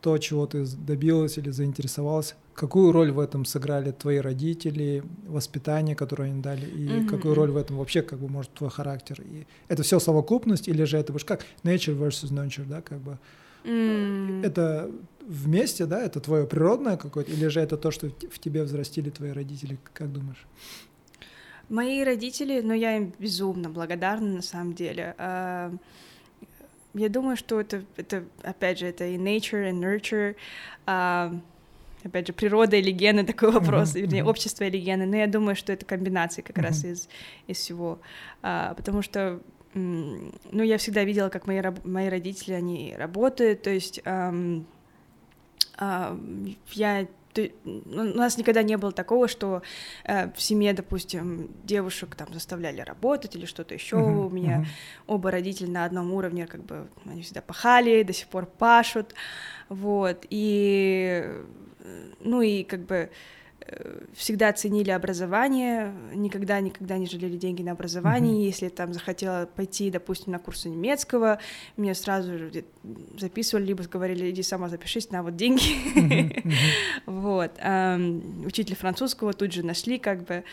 [0.01, 6.31] то, чего ты добилась или заинтересовалась, какую роль в этом сыграли твои родители, воспитание, которое
[6.31, 7.07] они дали, и mm-hmm.
[7.07, 9.21] какую роль в этом вообще, как бы, может, твой характер?
[9.21, 13.19] И это все совокупность, или же это больше как nature versus nurture, да, как бы?
[13.63, 14.45] Mm.
[14.45, 14.89] Это
[15.27, 19.31] вместе, да, это твое природное какое-то, или же это то, что в тебе взрастили твои
[19.31, 20.47] родители, как думаешь?
[21.69, 25.15] Мои родители, ну, я им безумно благодарна, на самом деле.
[25.17, 25.73] А,
[26.93, 30.35] я думаю, что это, это опять же, это и nature, и nurture,
[30.85, 31.37] а,
[32.03, 34.01] опять же, природа или гены, такой вопрос, mm-hmm.
[34.01, 36.63] вернее, общество или гены, но я думаю, что это комбинация как mm-hmm.
[36.63, 37.09] раз из,
[37.47, 37.99] из всего,
[38.41, 39.41] а, потому что
[39.73, 44.65] ну, я всегда видела, как мои, мои родители, они работают, то есть эм,
[45.79, 46.17] э,
[46.71, 47.07] я
[47.65, 49.61] у нас никогда не было такого, что
[50.03, 53.97] э, в семье, допустим, девушек там заставляли работать или что-то еще.
[53.97, 54.65] Uh-huh, У меня uh-huh.
[55.07, 59.13] оба родителя на одном уровне, как бы они всегда пахали, до сих пор пашут,
[59.69, 60.25] вот.
[60.29, 61.25] И
[62.19, 63.09] ну и как бы
[64.13, 68.35] всегда ценили образование, никогда никогда не жалели деньги на образование.
[68.35, 68.45] Mm-hmm.
[68.45, 71.39] Если там захотела пойти, допустим, на курсы немецкого,
[71.75, 72.31] мне сразу
[73.17, 75.63] записывали, либо говорили, иди сама запишись, на вот деньги.
[75.95, 76.43] Mm-hmm.
[76.43, 76.53] Mm-hmm.
[77.05, 77.51] вот.
[77.59, 80.43] Um, учитель французского тут же нашли, как бы.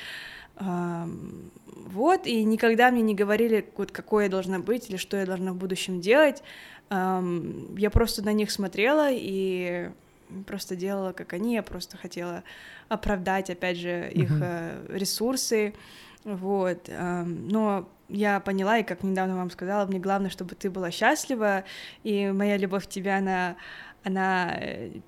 [0.57, 5.27] Um, вот, и никогда мне не говорили, вот какой я должна быть или что я
[5.27, 6.43] должна в будущем делать.
[6.91, 9.91] Um, я просто на них смотрела и
[10.46, 12.42] просто делала, как они, я просто хотела
[12.88, 14.96] оправдать, опять же, их uh-huh.
[14.96, 15.74] ресурсы,
[16.24, 20.90] вот, эм, но я поняла, и как недавно вам сказала, мне главное, чтобы ты была
[20.90, 21.64] счастлива,
[22.02, 23.56] и моя любовь к тебе, она,
[24.02, 25.01] она э,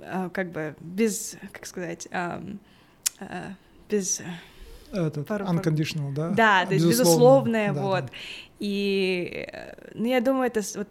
[0.00, 2.60] э, как бы без, как сказать, эм,
[3.88, 4.22] без...
[4.92, 6.30] Этот, пару, unconditional, да?
[6.30, 8.04] Да, то есть безусловная, да, вот.
[8.06, 8.12] Да.
[8.58, 9.46] И,
[9.94, 10.88] ну, я думаю, это вот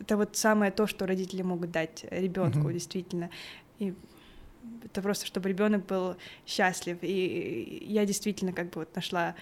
[0.00, 2.72] это вот самое то, что родители могут дать ребенку, uh-huh.
[2.72, 3.30] действительно.
[3.78, 3.94] И
[4.84, 6.16] это просто, чтобы ребенок был
[6.46, 6.98] счастлив.
[7.02, 9.34] И я действительно как бы вот нашла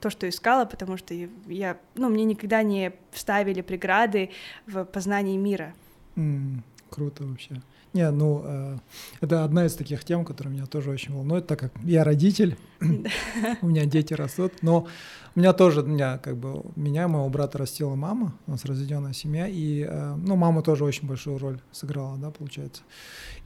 [0.00, 1.14] то, что искала, потому что
[1.46, 4.30] я, ну, мне никогда не вставили преграды
[4.66, 5.74] в познании мира.
[6.16, 6.60] Mm,
[6.90, 7.62] круто вообще.
[7.96, 8.76] Не, ну, э,
[9.22, 12.58] это одна из таких тем, которая меня тоже очень волнует, так как я родитель,
[13.62, 14.86] у меня дети растут, но
[15.34, 19.14] у меня тоже, у меня как бы, меня, моего брата растила мама, у нас разведенная
[19.14, 22.82] семья, и, э, ну, мама тоже очень большую роль сыграла, да, получается.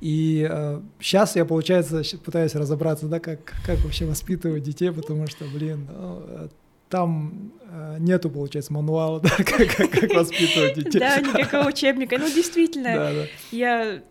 [0.00, 5.44] И э, сейчас я, получается, пытаюсь разобраться, да, как, как вообще воспитывать детей, потому что,
[5.44, 6.48] блин, ну,
[6.90, 10.98] там э, нету, получается, мануала, да, как, как, как воспитывать детей.
[10.98, 12.18] Да, никакого учебника.
[12.18, 13.26] Ну, действительно, да, да.
[13.52, 14.02] я,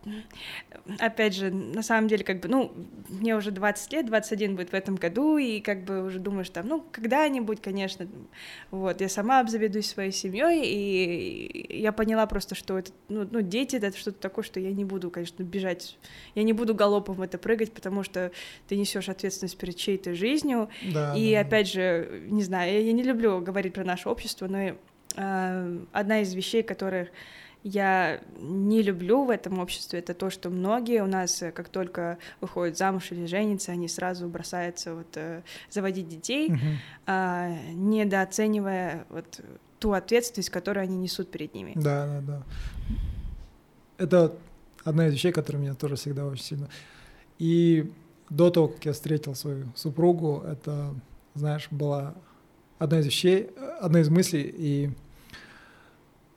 [0.98, 2.72] опять же, на самом деле, как бы, ну,
[3.10, 6.68] мне уже 20 лет, 21 будет в этом году, и как бы уже думаешь там,
[6.68, 8.08] ну, когда-нибудь, конечно,
[8.72, 13.76] вот, я сама обзаведусь своей семьей, и я поняла просто, что это, ну, ну дети,
[13.76, 15.98] это что-то такое, что я не буду, конечно, бежать,
[16.34, 18.32] я не буду галопом в это прыгать, потому что
[18.68, 21.42] ты несешь ответственность перед чьей-то жизнью, да, и, да.
[21.42, 24.76] опять же, не знаю, я, я не люблю говорить про наше общество, но
[25.16, 27.10] э, одна из вещей, которых
[27.64, 32.18] я не люблю в этом обществе, это то, что многие у нас, э, как только
[32.40, 36.78] выходят замуж или женятся, они сразу бросаются вот, э, заводить детей, uh-huh.
[37.08, 39.42] э, недооценивая вот,
[39.80, 41.74] ту ответственность, которую они несут перед ними.
[41.76, 42.44] Да, да, да.
[43.98, 44.36] Это
[44.86, 46.70] одна из вещей, которая меня тоже всегда очень сильно...
[47.40, 47.90] И
[48.30, 50.94] до того, как я встретил свою супругу, это,
[51.36, 52.14] знаешь, была
[52.80, 53.50] одна из вещей,
[53.80, 54.90] одна из мыслей, и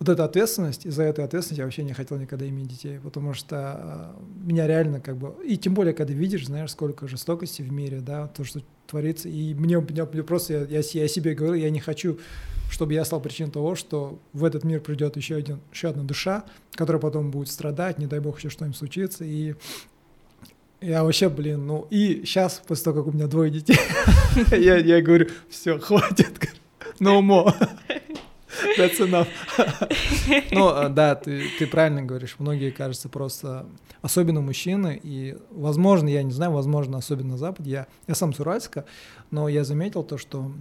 [0.02, 4.14] вот эта ответственность, из-за этой ответственности я вообще не хотел никогда иметь детей, потому что
[4.18, 8.00] э, меня реально как бы, и тем более, когда видишь, знаешь, сколько жестокости в мире,
[8.00, 11.78] да, то, что творится, и мне, мне, мне просто, я, я, себе говорю, я не
[11.78, 12.18] хочу,
[12.68, 16.44] чтобы я стал причиной того, что в этот мир придет еще, один, еще одна душа,
[16.72, 19.54] которая потом будет страдать, не дай бог еще что-нибудь случится, и
[20.82, 23.78] я вообще, блин, ну и сейчас, после того, как у меня двое детей,
[24.50, 26.50] я, я говорю, все, хватит,
[27.00, 27.54] no more.
[28.76, 29.28] That's enough.
[30.52, 32.36] ну, а, да, ты, ты правильно говоришь.
[32.38, 33.66] Многие, кажется, просто,
[34.02, 38.40] особенно мужчины, и, возможно, я не знаю, возможно, особенно на Западе, я, я сам с
[38.40, 38.84] Уральска,
[39.30, 40.52] но я заметил то, что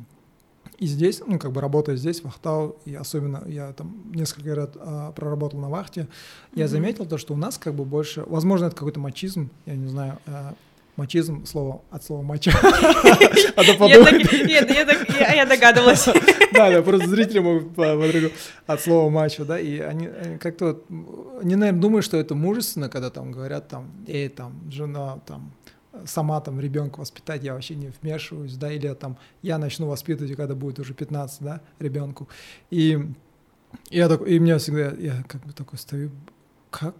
[0.81, 4.71] И здесь, ну, как бы работая здесь, в Ахтау, и особенно я там несколько лет
[4.79, 6.55] а, проработал на вахте, mm-hmm.
[6.55, 9.87] я заметил то, что у нас как бы больше, возможно, это какой-то мачизм, я не
[9.87, 10.55] знаю, а,
[10.95, 12.49] мачизм, слово, от слова мачо.
[15.27, 16.07] А я догадывалась.
[16.53, 17.77] Да, да, просто зрители могут
[18.65, 20.09] от слова мачо, да, и они
[20.39, 20.81] как-то,
[21.41, 25.53] они, наверное, думают, что это мужественно, когда там говорят, там, эй, там, жена, там,
[26.05, 30.55] сама там ребенка воспитать, я вообще не вмешиваюсь, да, или там я начну воспитывать, когда
[30.55, 32.27] будет уже 15, да, ребенку.
[32.69, 32.99] И
[33.89, 36.11] я такой, и меня всегда, я как бы такой стою,
[36.69, 36.95] как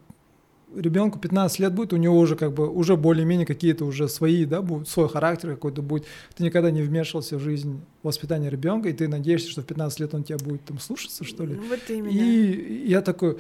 [0.76, 4.62] ребенку 15 лет будет, у него уже как бы уже более-менее какие-то уже свои, да,
[4.62, 6.06] будет, свой характер какой-то будет.
[6.36, 10.14] Ты никогда не вмешивался в жизнь воспитания ребенка, и ты надеешься, что в 15 лет
[10.14, 11.56] он тебя будет там слушаться, что ли.
[11.56, 12.10] Вот именно.
[12.10, 13.38] И я такой,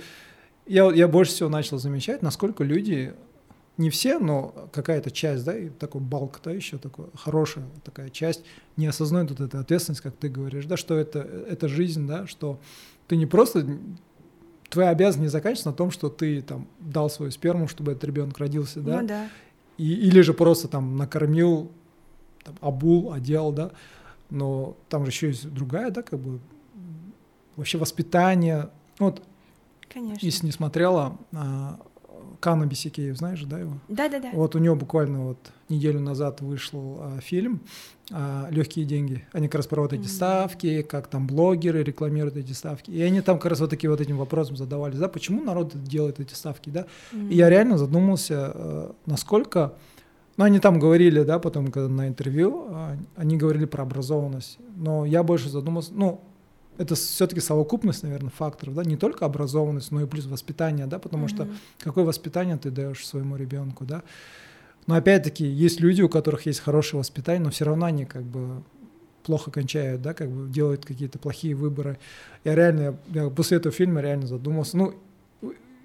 [0.65, 3.13] я, я больше всего начал замечать, насколько люди,
[3.81, 8.43] не все, но какая-то часть, да, и такой балк, да, еще такой хорошая такая часть,
[8.77, 12.59] не осознает вот эту ответственность, как ты говоришь, да, что это, это жизнь, да, что
[13.07, 13.65] ты не просто
[14.69, 18.37] твоя обязанность не заканчивается на том, что ты там дал свою сперму, чтобы этот ребенок
[18.37, 19.01] родился, да?
[19.01, 19.29] Ну да.
[19.77, 21.71] И, или же просто там накормил,
[22.43, 23.71] там, обул, одел, да?
[24.29, 26.39] Но там же еще есть другая, да, как бы
[27.57, 28.69] вообще воспитание.
[28.97, 29.21] Вот,
[29.93, 30.25] Конечно.
[30.25, 31.17] Если не смотрела,
[32.39, 33.73] Кана Бисикеев, знаешь, да, его?
[33.87, 34.29] Да-да-да.
[34.33, 35.37] Вот у него буквально вот
[35.69, 37.61] неделю назад вышел а, фильм
[38.11, 39.25] а, «Легкие деньги».
[39.31, 40.07] Они как раз про вот эти mm-hmm.
[40.07, 42.91] ставки, как там блогеры рекламируют эти ставки.
[42.91, 46.19] И они там как раз вот такие вот этим вопросом задавались, да, почему народ делает
[46.19, 46.85] эти ставки, да.
[47.13, 47.29] Mm-hmm.
[47.29, 49.73] И я реально задумался, а, насколько...
[50.37, 54.57] Ну, они там говорили, да, потом, когда на интервью, а, они говорили про образованность.
[54.77, 56.21] Но я больше задумался, ну,
[56.81, 61.25] это все-таки совокупность, наверное, факторов, да, не только образованность, но и плюс воспитание, да, потому
[61.25, 61.29] mm-hmm.
[61.29, 61.47] что
[61.79, 64.03] какое воспитание ты даешь своему ребенку, да.
[64.87, 68.63] Но опять-таки есть люди, у которых есть хорошее воспитание, но все равно они как бы
[69.23, 71.99] плохо кончают, да, как бы делают какие-то плохие выборы.
[72.43, 74.77] Я реально, я после этого фильма реально задумался.
[74.77, 74.95] Ну,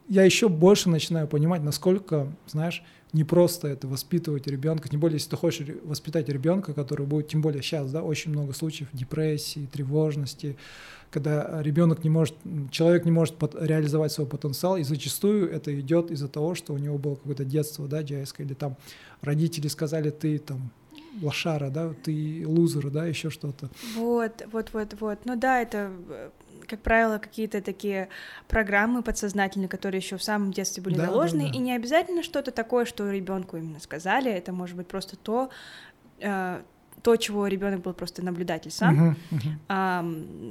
[0.09, 5.31] я еще больше начинаю понимать, насколько, знаешь, не просто это воспитывать ребенка, тем более, если
[5.31, 10.57] ты хочешь воспитать ребенка, который будет, тем более сейчас, да, очень много случаев депрессии, тревожности,
[11.11, 12.35] когда ребенок не может,
[12.71, 16.99] человек не может реализовать свой потенциал, и зачастую это идет из-за того, что у него
[16.99, 18.77] было какое-то детство, да, джайское, или там
[19.23, 20.71] родители сказали, ты там
[21.23, 23.71] лошара, да, ты лузер, да, еще что-то.
[23.95, 25.19] Вот, вот, вот, вот.
[25.25, 26.31] Ну да, это э,
[26.67, 28.09] как правило, какие-то такие
[28.49, 31.55] программы подсознательные, которые еще в самом детстве были да, заложены, да, да.
[31.55, 35.51] и не обязательно что-то такое, что ребенку именно сказали, это может быть просто то,
[36.21, 36.63] э,
[37.03, 39.11] то, чего ребенок был просто наблюдатель сам.
[39.11, 39.53] Uh-huh, uh-huh.
[39.69, 40.05] А,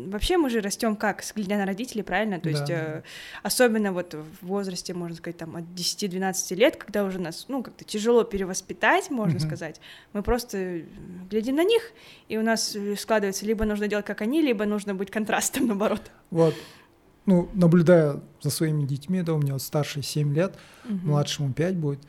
[0.08, 2.40] вообще мы же растем как, глядя на родителей, правильно?
[2.40, 3.04] То да, есть э,
[3.44, 7.84] особенно вот в возрасте, можно сказать, там от 10-12 лет, когда уже нас, ну, как-то
[7.84, 9.48] тяжело перевоспитать, можно uh-huh.
[9.48, 9.82] сказать,
[10.14, 10.84] мы просто
[11.30, 11.82] глядим на них,
[12.30, 16.02] и у нас складывается, либо нужно делать как они, либо нужно быть контрастом, наоборот.
[16.30, 16.56] Вот.
[17.26, 20.56] Ну, наблюдая за своими детьми, да, у меня вот старший 7 лет,
[20.86, 21.00] uh-huh.
[21.04, 22.00] младшему 5 будет,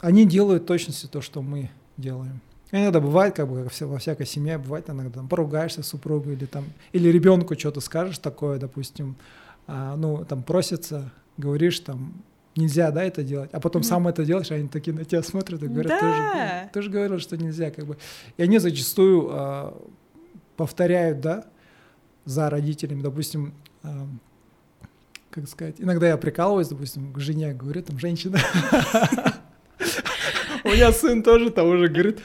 [0.00, 2.40] они делают точности то, что мы делаем.
[2.72, 6.46] Иногда бывает, как бы как во всякой семье, бывает иногда там, поругаешься с супругой или
[6.46, 9.16] там, или ребенку что-то скажешь такое, допустим,
[9.68, 12.12] а, ну, там просится, говоришь там,
[12.56, 13.84] нельзя, да, это делать, а потом mm.
[13.84, 16.00] сам это делаешь, они такие на тебя смотрят и говорят, да.
[16.00, 17.98] ты, же, ты же говорил, что нельзя, как бы.
[18.36, 19.82] И они зачастую а,
[20.56, 21.44] повторяют, да,
[22.24, 24.08] за родителями, допустим, а,
[25.30, 28.38] как сказать, иногда я прикалываюсь, допустим, к жене говорю, там, женщина,
[30.66, 32.20] У меня сын тоже того же говорит,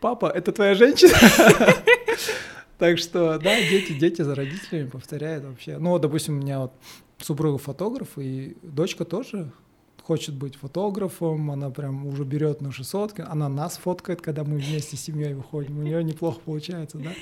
[0.00, 1.12] папа, это твоя женщина?
[2.78, 5.78] Так что, да, дети, дети за родителями повторяют вообще.
[5.78, 6.72] Ну, допустим, у меня вот
[7.18, 9.52] супруга фотограф, и дочка тоже
[10.02, 14.96] хочет быть фотографом, она прям уже берет наши сотки, она нас фоткает, когда мы вместе
[14.96, 17.12] с семьей выходим, у нее неплохо получается, да.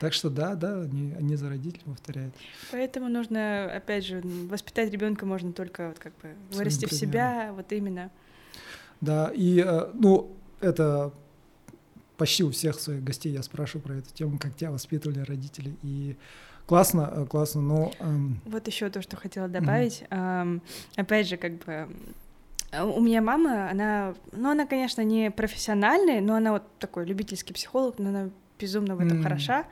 [0.00, 2.34] Так что да, да, они, они за родителей повторяют.
[2.70, 4.20] Поэтому нужно, опять же,
[4.50, 8.10] воспитать ребенка можно только вот как бы вырасти в себя, вот именно.
[9.00, 11.12] Да, и, э, ну, это
[12.16, 15.76] почти у всех своих гостей я спрашиваю про эту тему, как тебя воспитывали родители.
[15.82, 16.16] И
[16.66, 17.92] классно, э, классно, но...
[18.00, 18.40] Эм...
[18.46, 20.04] Вот еще то, что хотела добавить.
[20.10, 20.42] Mm-hmm.
[20.42, 20.62] Эм,
[20.96, 21.88] опять же, как бы
[22.72, 27.98] у меня мама, она, ну, она, конечно, не профессиональная, но она вот такой любительский психолог,
[27.98, 29.22] но она безумно в этом mm-hmm.
[29.22, 29.66] хороша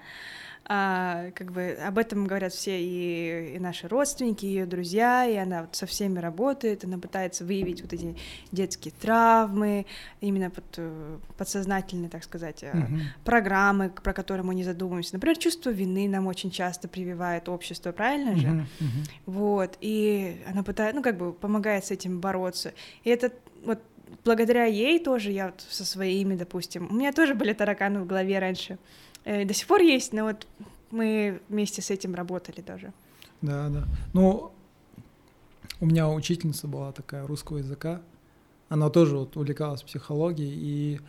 [0.66, 5.36] а, как бы об этом говорят все и, и наши родственники, и ее друзья, и
[5.36, 8.16] она вот со всеми работает, она пытается выявить вот эти
[8.51, 9.85] детские травмы,
[10.23, 13.01] именно под, э, подсознательные, так сказать, uh-huh.
[13.24, 15.15] программы, про которые мы не задумываемся.
[15.15, 18.47] Например, чувство вины нам очень часто прививает общество, правильно же?
[18.47, 18.65] Uh-huh.
[18.81, 19.11] Uh-huh.
[19.27, 22.73] Вот, и она пытается, ну, как бы помогает с этим бороться.
[23.03, 23.32] И это
[23.65, 23.81] вот
[24.24, 28.39] благодаря ей тоже я вот со своими, допустим, у меня тоже были тараканы в голове
[28.39, 28.78] раньше,
[29.25, 30.47] э, до сих пор есть, но вот
[30.91, 32.93] мы вместе с этим работали даже.
[33.43, 33.85] Да, да.
[34.13, 34.53] Ну,
[35.81, 38.01] у меня учительница была такая русского языка,
[38.69, 41.01] она тоже вот увлекалась психологией, и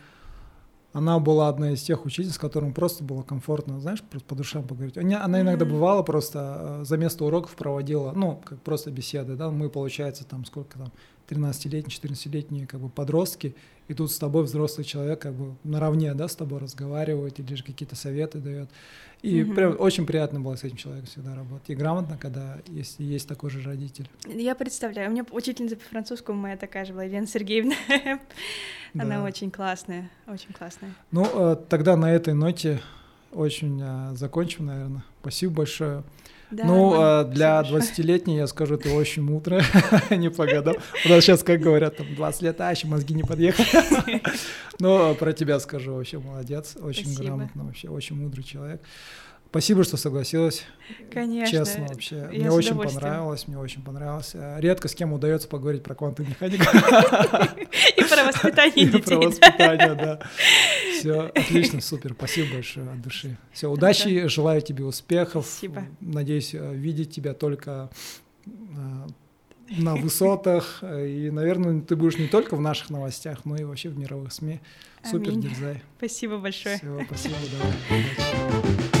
[0.92, 4.66] она была одна из тех учительниц, с которым просто было комфортно, знаешь, просто по душам
[4.66, 4.96] поговорить.
[4.96, 5.70] Она, она иногда mm-hmm.
[5.70, 10.44] бывала просто э, за место уроков проводила, ну, как просто беседы, да, мы, получается, там,
[10.46, 10.92] сколько там,
[11.28, 13.54] 13-летние, 14-летние как бы подростки,
[13.88, 17.62] и тут с тобой взрослый человек как бы наравне, да, с тобой разговаривает или же
[17.62, 18.68] какие-то советы дает.
[19.22, 19.54] И mm-hmm.
[19.54, 21.70] прям очень приятно было с этим человеком всегда работать.
[21.70, 24.08] И грамотно, когда есть, есть такой же родитель.
[24.26, 27.74] Я представляю, у меня учительница по французскому моя такая же была, Елена Сергеевна.
[28.94, 30.94] Она очень классная, очень классная.
[31.10, 32.80] Ну, э, тогда на этой ноте
[33.32, 35.04] очень э, закончим, наверное.
[35.20, 36.02] Спасибо большое.
[36.50, 39.64] Да, ну, а для 20-летней я скажу, ты очень мудрая,
[40.10, 40.76] не по годам.
[41.04, 44.22] У нас сейчас, как говорят, там 20 лет, а еще мозги не подъехали.
[44.78, 48.80] Но про тебя скажу, вообще молодец, очень грамотно, вообще очень мудрый человек.
[49.50, 50.64] Спасибо, что согласилась.
[51.10, 51.50] Конечно.
[51.50, 52.16] Честно, вообще.
[52.32, 54.32] Я мне очень понравилось, мне очень понравилось.
[54.58, 56.64] Редко с кем удается поговорить про квантовую механику.
[57.96, 58.98] И про воспитание детей.
[58.98, 60.20] И про воспитание, да.
[60.98, 62.12] Все, отлично, супер.
[62.12, 63.36] Спасибо большое от души.
[63.52, 65.46] Все, удачи, желаю тебе успехов.
[65.46, 65.84] Спасибо.
[66.00, 67.90] Надеюсь э, видеть тебя только
[68.46, 68.50] э,
[69.70, 70.82] на высотах.
[70.82, 74.60] И, наверное, ты будешь не только в наших новостях, но и вообще в мировых СМИ.
[75.04, 75.50] Супер, Аминь.
[75.98, 76.78] Спасибо большое.
[76.78, 78.86] Все, спасибо, давай.